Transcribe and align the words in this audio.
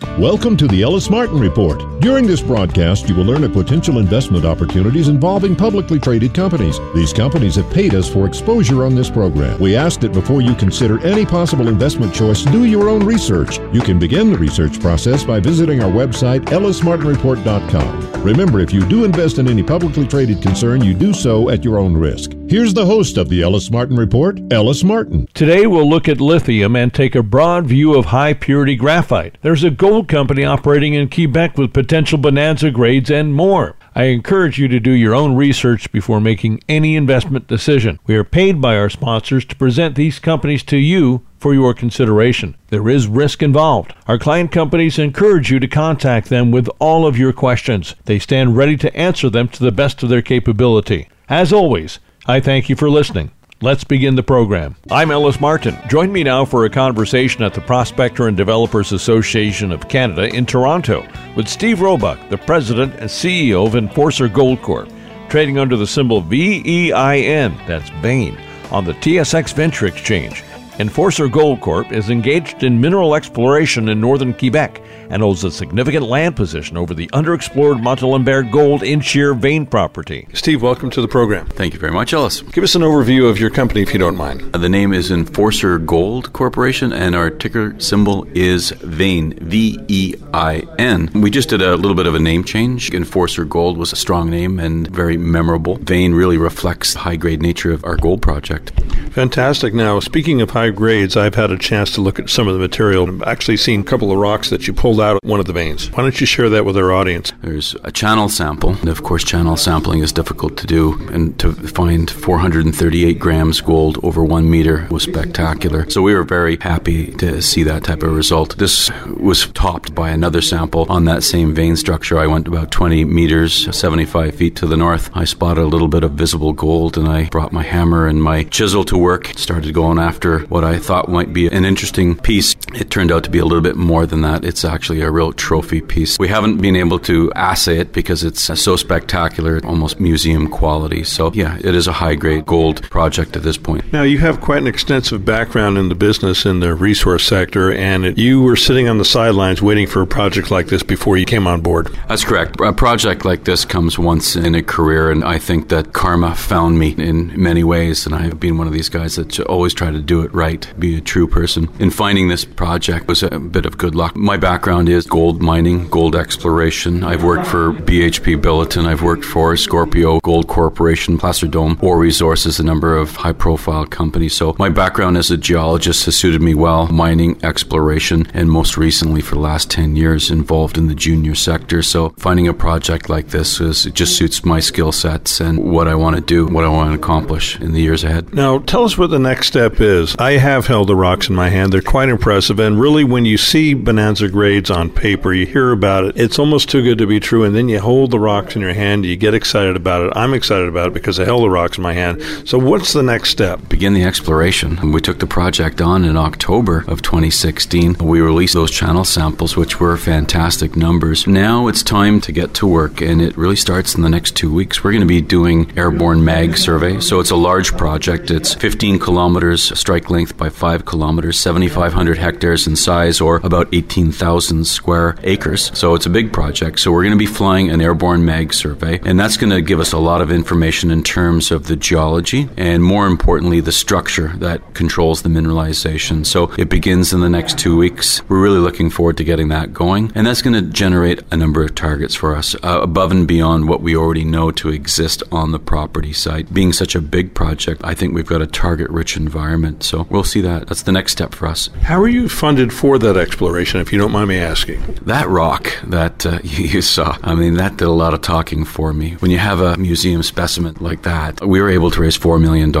Welcome 0.00 0.56
to 0.58 0.68
the 0.68 0.82
Ellis 0.82 1.10
Martin 1.10 1.40
Report. 1.40 1.82
During 2.00 2.24
this 2.24 2.40
broadcast, 2.40 3.08
you 3.08 3.16
will 3.16 3.24
learn 3.24 3.42
of 3.42 3.52
potential 3.52 3.98
investment 3.98 4.44
opportunities 4.44 5.08
involving 5.08 5.56
publicly 5.56 5.98
traded 5.98 6.34
companies. 6.34 6.78
These 6.94 7.12
companies 7.12 7.56
have 7.56 7.68
paid 7.72 7.96
us 7.96 8.08
for 8.08 8.24
exposure 8.24 8.84
on 8.84 8.94
this 8.94 9.10
program. 9.10 9.58
We 9.58 9.74
ask 9.74 9.98
that 10.00 10.12
before 10.12 10.40
you 10.40 10.54
consider 10.54 11.04
any 11.04 11.26
possible 11.26 11.66
investment 11.66 12.14
choice, 12.14 12.44
do 12.44 12.64
your 12.64 12.88
own 12.88 13.04
research. 13.04 13.58
You 13.72 13.80
can 13.80 13.98
begin 13.98 14.30
the 14.30 14.38
research 14.38 14.78
process 14.80 15.24
by 15.24 15.40
visiting 15.40 15.82
our 15.82 15.90
website, 15.90 16.44
ellismartinreport.com. 16.44 18.22
Remember, 18.22 18.60
if 18.60 18.72
you 18.72 18.86
do 18.86 19.04
invest 19.04 19.38
in 19.38 19.48
any 19.48 19.64
publicly 19.64 20.06
traded 20.06 20.40
concern, 20.42 20.84
you 20.84 20.94
do 20.94 21.12
so 21.12 21.50
at 21.50 21.64
your 21.64 21.80
own 21.80 21.96
risk. 21.96 22.37
Here's 22.48 22.72
the 22.72 22.86
host 22.86 23.18
of 23.18 23.28
the 23.28 23.42
Ellis 23.42 23.70
Martin 23.70 23.96
Report, 23.96 24.40
Ellis 24.50 24.82
Martin. 24.82 25.28
Today 25.34 25.66
we'll 25.66 25.86
look 25.86 26.08
at 26.08 26.18
lithium 26.18 26.76
and 26.76 26.94
take 26.94 27.14
a 27.14 27.22
broad 27.22 27.66
view 27.66 27.94
of 27.94 28.06
high 28.06 28.32
purity 28.32 28.74
graphite. 28.74 29.36
There's 29.42 29.64
a 29.64 29.70
gold 29.70 30.08
company 30.08 30.44
operating 30.44 30.94
in 30.94 31.10
Quebec 31.10 31.58
with 31.58 31.74
potential 31.74 32.16
bonanza 32.16 32.70
grades 32.70 33.10
and 33.10 33.34
more. 33.34 33.76
I 33.94 34.04
encourage 34.04 34.58
you 34.58 34.66
to 34.68 34.80
do 34.80 34.92
your 34.92 35.14
own 35.14 35.36
research 35.36 35.92
before 35.92 36.22
making 36.22 36.62
any 36.70 36.96
investment 36.96 37.48
decision. 37.48 37.98
We 38.06 38.16
are 38.16 38.24
paid 38.24 38.62
by 38.62 38.78
our 38.78 38.88
sponsors 38.88 39.44
to 39.44 39.56
present 39.56 39.94
these 39.94 40.18
companies 40.18 40.62
to 40.64 40.78
you 40.78 41.26
for 41.36 41.52
your 41.52 41.74
consideration. 41.74 42.56
There 42.68 42.88
is 42.88 43.08
risk 43.08 43.42
involved. 43.42 43.92
Our 44.06 44.18
client 44.18 44.52
companies 44.52 44.98
encourage 44.98 45.50
you 45.50 45.60
to 45.60 45.68
contact 45.68 46.30
them 46.30 46.50
with 46.50 46.70
all 46.78 47.06
of 47.06 47.18
your 47.18 47.34
questions. 47.34 47.94
They 48.06 48.18
stand 48.18 48.56
ready 48.56 48.78
to 48.78 48.96
answer 48.96 49.28
them 49.28 49.48
to 49.48 49.62
the 49.62 49.70
best 49.70 50.02
of 50.02 50.08
their 50.08 50.22
capability. 50.22 51.10
As 51.28 51.52
always, 51.52 51.98
I 52.30 52.40
thank 52.40 52.68
you 52.68 52.76
for 52.76 52.90
listening. 52.90 53.30
Let's 53.62 53.84
begin 53.84 54.14
the 54.14 54.22
program. 54.22 54.76
I'm 54.90 55.10
Ellis 55.10 55.40
Martin. 55.40 55.78
Join 55.88 56.12
me 56.12 56.22
now 56.22 56.44
for 56.44 56.66
a 56.66 56.70
conversation 56.70 57.42
at 57.42 57.54
the 57.54 57.62
Prospector 57.62 58.28
and 58.28 58.36
Developers 58.36 58.92
Association 58.92 59.72
of 59.72 59.88
Canada 59.88 60.28
in 60.36 60.44
Toronto 60.44 61.08
with 61.36 61.48
Steve 61.48 61.80
Roebuck, 61.80 62.28
the 62.28 62.36
president 62.36 62.92
and 62.96 63.08
CEO 63.08 63.66
of 63.66 63.76
Enforcer 63.76 64.28
Gold 64.28 64.60
Corp, 64.60 64.90
trading 65.30 65.58
under 65.58 65.74
the 65.74 65.86
symbol 65.86 66.20
VEIN, 66.20 67.56
that's 67.66 67.88
Vein, 68.02 68.38
on 68.70 68.84
the 68.84 68.92
TSX 68.92 69.54
Venture 69.54 69.86
Exchange. 69.86 70.44
Enforcer 70.80 71.26
Gold 71.26 71.60
Corp 71.60 71.90
is 71.90 72.08
engaged 72.08 72.62
in 72.62 72.80
mineral 72.80 73.16
exploration 73.16 73.88
in 73.88 74.00
northern 74.00 74.32
Quebec 74.32 74.80
and 75.10 75.20
holds 75.20 75.42
a 75.42 75.50
significant 75.50 76.06
land 76.06 76.36
position 76.36 76.76
over 76.76 76.94
the 76.94 77.08
underexplored 77.08 77.82
Montalembert 77.82 78.52
gold 78.52 78.84
in 78.84 79.00
shear 79.00 79.34
vein 79.34 79.66
property. 79.66 80.28
Steve, 80.34 80.62
welcome 80.62 80.88
to 80.90 81.00
the 81.00 81.08
program. 81.08 81.46
Thank 81.46 81.74
you 81.74 81.80
very 81.80 81.90
much, 81.90 82.12
Ellis. 82.12 82.42
Give 82.42 82.62
us 82.62 82.76
an 82.76 82.82
overview 82.82 83.28
of 83.28 83.40
your 83.40 83.50
company 83.50 83.82
if 83.82 83.92
you 83.92 83.98
don't 83.98 84.16
mind. 84.16 84.54
Uh, 84.54 84.58
the 84.58 84.68
name 84.68 84.92
is 84.92 85.10
Enforcer 85.10 85.78
Gold 85.78 86.32
Corporation 86.32 86.92
and 86.92 87.16
our 87.16 87.28
ticker 87.28 87.74
symbol 87.80 88.24
is 88.34 88.70
VEIN, 88.70 89.36
V 89.40 89.84
E 89.88 90.14
I 90.32 90.62
N. 90.78 91.10
We 91.12 91.30
just 91.30 91.48
did 91.48 91.60
a 91.60 91.74
little 91.74 91.96
bit 91.96 92.06
of 92.06 92.14
a 92.14 92.20
name 92.20 92.44
change. 92.44 92.94
Enforcer 92.94 93.44
Gold 93.44 93.78
was 93.78 93.92
a 93.92 93.96
strong 93.96 94.30
name 94.30 94.60
and 94.60 94.86
very 94.86 95.16
memorable. 95.16 95.78
VEIN 95.78 96.14
really 96.14 96.38
reflects 96.38 96.92
the 96.92 97.00
high 97.00 97.16
grade 97.16 97.42
nature 97.42 97.72
of 97.72 97.84
our 97.84 97.96
gold 97.96 98.22
project. 98.22 98.70
Fantastic. 99.10 99.74
Now, 99.74 99.98
speaking 99.98 100.40
of 100.40 100.50
high 100.50 100.67
grades, 100.70 101.16
I've 101.16 101.34
had 101.34 101.50
a 101.50 101.58
chance 101.58 101.92
to 101.92 102.00
look 102.00 102.18
at 102.18 102.30
some 102.30 102.48
of 102.48 102.54
the 102.54 102.60
material. 102.60 103.08
I've 103.08 103.22
actually 103.22 103.56
seen 103.56 103.80
a 103.80 103.84
couple 103.84 104.10
of 104.10 104.18
rocks 104.18 104.50
that 104.50 104.66
you 104.66 104.72
pulled 104.72 105.00
out 105.00 105.16
of 105.16 105.28
one 105.28 105.40
of 105.40 105.46
the 105.46 105.52
veins. 105.52 105.90
Why 105.92 106.02
don't 106.02 106.20
you 106.20 106.26
share 106.26 106.48
that 106.50 106.64
with 106.64 106.76
our 106.76 106.92
audience? 106.92 107.32
There's 107.42 107.74
a 107.84 107.92
channel 107.92 108.28
sample. 108.28 108.74
And 108.76 108.88
of 108.88 109.02
course, 109.02 109.24
channel 109.24 109.56
sampling 109.56 110.00
is 110.00 110.12
difficult 110.12 110.56
to 110.58 110.66
do, 110.66 110.94
and 111.08 111.38
to 111.40 111.52
find 111.52 112.10
438 112.10 113.18
grams 113.18 113.60
gold 113.60 113.98
over 114.02 114.24
one 114.24 114.50
meter 114.50 114.86
was 114.90 115.02
spectacular. 115.04 115.88
So 115.90 116.02
we 116.02 116.14
were 116.14 116.24
very 116.24 116.56
happy 116.60 117.12
to 117.14 117.40
see 117.42 117.62
that 117.64 117.84
type 117.84 118.02
of 118.02 118.12
result. 118.12 118.56
This 118.58 118.90
was 119.06 119.46
topped 119.48 119.94
by 119.94 120.10
another 120.10 120.40
sample 120.40 120.86
on 120.88 121.04
that 121.06 121.22
same 121.22 121.54
vein 121.54 121.76
structure. 121.76 122.18
I 122.18 122.26
went 122.26 122.48
about 122.48 122.70
20 122.70 123.04
meters, 123.04 123.74
75 123.76 124.34
feet 124.34 124.56
to 124.56 124.66
the 124.66 124.76
north. 124.76 125.10
I 125.14 125.24
spotted 125.24 125.62
a 125.62 125.66
little 125.66 125.88
bit 125.88 126.04
of 126.04 126.12
visible 126.12 126.52
gold, 126.52 126.96
and 126.96 127.08
I 127.08 127.28
brought 127.28 127.52
my 127.52 127.62
hammer 127.62 128.06
and 128.06 128.22
my 128.22 128.44
chisel 128.44 128.84
to 128.84 128.98
work. 128.98 129.32
Started 129.36 129.72
going 129.74 129.98
after 129.98 130.40
what 130.46 130.57
I 130.64 130.78
thought 130.78 131.08
might 131.08 131.32
be 131.32 131.46
an 131.48 131.64
interesting 131.64 132.16
piece. 132.16 132.54
It 132.74 132.90
turned 132.90 133.12
out 133.12 133.24
to 133.24 133.30
be 133.30 133.38
a 133.38 133.44
little 133.44 133.62
bit 133.62 133.76
more 133.76 134.06
than 134.06 134.22
that. 134.22 134.44
It's 134.44 134.64
actually 134.64 135.00
a 135.00 135.10
real 135.10 135.32
trophy 135.32 135.80
piece. 135.80 136.18
We 136.18 136.28
haven't 136.28 136.58
been 136.58 136.76
able 136.76 136.98
to 137.00 137.32
assay 137.34 137.78
it 137.78 137.92
because 137.92 138.24
it's 138.24 138.42
so 138.42 138.76
spectacular, 138.76 139.60
almost 139.64 140.00
museum 140.00 140.48
quality. 140.48 141.04
So, 141.04 141.32
yeah, 141.32 141.58
it 141.58 141.74
is 141.74 141.86
a 141.86 141.92
high 141.92 142.14
grade 142.14 142.46
gold 142.46 142.82
project 142.90 143.36
at 143.36 143.42
this 143.42 143.56
point. 143.56 143.92
Now, 143.92 144.02
you 144.02 144.18
have 144.18 144.40
quite 144.40 144.58
an 144.58 144.66
extensive 144.66 145.24
background 145.24 145.78
in 145.78 145.88
the 145.88 145.94
business 145.94 146.46
in 146.46 146.60
the 146.60 146.74
resource 146.74 147.24
sector, 147.24 147.72
and 147.72 148.04
it, 148.04 148.18
you 148.18 148.42
were 148.42 148.56
sitting 148.56 148.88
on 148.88 148.98
the 148.98 149.04
sidelines 149.04 149.60
waiting 149.60 149.86
for 149.86 150.02
a 150.02 150.06
project 150.06 150.50
like 150.50 150.68
this 150.68 150.82
before 150.82 151.16
you 151.16 151.24
came 151.24 151.46
on 151.46 151.60
board. 151.60 151.88
That's 152.08 152.24
correct. 152.24 152.60
A 152.60 152.72
project 152.72 153.24
like 153.24 153.44
this 153.44 153.64
comes 153.64 153.98
once 153.98 154.36
in 154.36 154.54
a 154.54 154.62
career, 154.62 155.10
and 155.10 155.24
I 155.24 155.38
think 155.38 155.68
that 155.68 155.92
karma 155.92 156.34
found 156.34 156.78
me 156.78 156.94
in 156.98 157.32
many 157.40 157.64
ways, 157.64 158.06
and 158.06 158.14
I 158.14 158.22
have 158.22 158.40
been 158.40 158.58
one 158.58 158.66
of 158.66 158.72
these 158.72 158.88
guys 158.88 159.16
that 159.16 159.38
always 159.40 159.74
try 159.74 159.90
to 159.90 160.00
do 160.00 160.22
it 160.22 160.32
right, 160.32 160.47
be 160.56 160.96
a 160.96 161.00
true 161.00 161.26
person. 161.26 161.68
In 161.78 161.90
finding 161.90 162.28
this 162.28 162.44
project 162.44 163.08
was 163.08 163.22
a 163.22 163.38
bit 163.38 163.66
of 163.66 163.78
good 163.78 163.94
luck. 163.94 164.16
My 164.16 164.36
background 164.36 164.88
is 164.88 165.06
gold 165.06 165.42
mining, 165.42 165.88
gold 165.88 166.16
exploration. 166.16 167.04
I've 167.04 167.24
worked 167.24 167.46
for 167.46 167.72
BHP 167.72 168.40
Billiton, 168.40 168.86
I've 168.86 169.02
worked 169.02 169.24
for 169.24 169.56
Scorpio 169.56 170.20
Gold 170.20 170.48
Corporation, 170.48 171.18
Placer 171.18 171.46
Dome, 171.46 171.78
Ore 171.82 171.98
Resources, 171.98 172.58
a 172.58 172.64
number 172.64 172.96
of 172.96 173.16
high 173.16 173.32
profile 173.32 173.86
companies. 173.86 174.34
So 174.34 174.54
my 174.58 174.68
background 174.68 175.16
as 175.16 175.30
a 175.30 175.36
geologist 175.36 176.04
has 176.06 176.16
suited 176.16 176.42
me 176.42 176.54
well, 176.54 176.86
mining, 176.88 177.38
exploration, 177.44 178.26
and 178.34 178.50
most 178.50 178.76
recently 178.76 179.20
for 179.20 179.34
the 179.34 179.40
last 179.40 179.70
10 179.70 179.96
years 179.96 180.30
involved 180.30 180.78
in 180.78 180.86
the 180.86 180.94
junior 180.94 181.34
sector. 181.34 181.82
So 181.82 182.10
finding 182.18 182.48
a 182.48 182.54
project 182.54 183.08
like 183.08 183.28
this 183.28 183.60
is, 183.60 183.86
it 183.86 183.94
just 183.94 184.16
suits 184.16 184.44
my 184.44 184.60
skill 184.60 184.92
sets 184.92 185.40
and 185.40 185.58
what 185.58 185.88
I 185.88 185.94
want 185.94 186.16
to 186.16 186.22
do, 186.22 186.46
what 186.46 186.64
I 186.64 186.68
want 186.68 186.90
to 186.90 186.98
accomplish 186.98 187.60
in 187.60 187.72
the 187.72 187.80
years 187.80 188.04
ahead. 188.04 188.34
Now, 188.34 188.58
tell 188.58 188.84
us 188.84 188.96
what 188.96 189.10
the 189.10 189.18
next 189.18 189.48
step 189.48 189.80
is. 189.80 190.16
I 190.18 190.32
have 190.38 190.66
held 190.66 190.88
the 190.88 190.96
rocks 190.96 191.28
in 191.28 191.34
my 191.34 191.48
hand. 191.48 191.72
They're 191.72 191.82
quite 191.82 192.08
impressive. 192.08 192.58
And 192.58 192.80
really, 192.80 193.04
when 193.04 193.24
you 193.24 193.36
see 193.36 193.74
bonanza 193.74 194.28
grades 194.28 194.70
on 194.70 194.90
paper, 194.90 195.32
you 195.32 195.46
hear 195.46 195.72
about 195.72 196.04
it, 196.04 196.16
it's 196.16 196.38
almost 196.38 196.68
too 196.68 196.82
good 196.82 196.98
to 196.98 197.06
be 197.06 197.20
true. 197.20 197.44
And 197.44 197.54
then 197.54 197.68
you 197.68 197.80
hold 197.80 198.10
the 198.10 198.18
rocks 198.18 198.56
in 198.56 198.62
your 198.62 198.74
hand, 198.74 199.04
you 199.04 199.16
get 199.16 199.34
excited 199.34 199.76
about 199.76 200.06
it. 200.06 200.12
I'm 200.16 200.34
excited 200.34 200.68
about 200.68 200.88
it 200.88 200.94
because 200.94 201.18
I 201.20 201.24
held 201.24 201.42
the 201.42 201.50
rocks 201.50 201.78
in 201.78 201.82
my 201.82 201.92
hand. 201.92 202.22
So, 202.44 202.58
what's 202.58 202.92
the 202.92 203.02
next 203.02 203.30
step? 203.30 203.68
Begin 203.68 203.94
the 203.94 204.04
exploration. 204.04 204.92
We 204.92 205.00
took 205.00 205.18
the 205.18 205.26
project 205.26 205.80
on 205.80 206.04
in 206.04 206.16
October 206.16 206.84
of 206.88 207.02
2016. 207.02 207.96
We 207.98 208.20
released 208.20 208.54
those 208.54 208.70
channel 208.70 209.04
samples, 209.04 209.56
which 209.56 209.80
were 209.80 209.96
fantastic 209.96 210.76
numbers. 210.76 211.26
Now 211.26 211.68
it's 211.68 211.82
time 211.82 212.20
to 212.22 212.32
get 212.32 212.54
to 212.54 212.66
work, 212.66 213.00
and 213.00 213.20
it 213.20 213.36
really 213.36 213.56
starts 213.56 213.94
in 213.94 214.02
the 214.02 214.08
next 214.08 214.36
two 214.36 214.52
weeks. 214.52 214.82
We're 214.82 214.92
going 214.92 215.00
to 215.00 215.06
be 215.06 215.20
doing 215.20 215.76
airborne 215.76 216.24
mag 216.24 216.56
survey. 216.56 217.00
So, 217.00 217.20
it's 217.20 217.30
a 217.30 217.36
large 217.36 217.76
project. 217.76 218.30
It's 218.30 218.54
15 218.54 218.98
kilometers 218.98 219.78
strike 219.78 220.10
length 220.10 220.27
by 220.36 220.48
5 220.48 220.84
kilometers, 220.84 221.38
7,500 221.38 222.18
hectares 222.18 222.66
in 222.66 222.76
size, 222.76 223.20
or 223.20 223.36
about 223.36 223.68
18,000 223.72 224.66
square 224.66 225.16
acres. 225.22 225.70
So 225.74 225.94
it's 225.94 226.06
a 226.06 226.10
big 226.10 226.32
project. 226.32 226.80
So 226.80 226.92
we're 226.92 227.04
going 227.04 227.12
to 227.12 227.18
be 227.18 227.26
flying 227.26 227.70
an 227.70 227.80
airborne 227.80 228.24
mag 228.24 228.52
survey, 228.52 229.00
and 229.04 229.18
that's 229.18 229.36
going 229.36 229.50
to 229.50 229.62
give 229.62 229.80
us 229.80 229.92
a 229.92 229.98
lot 229.98 230.20
of 230.20 230.30
information 230.30 230.90
in 230.90 231.02
terms 231.02 231.50
of 231.50 231.66
the 231.66 231.76
geology 231.76 232.48
and, 232.56 232.82
more 232.82 233.06
importantly, 233.06 233.60
the 233.60 233.72
structure 233.72 234.28
that 234.36 234.74
controls 234.74 235.22
the 235.22 235.28
mineralization. 235.28 236.26
So 236.26 236.52
it 236.58 236.68
begins 236.68 237.12
in 237.12 237.20
the 237.20 237.30
next 237.30 237.58
two 237.58 237.76
weeks. 237.76 238.22
We're 238.28 238.42
really 238.42 238.58
looking 238.58 238.90
forward 238.90 239.16
to 239.18 239.24
getting 239.24 239.48
that 239.48 239.72
going, 239.72 240.12
and 240.14 240.26
that's 240.26 240.42
going 240.42 240.54
to 240.54 240.70
generate 240.70 241.22
a 241.30 241.36
number 241.36 241.62
of 241.62 241.74
targets 241.74 242.14
for 242.14 242.34
us 242.34 242.54
uh, 242.56 242.80
above 242.82 243.10
and 243.10 243.26
beyond 243.26 243.68
what 243.68 243.80
we 243.80 243.96
already 243.96 244.24
know 244.24 244.50
to 244.52 244.70
exist 244.70 245.22
on 245.30 245.52
the 245.52 245.58
property 245.58 246.12
site. 246.12 246.52
Being 246.52 246.72
such 246.72 246.94
a 246.94 247.00
big 247.00 247.34
project, 247.34 247.80
I 247.84 247.94
think 247.94 248.14
we've 248.14 248.26
got 248.26 248.42
a 248.42 248.46
target 248.46 248.90
rich 248.90 249.16
environment. 249.16 249.82
So 249.82 250.06
we'll 250.10 250.24
see 250.24 250.40
that. 250.42 250.68
That's 250.68 250.82
the 250.82 250.92
next 250.92 251.12
step 251.12 251.34
for 251.34 251.46
us. 251.46 251.68
How 251.82 252.00
are 252.00 252.08
you 252.08 252.28
funded 252.28 252.72
for 252.72 252.98
that 252.98 253.16
exploration, 253.16 253.80
if 253.80 253.92
you 253.92 253.98
don't 253.98 254.12
mind 254.12 254.28
me 254.28 254.38
asking? 254.38 254.80
That 255.02 255.28
rock 255.28 255.72
that 255.84 256.26
uh, 256.26 256.40
you 256.44 256.82
saw. 256.82 257.16
I 257.22 257.34
mean, 257.34 257.54
that 257.54 257.76
did 257.76 257.88
a 257.88 257.92
lot 257.92 258.14
of 258.14 258.22
talking 258.22 258.64
for 258.64 258.92
me. 258.92 259.12
When 259.14 259.30
you 259.30 259.38
have 259.38 259.60
a 259.60 259.76
museum 259.76 260.22
specimen 260.22 260.76
like 260.80 261.02
that, 261.02 261.44
we 261.46 261.60
were 261.60 261.70
able 261.70 261.90
to 261.90 262.00
raise 262.00 262.18
$4 262.18 262.40
million. 262.40 262.72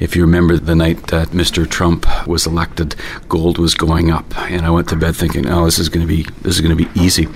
If 0.00 0.16
you 0.16 0.22
remember 0.22 0.56
the 0.56 0.74
night 0.74 1.08
that 1.08 1.28
Mr. 1.28 1.68
Trump 1.68 2.06
was 2.26 2.46
elected, 2.46 2.94
gold 3.28 3.58
was 3.58 3.74
going 3.74 4.10
up. 4.10 4.36
And 4.50 4.64
I 4.64 4.70
went 4.70 4.88
to 4.88 4.96
bed 4.96 5.16
thinking, 5.16 5.46
oh, 5.46 5.64
this 5.64 5.78
is 5.78 5.88
going 5.88 6.06
to 6.06 6.08
be, 6.08 6.24
this 6.42 6.54
is 6.56 6.60
going 6.60 6.76
to 6.76 6.84
be 6.84 7.00
easy. 7.00 7.26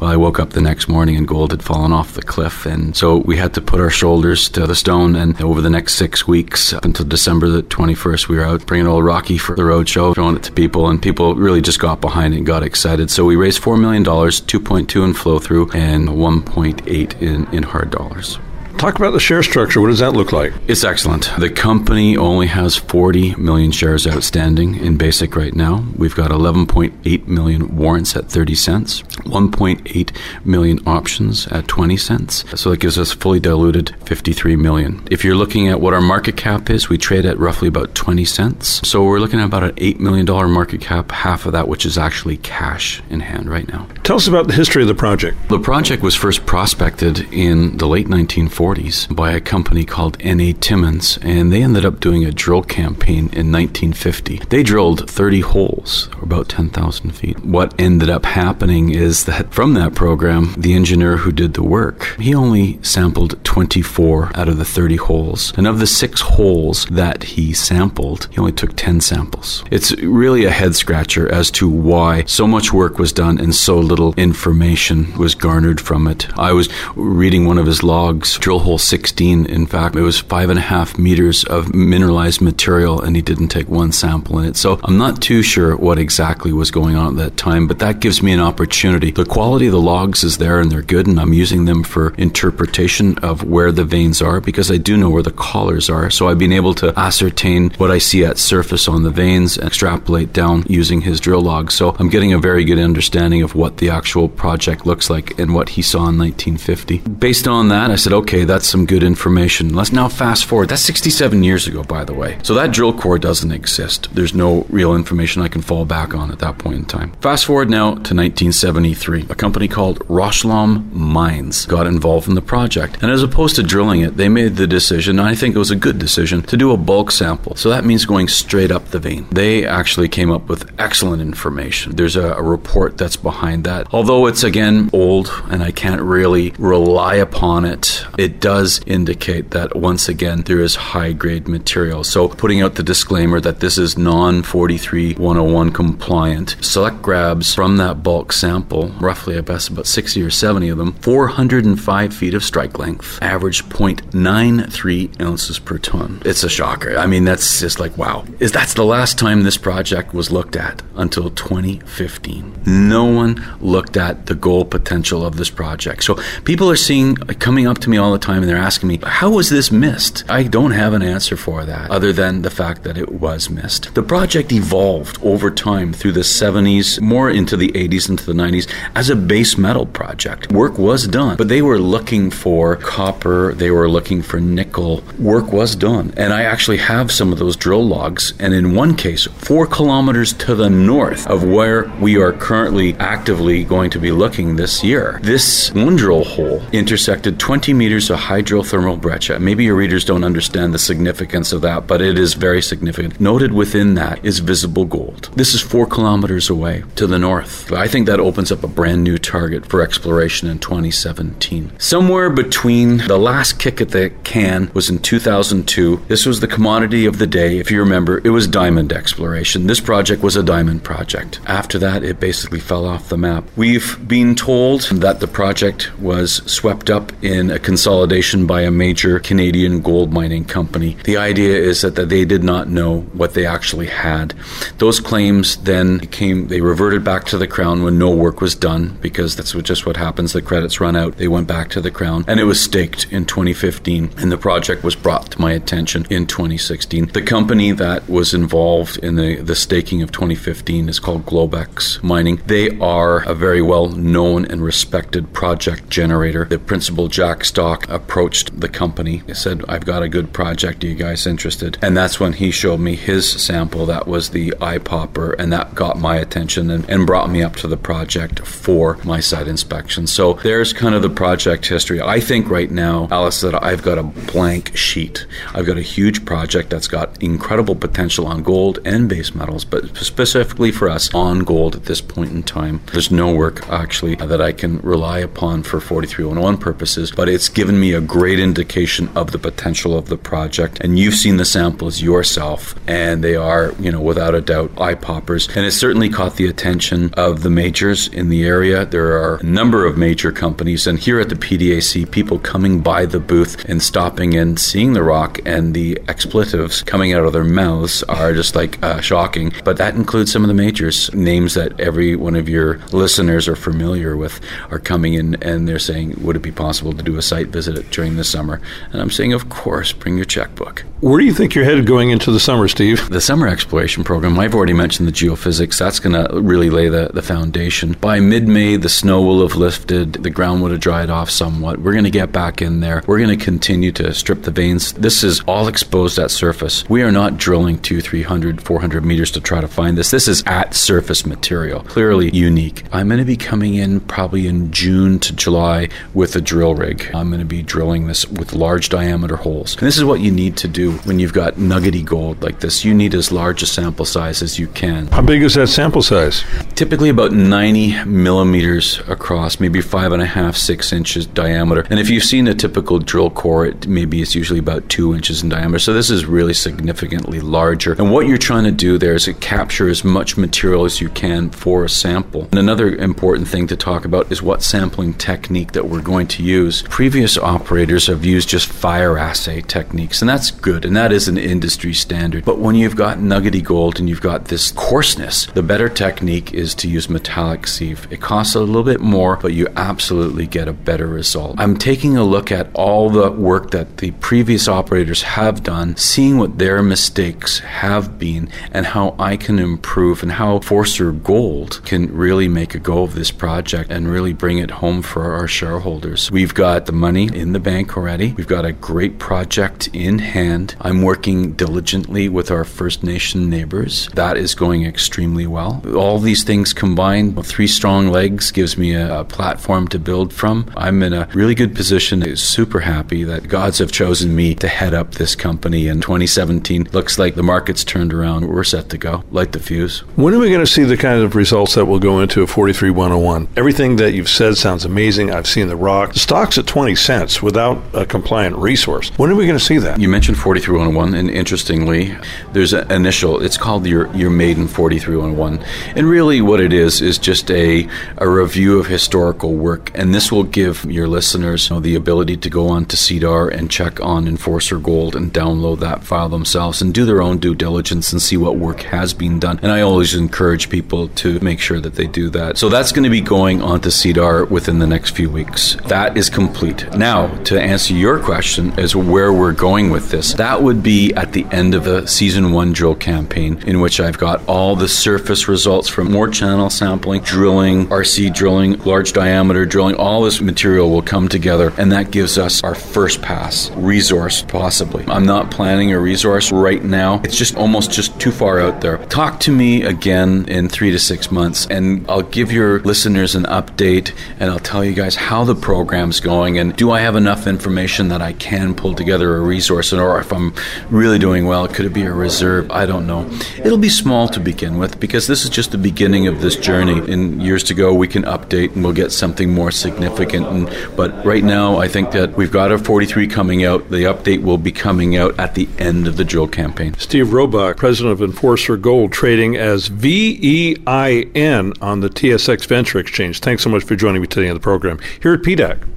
Well, 0.00 0.10
I 0.10 0.16
woke 0.16 0.38
up 0.38 0.50
the 0.50 0.60
next 0.60 0.88
morning 0.88 1.16
and 1.16 1.26
gold 1.28 1.50
had 1.50 1.62
fallen 1.62 1.92
off 1.92 2.14
the 2.14 2.22
cliff. 2.22 2.66
And 2.66 2.96
so 2.96 3.18
we 3.18 3.36
had 3.36 3.54
to 3.54 3.60
put 3.60 3.80
our 3.80 3.90
shoulders 3.90 4.48
to 4.50 4.66
the 4.66 4.74
stone. 4.74 5.16
And 5.16 5.40
over 5.40 5.60
the 5.60 5.70
next 5.70 5.94
six 5.94 6.26
weeks, 6.26 6.72
up 6.72 6.84
until 6.84 7.06
December 7.06 7.48
the 7.48 7.62
21st, 7.62 8.28
we 8.28 8.36
were 8.36 8.44
out 8.44 8.66
bringing 8.66 8.83
old 8.86 9.04
Rocky 9.04 9.38
for 9.38 9.56
the 9.56 9.64
road 9.64 9.88
show, 9.88 10.14
showing 10.14 10.36
it 10.36 10.42
to 10.44 10.52
people. 10.52 10.88
And 10.88 11.00
people 11.00 11.34
really 11.34 11.60
just 11.60 11.78
got 11.78 12.00
behind 12.00 12.34
it 12.34 12.38
and 12.38 12.46
got 12.46 12.62
excited. 12.62 13.10
So 13.10 13.24
we 13.24 13.36
raised 13.36 13.62
$4 13.62 13.80
million, 13.80 14.04
2.2 14.04 15.04
in 15.04 15.14
flow 15.14 15.38
through 15.38 15.70
and 15.72 16.08
1.8 16.08 17.22
in, 17.22 17.46
in 17.54 17.62
hard 17.62 17.90
dollars. 17.90 18.38
Talk 18.78 18.96
about 18.96 19.12
the 19.12 19.20
share 19.20 19.42
structure. 19.42 19.80
What 19.80 19.86
does 19.86 20.00
that 20.00 20.12
look 20.12 20.32
like? 20.32 20.52
It's 20.66 20.84
excellent. 20.84 21.30
The 21.38 21.48
company 21.48 22.16
only 22.16 22.48
has 22.48 22.76
40 22.76 23.36
million 23.36 23.70
shares 23.70 24.06
outstanding 24.06 24.74
in 24.74 24.98
basic 24.98 25.36
right 25.36 25.54
now. 25.54 25.86
We've 25.96 26.14
got 26.14 26.30
11.8 26.30 27.26
million 27.26 27.76
warrants 27.76 28.14
at 28.14 28.28
30 28.28 28.54
cents, 28.54 29.02
1.8 29.02 30.16
million 30.44 30.86
options 30.86 31.46
at 31.46 31.66
20 31.66 31.96
cents. 31.96 32.44
So 32.60 32.70
that 32.70 32.80
gives 32.80 32.98
us 32.98 33.12
fully 33.12 33.40
diluted 33.40 33.94
53 34.04 34.56
million. 34.56 35.02
If 35.10 35.24
you're 35.24 35.36
looking 35.36 35.68
at 35.68 35.80
what 35.80 35.94
our 35.94 36.02
market 36.02 36.36
cap 36.36 36.68
is, 36.68 36.90
we 36.90 36.98
trade 36.98 37.24
at 37.24 37.38
roughly 37.38 37.68
about 37.68 37.94
20 37.94 38.24
cents. 38.26 38.86
So 38.86 39.04
we're 39.04 39.20
looking 39.20 39.40
at 39.40 39.46
about 39.46 39.64
an 39.64 39.76
$8 39.76 39.98
million 39.98 40.26
market 40.52 40.82
cap, 40.82 41.10
half 41.10 41.46
of 41.46 41.52
that 41.52 41.68
which 41.68 41.86
is 41.86 41.96
actually 41.96 42.36
cash 42.38 43.02
in 43.08 43.20
hand 43.20 43.48
right 43.48 43.68
now. 43.68 43.86
Tell 44.02 44.16
us 44.16 44.26
about 44.26 44.48
the 44.48 44.52
history 44.52 44.82
of 44.82 44.88
the 44.88 44.94
project. 44.94 45.38
The 45.48 45.60
project 45.60 46.02
was 46.02 46.14
first 46.14 46.44
prospected 46.44 47.32
in 47.32 47.78
the 47.78 47.86
late 47.86 48.08
1940s 48.08 48.63
40s 48.64 49.14
by 49.14 49.32
a 49.32 49.42
company 49.42 49.84
called 49.84 50.16
N.A. 50.20 50.54
Timmins, 50.54 51.18
and 51.20 51.52
they 51.52 51.62
ended 51.62 51.84
up 51.84 52.00
doing 52.00 52.24
a 52.24 52.32
drill 52.32 52.62
campaign 52.62 53.28
in 53.40 53.52
1950. 53.52 54.38
They 54.48 54.62
drilled 54.62 55.10
30 55.10 55.40
holes, 55.40 56.08
about 56.22 56.48
10,000 56.48 57.10
feet. 57.10 57.44
What 57.44 57.74
ended 57.78 58.08
up 58.08 58.24
happening 58.24 58.88
is 58.88 59.26
that 59.26 59.52
from 59.52 59.74
that 59.74 59.94
program, 59.94 60.54
the 60.56 60.72
engineer 60.72 61.18
who 61.18 61.30
did 61.30 61.52
the 61.52 61.62
work, 61.62 62.16
he 62.18 62.34
only 62.34 62.82
sampled 62.82 63.44
24 63.44 64.30
out 64.34 64.48
of 64.48 64.56
the 64.56 64.64
30 64.64 64.96
holes. 64.96 65.52
And 65.58 65.66
of 65.66 65.78
the 65.78 65.86
six 65.86 66.22
holes 66.22 66.86
that 66.86 67.22
he 67.22 67.52
sampled, 67.52 68.28
he 68.32 68.38
only 68.38 68.52
took 68.52 68.74
10 68.76 69.02
samples. 69.02 69.62
It's 69.70 69.92
really 69.98 70.46
a 70.46 70.50
head 70.50 70.74
scratcher 70.74 71.30
as 71.30 71.50
to 71.50 71.68
why 71.68 72.24
so 72.24 72.46
much 72.46 72.72
work 72.72 72.98
was 72.98 73.12
done 73.12 73.38
and 73.38 73.54
so 73.54 73.78
little 73.78 74.14
information 74.14 75.14
was 75.18 75.34
garnered 75.34 75.82
from 75.82 76.06
it. 76.06 76.26
I 76.38 76.52
was 76.52 76.70
reading 76.96 77.44
one 77.44 77.58
of 77.58 77.66
his 77.66 77.82
logs, 77.82 78.38
drill 78.38 78.53
hole 78.58 78.78
16. 78.78 79.46
In 79.46 79.66
fact, 79.66 79.96
it 79.96 80.02
was 80.02 80.20
five 80.20 80.50
and 80.50 80.58
a 80.58 80.62
half 80.62 80.98
meters 80.98 81.44
of 81.44 81.74
mineralized 81.74 82.40
material, 82.40 83.00
and 83.00 83.16
he 83.16 83.22
didn't 83.22 83.48
take 83.48 83.68
one 83.68 83.92
sample 83.92 84.38
in 84.38 84.44
it. 84.46 84.56
So 84.56 84.80
I'm 84.84 84.98
not 84.98 85.22
too 85.22 85.42
sure 85.42 85.76
what 85.76 85.98
exactly 85.98 86.52
was 86.52 86.70
going 86.70 86.96
on 86.96 87.18
at 87.18 87.24
that 87.24 87.36
time, 87.36 87.66
but 87.66 87.78
that 87.80 88.00
gives 88.00 88.22
me 88.22 88.32
an 88.32 88.40
opportunity. 88.40 89.10
The 89.10 89.24
quality 89.24 89.66
of 89.66 89.72
the 89.72 89.80
logs 89.80 90.24
is 90.24 90.38
there, 90.38 90.60
and 90.60 90.70
they're 90.70 90.82
good, 90.82 91.06
and 91.06 91.20
I'm 91.20 91.32
using 91.32 91.64
them 91.64 91.82
for 91.84 92.14
interpretation 92.14 93.18
of 93.18 93.44
where 93.44 93.72
the 93.72 93.84
veins 93.84 94.22
are 94.22 94.40
because 94.40 94.70
I 94.70 94.76
do 94.76 94.96
know 94.96 95.10
where 95.10 95.22
the 95.22 95.30
collars 95.30 95.90
are. 95.90 96.10
So 96.10 96.28
I've 96.28 96.38
been 96.38 96.52
able 96.52 96.74
to 96.74 96.98
ascertain 96.98 97.70
what 97.78 97.90
I 97.90 97.98
see 97.98 98.24
at 98.24 98.38
surface 98.38 98.88
on 98.88 99.02
the 99.02 99.10
veins 99.10 99.58
and 99.58 99.66
extrapolate 99.66 100.32
down 100.32 100.64
using 100.68 101.00
his 101.00 101.20
drill 101.20 101.40
logs. 101.40 101.74
So 101.74 101.96
I'm 101.98 102.08
getting 102.08 102.32
a 102.32 102.38
very 102.38 102.64
good 102.64 102.78
understanding 102.78 103.42
of 103.42 103.54
what 103.54 103.78
the 103.78 103.90
actual 103.90 104.28
project 104.28 104.86
looks 104.86 105.10
like 105.10 105.38
and 105.38 105.54
what 105.54 105.70
he 105.70 105.82
saw 105.82 106.08
in 106.08 106.18
1950. 106.18 106.98
Based 106.98 107.48
on 107.48 107.68
that, 107.68 107.90
I 107.90 107.96
said, 107.96 108.12
okay 108.12 108.43
that's 108.44 108.66
some 108.66 108.86
good 108.86 109.02
information. 109.02 109.74
Let's 109.74 109.92
now 109.92 110.08
fast 110.08 110.44
forward. 110.44 110.68
That's 110.68 110.82
67 110.82 111.42
years 111.42 111.66
ago, 111.66 111.82
by 111.82 112.04
the 112.04 112.14
way. 112.14 112.38
So 112.42 112.54
that 112.54 112.72
drill 112.72 112.92
core 112.92 113.18
doesn't 113.18 113.52
exist. 113.52 114.14
There's 114.14 114.34
no 114.34 114.66
real 114.68 114.94
information 114.94 115.42
I 115.42 115.48
can 115.48 115.62
fall 115.62 115.84
back 115.84 116.14
on 116.14 116.30
at 116.30 116.38
that 116.40 116.58
point 116.58 116.76
in 116.76 116.84
time. 116.84 117.12
Fast 117.20 117.46
forward 117.46 117.70
now 117.70 117.86
to 117.90 118.14
1973. 118.14 119.26
A 119.30 119.34
company 119.34 119.68
called 119.68 120.00
Roslam 120.00 120.92
Mines 120.92 121.66
got 121.66 121.86
involved 121.86 122.28
in 122.28 122.34
the 122.34 122.42
project. 122.42 123.02
And 123.02 123.10
as 123.10 123.22
opposed 123.22 123.56
to 123.56 123.62
drilling 123.62 124.00
it, 124.00 124.16
they 124.16 124.28
made 124.28 124.56
the 124.56 124.66
decision, 124.66 125.18
and 125.18 125.28
I 125.28 125.34
think 125.34 125.54
it 125.54 125.58
was 125.58 125.70
a 125.70 125.76
good 125.76 125.98
decision, 125.98 126.42
to 126.42 126.56
do 126.56 126.72
a 126.72 126.76
bulk 126.76 127.10
sample. 127.10 127.56
So 127.56 127.68
that 127.70 127.84
means 127.84 128.04
going 128.04 128.28
straight 128.28 128.70
up 128.70 128.86
the 128.86 128.98
vein. 128.98 129.26
They 129.30 129.66
actually 129.66 130.08
came 130.08 130.30
up 130.30 130.48
with 130.48 130.70
excellent 130.78 131.22
information. 131.22 131.96
There's 131.96 132.16
a, 132.16 132.34
a 132.34 132.42
report 132.42 132.98
that's 132.98 133.16
behind 133.16 133.64
that. 133.64 133.92
Although 133.92 134.26
it's 134.26 134.44
again 134.44 134.90
old 134.92 135.32
and 135.50 135.62
I 135.62 135.70
can't 135.70 136.00
really 136.02 136.50
rely 136.58 137.14
upon 137.16 137.64
it 137.64 138.04
it 138.18 138.33
does 138.40 138.80
indicate 138.86 139.50
that 139.50 139.76
once 139.76 140.08
again 140.08 140.42
there 140.42 140.60
is 140.60 140.74
high 140.74 141.12
grade 141.12 141.48
material. 141.48 142.04
So 142.04 142.28
putting 142.28 142.62
out 142.62 142.74
the 142.74 142.82
disclaimer 142.82 143.40
that 143.40 143.60
this 143.60 143.78
is 143.78 143.96
non 143.96 144.42
43101 144.42 145.72
compliant. 145.72 146.56
Select 146.60 147.02
grabs 147.02 147.54
from 147.54 147.76
that 147.78 148.02
bulk 148.02 148.32
sample, 148.32 148.88
roughly 149.00 149.38
I 149.38 149.40
guess 149.40 149.68
about 149.68 149.86
60 149.86 150.22
or 150.22 150.30
70 150.30 150.68
of 150.68 150.78
them, 150.78 150.92
405 150.94 152.14
feet 152.14 152.34
of 152.34 152.44
strike 152.44 152.78
length, 152.78 153.18
average 153.22 153.64
0.93 153.64 155.20
ounces 155.20 155.58
per 155.58 155.78
ton. 155.78 156.22
It's 156.24 156.44
a 156.44 156.48
shocker. 156.48 156.96
I 156.96 157.06
mean, 157.06 157.24
that's 157.24 157.60
just 157.60 157.80
like 157.80 157.96
wow. 157.96 158.24
Is 158.40 158.52
that's 158.52 158.74
the 158.74 158.84
last 158.84 159.18
time 159.18 159.42
this 159.42 159.56
project 159.56 160.14
was 160.14 160.30
looked 160.30 160.56
at 160.56 160.82
until 160.96 161.30
2015. 161.30 162.62
No 162.66 163.04
one 163.04 163.44
looked 163.60 163.96
at 163.96 164.26
the 164.26 164.34
gold 164.34 164.70
potential 164.70 165.24
of 165.24 165.36
this 165.36 165.50
project. 165.50 166.04
So 166.04 166.18
people 166.44 166.70
are 166.70 166.76
seeing 166.76 167.16
coming 167.16 167.66
up 167.66 167.78
to 167.78 167.90
me 167.90 167.96
all 167.96 168.12
the 168.12 168.18
time 168.24 168.42
and 168.42 168.48
they're 168.48 168.56
asking 168.56 168.88
me, 168.88 168.98
how 169.02 169.30
was 169.30 169.50
this 169.50 169.70
missed? 169.70 170.24
I 170.28 170.44
don't 170.44 170.72
have 170.72 170.94
an 170.94 171.02
answer 171.02 171.36
for 171.36 171.64
that 171.64 171.90
other 171.90 172.12
than 172.12 172.42
the 172.42 172.50
fact 172.50 172.82
that 172.84 172.96
it 172.96 173.12
was 173.12 173.50
missed. 173.50 173.94
The 173.94 174.02
project 174.02 174.50
evolved 174.52 175.18
over 175.22 175.50
time 175.50 175.92
through 175.92 176.12
the 176.12 176.20
70s, 176.20 177.00
more 177.00 177.30
into 177.30 177.56
the 177.56 177.70
80s, 177.72 178.08
into 178.08 178.24
the 178.24 178.32
90s 178.32 178.70
as 178.94 179.10
a 179.10 179.16
base 179.16 179.58
metal 179.58 179.86
project. 179.86 180.50
Work 180.52 180.78
was 180.78 181.06
done, 181.06 181.36
but 181.36 181.48
they 181.48 181.62
were 181.62 181.78
looking 181.78 182.30
for 182.30 182.76
copper, 182.76 183.54
they 183.54 183.70
were 183.70 183.88
looking 183.88 184.22
for 184.22 184.40
nickel. 184.40 185.02
Work 185.18 185.52
was 185.52 185.76
done. 185.76 186.14
And 186.16 186.32
I 186.32 186.42
actually 186.42 186.78
have 186.78 187.12
some 187.12 187.32
of 187.32 187.38
those 187.38 187.56
drill 187.56 187.86
logs. 187.86 188.32
And 188.38 188.54
in 188.54 188.74
one 188.74 188.96
case, 188.96 189.26
four 189.50 189.66
kilometers 189.66 190.32
to 190.44 190.54
the 190.54 190.70
north 190.70 191.26
of 191.26 191.44
where 191.44 191.90
we 192.00 192.16
are 192.16 192.32
currently 192.32 192.94
actively 192.94 193.64
going 193.64 193.90
to 193.90 193.98
be 193.98 194.12
looking 194.12 194.56
this 194.56 194.82
year, 194.82 195.20
this 195.22 195.72
one 195.72 195.96
drill 195.96 196.24
hole 196.24 196.62
intersected 196.72 197.38
20 197.38 197.74
meters 197.74 198.03
a 198.10 198.16
hydrothermal 198.16 199.00
breccia. 199.00 199.38
Maybe 199.38 199.64
your 199.64 199.76
readers 199.76 200.04
don't 200.04 200.24
understand 200.24 200.74
the 200.74 200.78
significance 200.78 201.52
of 201.52 201.62
that, 201.62 201.86
but 201.86 202.00
it 202.00 202.18
is 202.18 202.34
very 202.34 202.62
significant. 202.62 203.20
Noted 203.20 203.52
within 203.52 203.94
that 203.94 204.24
is 204.24 204.38
visible 204.38 204.84
gold. 204.84 205.30
This 205.34 205.54
is 205.54 205.60
four 205.60 205.86
kilometers 205.86 206.50
away 206.50 206.84
to 206.96 207.06
the 207.06 207.18
north. 207.18 207.72
I 207.72 207.88
think 207.88 208.06
that 208.06 208.20
opens 208.20 208.52
up 208.52 208.62
a 208.62 208.68
brand 208.68 209.04
new 209.04 209.18
target 209.18 209.66
for 209.66 209.82
exploration 209.82 210.48
in 210.48 210.58
2017. 210.58 211.72
Somewhere 211.78 212.30
between 212.30 212.98
the 212.98 213.18
last 213.18 213.58
kick 213.58 213.80
at 213.80 213.90
the 213.90 214.10
can 214.24 214.70
was 214.74 214.90
in 214.90 214.98
2002. 214.98 216.02
This 216.08 216.26
was 216.26 216.40
the 216.40 216.46
commodity 216.46 217.06
of 217.06 217.18
the 217.18 217.26
day. 217.26 217.58
If 217.58 217.70
you 217.70 217.80
remember, 217.80 218.20
it 218.24 218.30
was 218.30 218.46
diamond 218.46 218.92
exploration. 218.92 219.66
This 219.66 219.80
project 219.80 220.22
was 220.22 220.36
a 220.36 220.42
diamond 220.42 220.84
project. 220.84 221.40
After 221.46 221.78
that, 221.78 222.04
it 222.04 222.20
basically 222.20 222.60
fell 222.60 222.86
off 222.86 223.08
the 223.08 223.16
map. 223.16 223.44
We've 223.56 223.96
been 224.06 224.34
told 224.34 224.82
that 224.82 225.20
the 225.20 225.28
project 225.28 225.96
was 225.98 226.42
swept 226.50 226.90
up 226.90 227.12
in 227.22 227.50
a 227.50 227.58
consolidation 227.58 227.93
consolidation 227.94 228.44
by 228.44 228.62
a 228.62 228.72
major 228.72 229.20
Canadian 229.20 229.80
gold 229.80 230.12
mining 230.12 230.44
company. 230.44 230.96
The 231.04 231.16
idea 231.16 231.56
is 231.56 231.82
that, 231.82 231.94
that 231.94 232.08
they 232.08 232.24
did 232.24 232.42
not 232.42 232.66
know 232.66 233.02
what 233.12 233.34
they 233.34 233.46
actually 233.46 233.86
had. 233.86 234.34
Those 234.78 234.98
claims 234.98 235.58
then 235.58 236.00
came, 236.00 236.48
they 236.48 236.60
reverted 236.60 237.04
back 237.04 237.24
to 237.26 237.38
the 237.38 237.46
Crown 237.46 237.84
when 237.84 237.96
no 237.96 238.10
work 238.10 238.40
was 238.40 238.56
done 238.56 238.98
because 239.00 239.36
that's 239.36 239.52
just 239.52 239.86
what 239.86 239.96
happens. 239.96 240.32
The 240.32 240.42
credits 240.42 240.80
run 240.80 240.96
out. 240.96 241.18
They 241.18 241.28
went 241.28 241.46
back 241.46 241.70
to 241.70 241.80
the 241.80 241.92
Crown 241.92 242.24
and 242.26 242.40
it 242.40 242.44
was 242.44 242.60
staked 242.60 243.12
in 243.12 243.26
2015 243.26 244.10
and 244.18 244.32
the 244.32 244.38
project 244.38 244.82
was 244.82 244.96
brought 244.96 245.30
to 245.30 245.40
my 245.40 245.52
attention 245.52 246.04
in 246.10 246.26
2016. 246.26 247.06
The 247.12 247.22
company 247.22 247.70
that 247.70 248.08
was 248.08 248.34
involved 248.34 248.98
in 249.04 249.14
the, 249.14 249.36
the 249.36 249.54
staking 249.54 250.02
of 250.02 250.10
2015 250.10 250.88
is 250.88 250.98
called 250.98 251.26
Globex 251.26 252.02
Mining. 252.02 252.42
They 252.46 252.76
are 252.80 253.22
a 253.22 253.34
very 253.34 253.62
well 253.62 253.90
known 253.90 254.46
and 254.46 254.64
respected 254.64 255.32
project 255.32 255.88
generator. 255.90 256.44
The 256.46 256.58
principal 256.58 257.06
Jack 257.06 257.44
Stoch 257.44 257.83
Approached 257.88 258.60
the 258.60 258.68
company, 258.68 259.22
said, 259.32 259.64
I've 259.68 259.84
got 259.84 260.02
a 260.02 260.08
good 260.08 260.32
project. 260.32 260.84
Are 260.84 260.86
you 260.86 260.94
guys 260.94 261.26
interested? 261.26 261.78
And 261.82 261.96
that's 261.96 262.18
when 262.18 262.34
he 262.34 262.50
showed 262.50 262.80
me 262.80 262.96
his 262.96 263.30
sample. 263.30 263.86
That 263.86 264.06
was 264.06 264.30
the 264.30 264.54
eye 264.60 264.78
popper, 264.78 265.32
and 265.32 265.52
that 265.52 265.74
got 265.74 265.98
my 265.98 266.16
attention 266.16 266.70
and, 266.70 266.88
and 266.88 267.06
brought 267.06 267.30
me 267.30 267.42
up 267.42 267.56
to 267.56 267.68
the 267.68 267.76
project 267.76 268.40
for 268.46 268.98
my 269.04 269.20
site 269.20 269.48
inspection. 269.48 270.06
So 270.06 270.34
there's 270.34 270.72
kind 270.72 270.94
of 270.94 271.02
the 271.02 271.10
project 271.10 271.66
history. 271.66 272.00
I 272.00 272.20
think 272.20 272.48
right 272.48 272.70
now, 272.70 273.08
Ellis, 273.10 273.40
that 273.42 273.62
I've 273.62 273.82
got 273.82 273.98
a 273.98 274.02
blank 274.02 274.76
sheet. 274.76 275.26
I've 275.54 275.66
got 275.66 275.76
a 275.76 275.82
huge 275.82 276.24
project 276.24 276.70
that's 276.70 276.88
got 276.88 277.22
incredible 277.22 277.74
potential 277.74 278.26
on 278.26 278.42
gold 278.42 278.78
and 278.84 279.08
base 279.08 279.34
metals, 279.34 279.64
but 279.64 279.96
specifically 279.96 280.72
for 280.72 280.88
us 280.88 281.12
on 281.14 281.40
gold 281.40 281.76
at 281.76 281.84
this 281.84 282.00
point 282.00 282.32
in 282.32 282.42
time. 282.42 282.80
There's 282.92 283.10
no 283.10 283.34
work 283.34 283.68
actually 283.68 284.14
that 284.16 284.40
I 284.40 284.52
can 284.52 284.78
rely 284.78 285.18
upon 285.18 285.62
for 285.62 285.80
4301 285.80 286.58
purposes, 286.58 287.10
but 287.10 287.28
it's 287.28 287.48
given 287.48 287.73
me 287.80 287.92
a 287.92 288.00
great 288.00 288.38
indication 288.38 289.08
of 289.16 289.32
the 289.32 289.38
potential 289.38 289.96
of 289.96 290.08
the 290.08 290.16
project. 290.16 290.80
And 290.80 290.98
you've 290.98 291.14
seen 291.14 291.36
the 291.36 291.44
samples 291.44 292.00
yourself, 292.00 292.74
and 292.86 293.22
they 293.22 293.36
are, 293.36 293.72
you 293.78 293.90
know, 293.90 294.00
without 294.00 294.34
a 294.34 294.40
doubt, 294.40 294.72
eye 294.80 294.94
poppers. 294.94 295.48
And 295.56 295.66
it 295.66 295.72
certainly 295.72 296.08
caught 296.08 296.36
the 296.36 296.46
attention 296.46 297.12
of 297.14 297.42
the 297.42 297.50
majors 297.50 298.08
in 298.08 298.28
the 298.28 298.44
area. 298.44 298.84
There 298.84 299.16
are 299.16 299.36
a 299.36 299.42
number 299.42 299.86
of 299.86 299.96
major 299.96 300.32
companies, 300.32 300.86
and 300.86 300.98
here 300.98 301.20
at 301.20 301.28
the 301.28 301.34
PDAC, 301.34 302.10
people 302.10 302.38
coming 302.38 302.80
by 302.80 303.06
the 303.06 303.20
booth 303.20 303.64
and 303.68 303.82
stopping 303.82 304.34
and 304.34 304.58
seeing 304.58 304.92
the 304.92 305.02
rock, 305.02 305.40
and 305.44 305.74
the 305.74 306.00
expletives 306.08 306.82
coming 306.82 307.12
out 307.12 307.24
of 307.24 307.32
their 307.32 307.44
mouths 307.44 308.02
are 308.04 308.32
just 308.34 308.54
like 308.54 308.82
uh, 308.82 309.00
shocking. 309.00 309.52
But 309.64 309.76
that 309.78 309.94
includes 309.94 310.32
some 310.32 310.42
of 310.42 310.48
the 310.48 310.54
majors, 310.54 311.12
names 311.14 311.54
that 311.54 311.78
every 311.80 312.16
one 312.16 312.36
of 312.36 312.48
your 312.48 312.78
listeners 312.92 313.48
are 313.48 313.56
familiar 313.56 314.16
with, 314.16 314.40
are 314.70 314.78
coming 314.78 315.14
in 315.14 315.34
and 315.42 315.66
they're 315.68 315.78
saying, 315.78 316.14
Would 316.22 316.36
it 316.36 316.42
be 316.42 316.52
possible 316.52 316.92
to 316.92 317.02
do 317.02 317.16
a 317.16 317.22
site 317.22 317.48
visit 317.48 317.63
during 317.64 318.16
the 318.16 318.24
summer? 318.24 318.60
And 318.92 319.00
I'm 319.00 319.10
saying, 319.10 319.32
Of 319.32 319.48
course, 319.48 319.92
bring 319.92 320.16
your 320.16 320.24
checkbook. 320.24 320.84
Where 321.04 321.20
do 321.20 321.26
you 321.26 321.34
think 321.34 321.54
you're 321.54 321.66
headed 321.66 321.86
going 321.86 322.08
into 322.08 322.30
the 322.30 322.40
summer, 322.40 322.66
Steve? 322.66 323.10
The 323.10 323.20
summer 323.20 323.46
exploration 323.46 324.04
program, 324.04 324.38
I've 324.38 324.54
already 324.54 324.72
mentioned 324.72 325.06
the 325.06 325.12
geophysics. 325.12 325.78
That's 325.78 326.00
going 326.00 326.14
to 326.14 326.40
really 326.40 326.70
lay 326.70 326.88
the, 326.88 327.10
the 327.12 327.20
foundation. 327.20 327.92
By 328.00 328.20
mid 328.20 328.48
May, 328.48 328.76
the 328.76 328.88
snow 328.88 329.20
will 329.20 329.46
have 329.46 329.54
lifted, 329.54 330.14
the 330.14 330.30
ground 330.30 330.62
would 330.62 330.70
have 330.70 330.80
dried 330.80 331.10
off 331.10 331.28
somewhat. 331.28 331.78
We're 331.78 331.92
going 331.92 332.04
to 332.04 332.10
get 332.10 332.32
back 332.32 332.62
in 332.62 332.80
there. 332.80 333.02
We're 333.06 333.18
going 333.18 333.38
to 333.38 333.44
continue 333.44 333.92
to 333.92 334.14
strip 334.14 334.44
the 334.44 334.50
veins. 334.50 334.94
This 334.94 335.22
is 335.22 335.42
all 335.42 335.68
exposed 335.68 336.18
at 336.18 336.30
surface. 336.30 336.88
We 336.88 337.02
are 337.02 337.12
not 337.12 337.36
drilling 337.36 337.80
two, 337.80 338.00
300, 338.00 338.62
400 338.62 339.04
meters 339.04 339.30
to 339.32 339.42
try 339.42 339.60
to 339.60 339.68
find 339.68 339.98
this. 339.98 340.10
This 340.10 340.26
is 340.26 340.42
at 340.46 340.74
surface 340.74 341.26
material, 341.26 341.82
clearly 341.82 342.30
unique. 342.30 342.84
I'm 342.92 343.08
going 343.08 343.18
to 343.18 343.26
be 343.26 343.36
coming 343.36 343.74
in 343.74 344.00
probably 344.00 344.46
in 344.46 344.72
June 344.72 345.18
to 345.18 345.36
July 345.36 345.90
with 346.14 346.34
a 346.34 346.40
drill 346.40 346.74
rig. 346.74 347.10
I'm 347.14 347.28
going 347.28 347.40
to 347.40 347.46
be 347.46 347.53
drilling 347.62 348.06
this 348.06 348.26
with 348.26 348.52
large 348.52 348.88
diameter 348.88 349.36
holes. 349.36 349.76
And 349.76 349.86
this 349.86 349.96
is 349.96 350.04
what 350.04 350.20
you 350.20 350.30
need 350.30 350.56
to 350.58 350.68
do 350.68 350.92
when 350.98 351.18
you've 351.18 351.32
got 351.32 351.58
nuggety 351.58 352.02
gold 352.02 352.42
like 352.42 352.60
this. 352.60 352.84
You 352.84 352.94
need 352.94 353.14
as 353.14 353.32
large 353.32 353.62
a 353.62 353.66
sample 353.66 354.04
size 354.04 354.42
as 354.42 354.58
you 354.58 354.68
can. 354.68 355.06
How 355.08 355.22
big 355.22 355.42
is 355.42 355.54
that 355.54 355.68
sample 355.68 356.02
size? 356.02 356.44
Typically 356.74 357.08
about 357.08 357.32
90 357.32 358.04
millimeters 358.04 359.00
across, 359.08 359.60
maybe 359.60 359.80
five 359.80 360.12
and 360.12 360.22
a 360.22 360.26
half, 360.26 360.56
six 360.56 360.92
inches 360.92 361.26
diameter. 361.26 361.86
And 361.90 361.98
if 361.98 362.10
you've 362.10 362.24
seen 362.24 362.48
a 362.48 362.54
typical 362.54 362.98
drill 362.98 363.30
core, 363.30 363.66
it 363.66 363.86
maybe 363.86 364.22
it's 364.22 364.34
usually 364.34 364.58
about 364.58 364.88
two 364.88 365.14
inches 365.14 365.42
in 365.42 365.48
diameter. 365.48 365.78
So 365.78 365.92
this 365.92 366.10
is 366.10 366.26
really 366.26 366.54
significantly 366.54 367.40
larger. 367.40 367.92
And 367.92 368.10
what 368.10 368.26
you're 368.26 368.38
trying 368.38 368.64
to 368.64 368.72
do 368.72 368.98
there 368.98 369.14
is 369.14 369.24
to 369.24 369.34
capture 369.34 369.88
as 369.88 370.04
much 370.04 370.36
material 370.36 370.84
as 370.84 371.00
you 371.00 371.08
can 371.08 371.50
for 371.50 371.84
a 371.84 371.88
sample. 371.88 372.42
And 372.50 372.58
another 372.58 372.94
important 372.94 373.48
thing 373.48 373.66
to 373.68 373.76
talk 373.76 374.04
about 374.04 374.30
is 374.30 374.42
what 374.42 374.62
sampling 374.62 375.14
technique 375.14 375.72
that 375.72 375.86
we're 375.86 376.02
going 376.02 376.26
to 376.28 376.42
use. 376.42 376.82
Previous 376.82 377.36
operators 377.44 378.06
have 378.06 378.24
used 378.24 378.48
just 378.48 378.66
fire 378.66 379.18
assay 379.18 379.60
techniques, 379.60 380.22
and 380.22 380.28
that's 380.28 380.50
good, 380.50 380.84
and 380.84 380.96
that 380.96 381.12
is 381.12 381.28
an 381.28 381.38
industry 381.38 381.94
standard. 381.94 382.44
But 382.44 382.58
when 382.58 382.74
you've 382.74 382.96
got 382.96 383.20
nuggety 383.20 383.60
gold 383.60 384.00
and 384.00 384.08
you've 384.08 384.20
got 384.20 384.46
this 384.46 384.72
coarseness, 384.72 385.46
the 385.46 385.62
better 385.62 385.88
technique 385.88 386.52
is 386.54 386.74
to 386.76 386.88
use 386.88 387.08
metallic 387.08 387.66
sieve. 387.66 388.08
It 388.10 388.20
costs 388.20 388.54
a 388.54 388.60
little 388.60 388.82
bit 388.82 389.00
more, 389.00 389.36
but 389.36 389.52
you 389.52 389.68
absolutely 389.76 390.46
get 390.46 390.68
a 390.68 390.72
better 390.72 391.06
result. 391.06 391.56
I'm 391.58 391.76
taking 391.76 392.16
a 392.16 392.24
look 392.24 392.50
at 392.50 392.70
all 392.74 393.10
the 393.10 393.30
work 393.30 393.70
that 393.72 393.98
the 393.98 394.12
previous 394.12 394.68
operators 394.68 395.22
have 395.22 395.62
done, 395.62 395.96
seeing 395.96 396.38
what 396.38 396.58
their 396.58 396.82
mistakes 396.82 397.58
have 397.60 398.18
been, 398.18 398.48
and 398.72 398.86
how 398.86 399.14
I 399.18 399.36
can 399.36 399.58
improve, 399.58 400.22
and 400.22 400.32
how 400.32 400.60
Forcer 400.60 401.12
Gold 401.12 401.82
can 401.84 402.14
really 402.14 402.48
make 402.48 402.74
a 402.74 402.78
go 402.78 403.02
of 403.02 403.14
this 403.14 403.30
project 403.30 403.90
and 403.90 404.08
really 404.08 404.32
bring 404.32 404.58
it 404.58 404.70
home 404.70 405.02
for 405.02 405.32
our 405.34 405.46
shareholders. 405.46 406.30
We've 406.30 406.54
got 406.54 406.86
the 406.86 406.92
money 406.92 407.28
in 407.34 407.52
the 407.52 407.60
bank 407.60 407.96
already. 407.96 408.32
We've 408.32 408.46
got 408.46 408.64
a 408.64 408.72
great 408.72 409.18
project 409.18 409.88
in 409.92 410.18
hand. 410.18 410.76
I'm 410.80 411.02
working 411.02 411.52
diligently 411.52 412.28
with 412.28 412.50
our 412.50 412.64
First 412.64 413.02
Nation 413.02 413.48
neighbors. 413.48 414.08
That 414.14 414.36
is 414.36 414.54
going 414.54 414.84
extremely 414.84 415.46
well. 415.46 415.82
All 415.96 416.18
these 416.18 416.44
things 416.44 416.72
combined, 416.72 417.44
three 417.46 417.66
strong 417.66 418.08
legs 418.08 418.50
gives 418.50 418.76
me 418.76 418.94
a, 418.94 419.20
a 419.20 419.24
platform 419.24 419.88
to 419.88 419.98
build 419.98 420.32
from. 420.32 420.70
I'm 420.76 421.02
in 421.02 421.12
a 421.12 421.28
really 421.34 421.54
good 421.54 421.74
position. 421.74 422.22
I'm 422.22 422.36
super 422.36 422.80
happy 422.80 423.24
that 423.24 423.48
gods 423.48 423.78
have 423.78 423.92
chosen 423.92 424.34
me 424.34 424.54
to 424.56 424.68
head 424.68 424.94
up 424.94 425.12
this 425.12 425.34
company 425.34 425.88
in 425.88 426.00
2017. 426.00 426.88
Looks 426.92 427.18
like 427.18 427.34
the 427.34 427.42
market's 427.42 427.84
turned 427.84 428.12
around. 428.12 428.48
We're 428.48 428.64
set 428.64 428.90
to 428.90 428.98
go. 428.98 429.24
Light 429.30 429.52
the 429.52 429.60
fuse. 429.60 430.00
When 430.16 430.34
are 430.34 430.38
we 430.38 430.50
going 430.50 430.60
to 430.60 430.70
see 430.70 430.84
the 430.84 430.96
kind 430.96 431.22
of 431.22 431.34
results 431.34 431.74
that 431.74 431.86
will 431.86 431.98
go 431.98 432.20
into 432.20 432.42
a 432.42 432.46
43101? 432.46 433.48
Everything 433.56 433.96
that 433.96 434.12
you've 434.12 434.28
said 434.28 434.56
sounds 434.56 434.84
amazing. 434.84 435.30
I've 435.32 435.46
seen 435.46 435.68
the 435.68 435.76
rock. 435.76 436.12
The 436.12 436.18
stock's 436.18 436.58
at 436.58 436.66
20 436.66 436.94
cents 436.94 437.13
without 437.42 437.82
a 437.92 438.04
compliant 438.04 438.56
resource. 438.56 439.10
When 439.16 439.30
are 439.30 439.34
we 439.34 439.46
going 439.46 439.58
to 439.58 439.64
see 439.64 439.78
that? 439.78 440.00
You 440.00 440.08
mentioned 440.08 440.36
43101, 440.38 441.14
and 441.14 441.30
interestingly, 441.30 442.16
there's 442.52 442.72
an 442.72 442.90
initial, 442.90 443.40
it's 443.42 443.56
called 443.56 443.86
your, 443.86 444.14
your 444.14 444.30
maiden 444.30 444.66
43101. 444.66 445.64
And 445.96 446.06
really, 446.08 446.40
what 446.40 446.60
it 446.60 446.72
is, 446.72 447.00
is 447.00 447.18
just 447.18 447.50
a, 447.50 447.88
a 448.18 448.28
review 448.28 448.78
of 448.78 448.86
historical 448.86 449.54
work. 449.54 449.90
And 449.94 450.14
this 450.14 450.32
will 450.32 450.42
give 450.42 450.84
your 450.84 451.06
listeners 451.06 451.68
you 451.68 451.76
know, 451.76 451.80
the 451.80 451.94
ability 451.94 452.36
to 452.38 452.50
go 452.50 452.68
on 452.68 452.86
to 452.86 452.96
SEDAR 452.96 453.48
and 453.48 453.70
check 453.70 454.00
on 454.00 454.26
Enforcer 454.26 454.78
Gold 454.78 455.14
and 455.14 455.32
download 455.32 455.80
that 455.80 456.04
file 456.04 456.28
themselves 456.28 456.82
and 456.82 456.92
do 456.92 457.04
their 457.04 457.22
own 457.22 457.38
due 457.38 457.54
diligence 457.54 458.12
and 458.12 458.20
see 458.20 458.36
what 458.36 458.56
work 458.56 458.80
has 458.82 459.14
been 459.14 459.38
done. 459.38 459.60
And 459.62 459.70
I 459.70 459.82
always 459.82 460.14
encourage 460.14 460.68
people 460.68 461.08
to 461.08 461.38
make 461.40 461.60
sure 461.60 461.80
that 461.80 461.94
they 461.94 462.06
do 462.06 462.30
that. 462.30 462.58
So 462.58 462.68
that's 462.68 462.92
going 462.92 463.04
to 463.04 463.10
be 463.10 463.20
going 463.20 463.62
on 463.62 463.80
to 463.82 463.90
SEDAR 463.90 464.46
within 464.46 464.78
the 464.78 464.86
next 464.86 465.10
few 465.10 465.30
weeks. 465.30 465.76
That 465.86 466.16
is 466.16 466.28
complete. 466.28 466.90
Now, 466.96 467.03
to 467.04 467.60
answer 467.60 467.92
your 467.92 468.18
question 468.18 468.72
as 468.80 468.96
where 468.96 469.30
we're 469.30 469.52
going 469.52 469.90
with 469.90 470.10
this, 470.10 470.32
that 470.32 470.62
would 470.62 470.82
be 470.82 471.12
at 471.12 471.32
the 471.32 471.44
end 471.50 471.74
of 471.74 471.86
a 471.86 472.08
season 472.08 472.50
one 472.50 472.72
drill 472.72 472.94
campaign 472.94 473.62
in 473.66 473.82
which 473.82 474.00
I've 474.00 474.16
got 474.16 474.42
all 474.48 474.74
the 474.74 474.88
surface 474.88 475.46
results 475.46 475.86
from 475.86 476.10
more 476.10 476.28
channel 476.28 476.70
sampling, 476.70 477.20
drilling, 477.20 477.88
RC 477.88 478.32
drilling, 478.32 478.78
large 478.84 479.12
diameter 479.12 479.66
drilling. 479.66 479.96
All 479.96 480.22
this 480.22 480.40
material 480.40 480.88
will 480.88 481.02
come 481.02 481.28
together, 481.28 481.74
and 481.76 481.92
that 481.92 482.10
gives 482.10 482.38
us 482.38 482.64
our 482.64 482.74
first 482.74 483.20
pass 483.20 483.70
resource, 483.72 484.40
possibly. 484.40 485.04
I'm 485.06 485.26
not 485.26 485.50
planning 485.50 485.92
a 485.92 486.00
resource 486.00 486.50
right 486.52 486.82
now. 486.82 487.20
It's 487.22 487.36
just 487.36 487.54
almost 487.56 487.90
just 487.90 488.18
too 488.18 488.32
far 488.32 488.60
out 488.60 488.80
there. 488.80 488.96
Talk 489.08 489.40
to 489.40 489.50
me 489.50 489.82
again 489.82 490.46
in 490.48 490.70
three 490.70 490.90
to 490.90 490.98
six 490.98 491.30
months, 491.30 491.66
and 491.66 492.06
I'll 492.08 492.22
give 492.22 492.50
your 492.50 492.80
listeners 492.80 493.34
an 493.34 493.42
update, 493.42 494.14
and 494.40 494.50
I'll 494.50 494.58
tell 494.58 494.82
you 494.82 494.94
guys 494.94 495.16
how 495.16 495.44
the 495.44 495.54
program's 495.54 496.18
going, 496.18 496.58
and 496.58 496.74
do 496.74 496.93
I 496.94 497.00
have 497.00 497.16
enough 497.16 497.48
information 497.48 498.08
that 498.08 498.22
I 498.22 498.32
can 498.32 498.74
pull 498.74 498.94
together 498.94 499.36
a 499.36 499.40
resource, 499.40 499.92
or 499.92 500.20
if 500.20 500.32
I'm 500.32 500.54
really 500.90 501.18
doing 501.18 501.46
well, 501.46 501.66
could 501.66 501.86
it 501.86 501.92
be 501.92 502.02
a 502.02 502.12
reserve? 502.12 502.70
I 502.70 502.86
don't 502.86 503.06
know. 503.06 503.28
It'll 503.58 503.78
be 503.78 503.88
small 503.88 504.28
to 504.28 504.38
begin 504.38 504.78
with 504.78 505.00
because 505.00 505.26
this 505.26 505.42
is 505.42 505.50
just 505.50 505.72
the 505.72 505.78
beginning 505.78 506.28
of 506.28 506.40
this 506.40 506.56
journey. 506.56 506.98
In 507.10 507.40
years 507.40 507.64
to 507.64 507.74
go, 507.74 507.92
we 507.92 508.06
can 508.06 508.22
update 508.22 508.74
and 508.74 508.84
we'll 508.84 508.92
get 508.92 509.10
something 509.10 509.52
more 509.52 509.72
significant. 509.72 510.46
And, 510.46 510.96
but 510.96 511.24
right 511.24 511.42
now, 511.42 511.78
I 511.78 511.88
think 511.88 512.12
that 512.12 512.36
we've 512.36 512.52
got 512.52 512.70
our 512.70 512.78
43 512.78 513.26
coming 513.26 513.64
out. 513.64 513.90
The 513.90 514.04
update 514.04 514.42
will 514.42 514.58
be 514.58 514.72
coming 514.72 515.16
out 515.16 515.38
at 515.38 515.56
the 515.56 515.68
end 515.78 516.06
of 516.06 516.16
the 516.16 516.24
drill 516.24 516.46
campaign. 516.46 516.94
Steve 516.98 517.32
Roebuck, 517.32 517.76
president 517.76 518.12
of 518.12 518.22
Enforcer 518.22 518.76
Gold, 518.76 519.12
trading 519.12 519.56
as 519.56 519.88
VEIN 519.88 520.78
on 520.86 522.00
the 522.00 522.08
TSX 522.08 522.66
Venture 522.66 523.00
Exchange. 523.00 523.40
Thanks 523.40 523.64
so 523.64 523.70
much 523.70 523.82
for 523.82 523.96
joining 523.96 524.22
me 524.22 524.28
today 524.28 524.48
on 524.48 524.54
the 524.54 524.60
program 524.60 525.00
here 525.20 525.34
at 525.34 525.40
PDAC. 525.40 525.93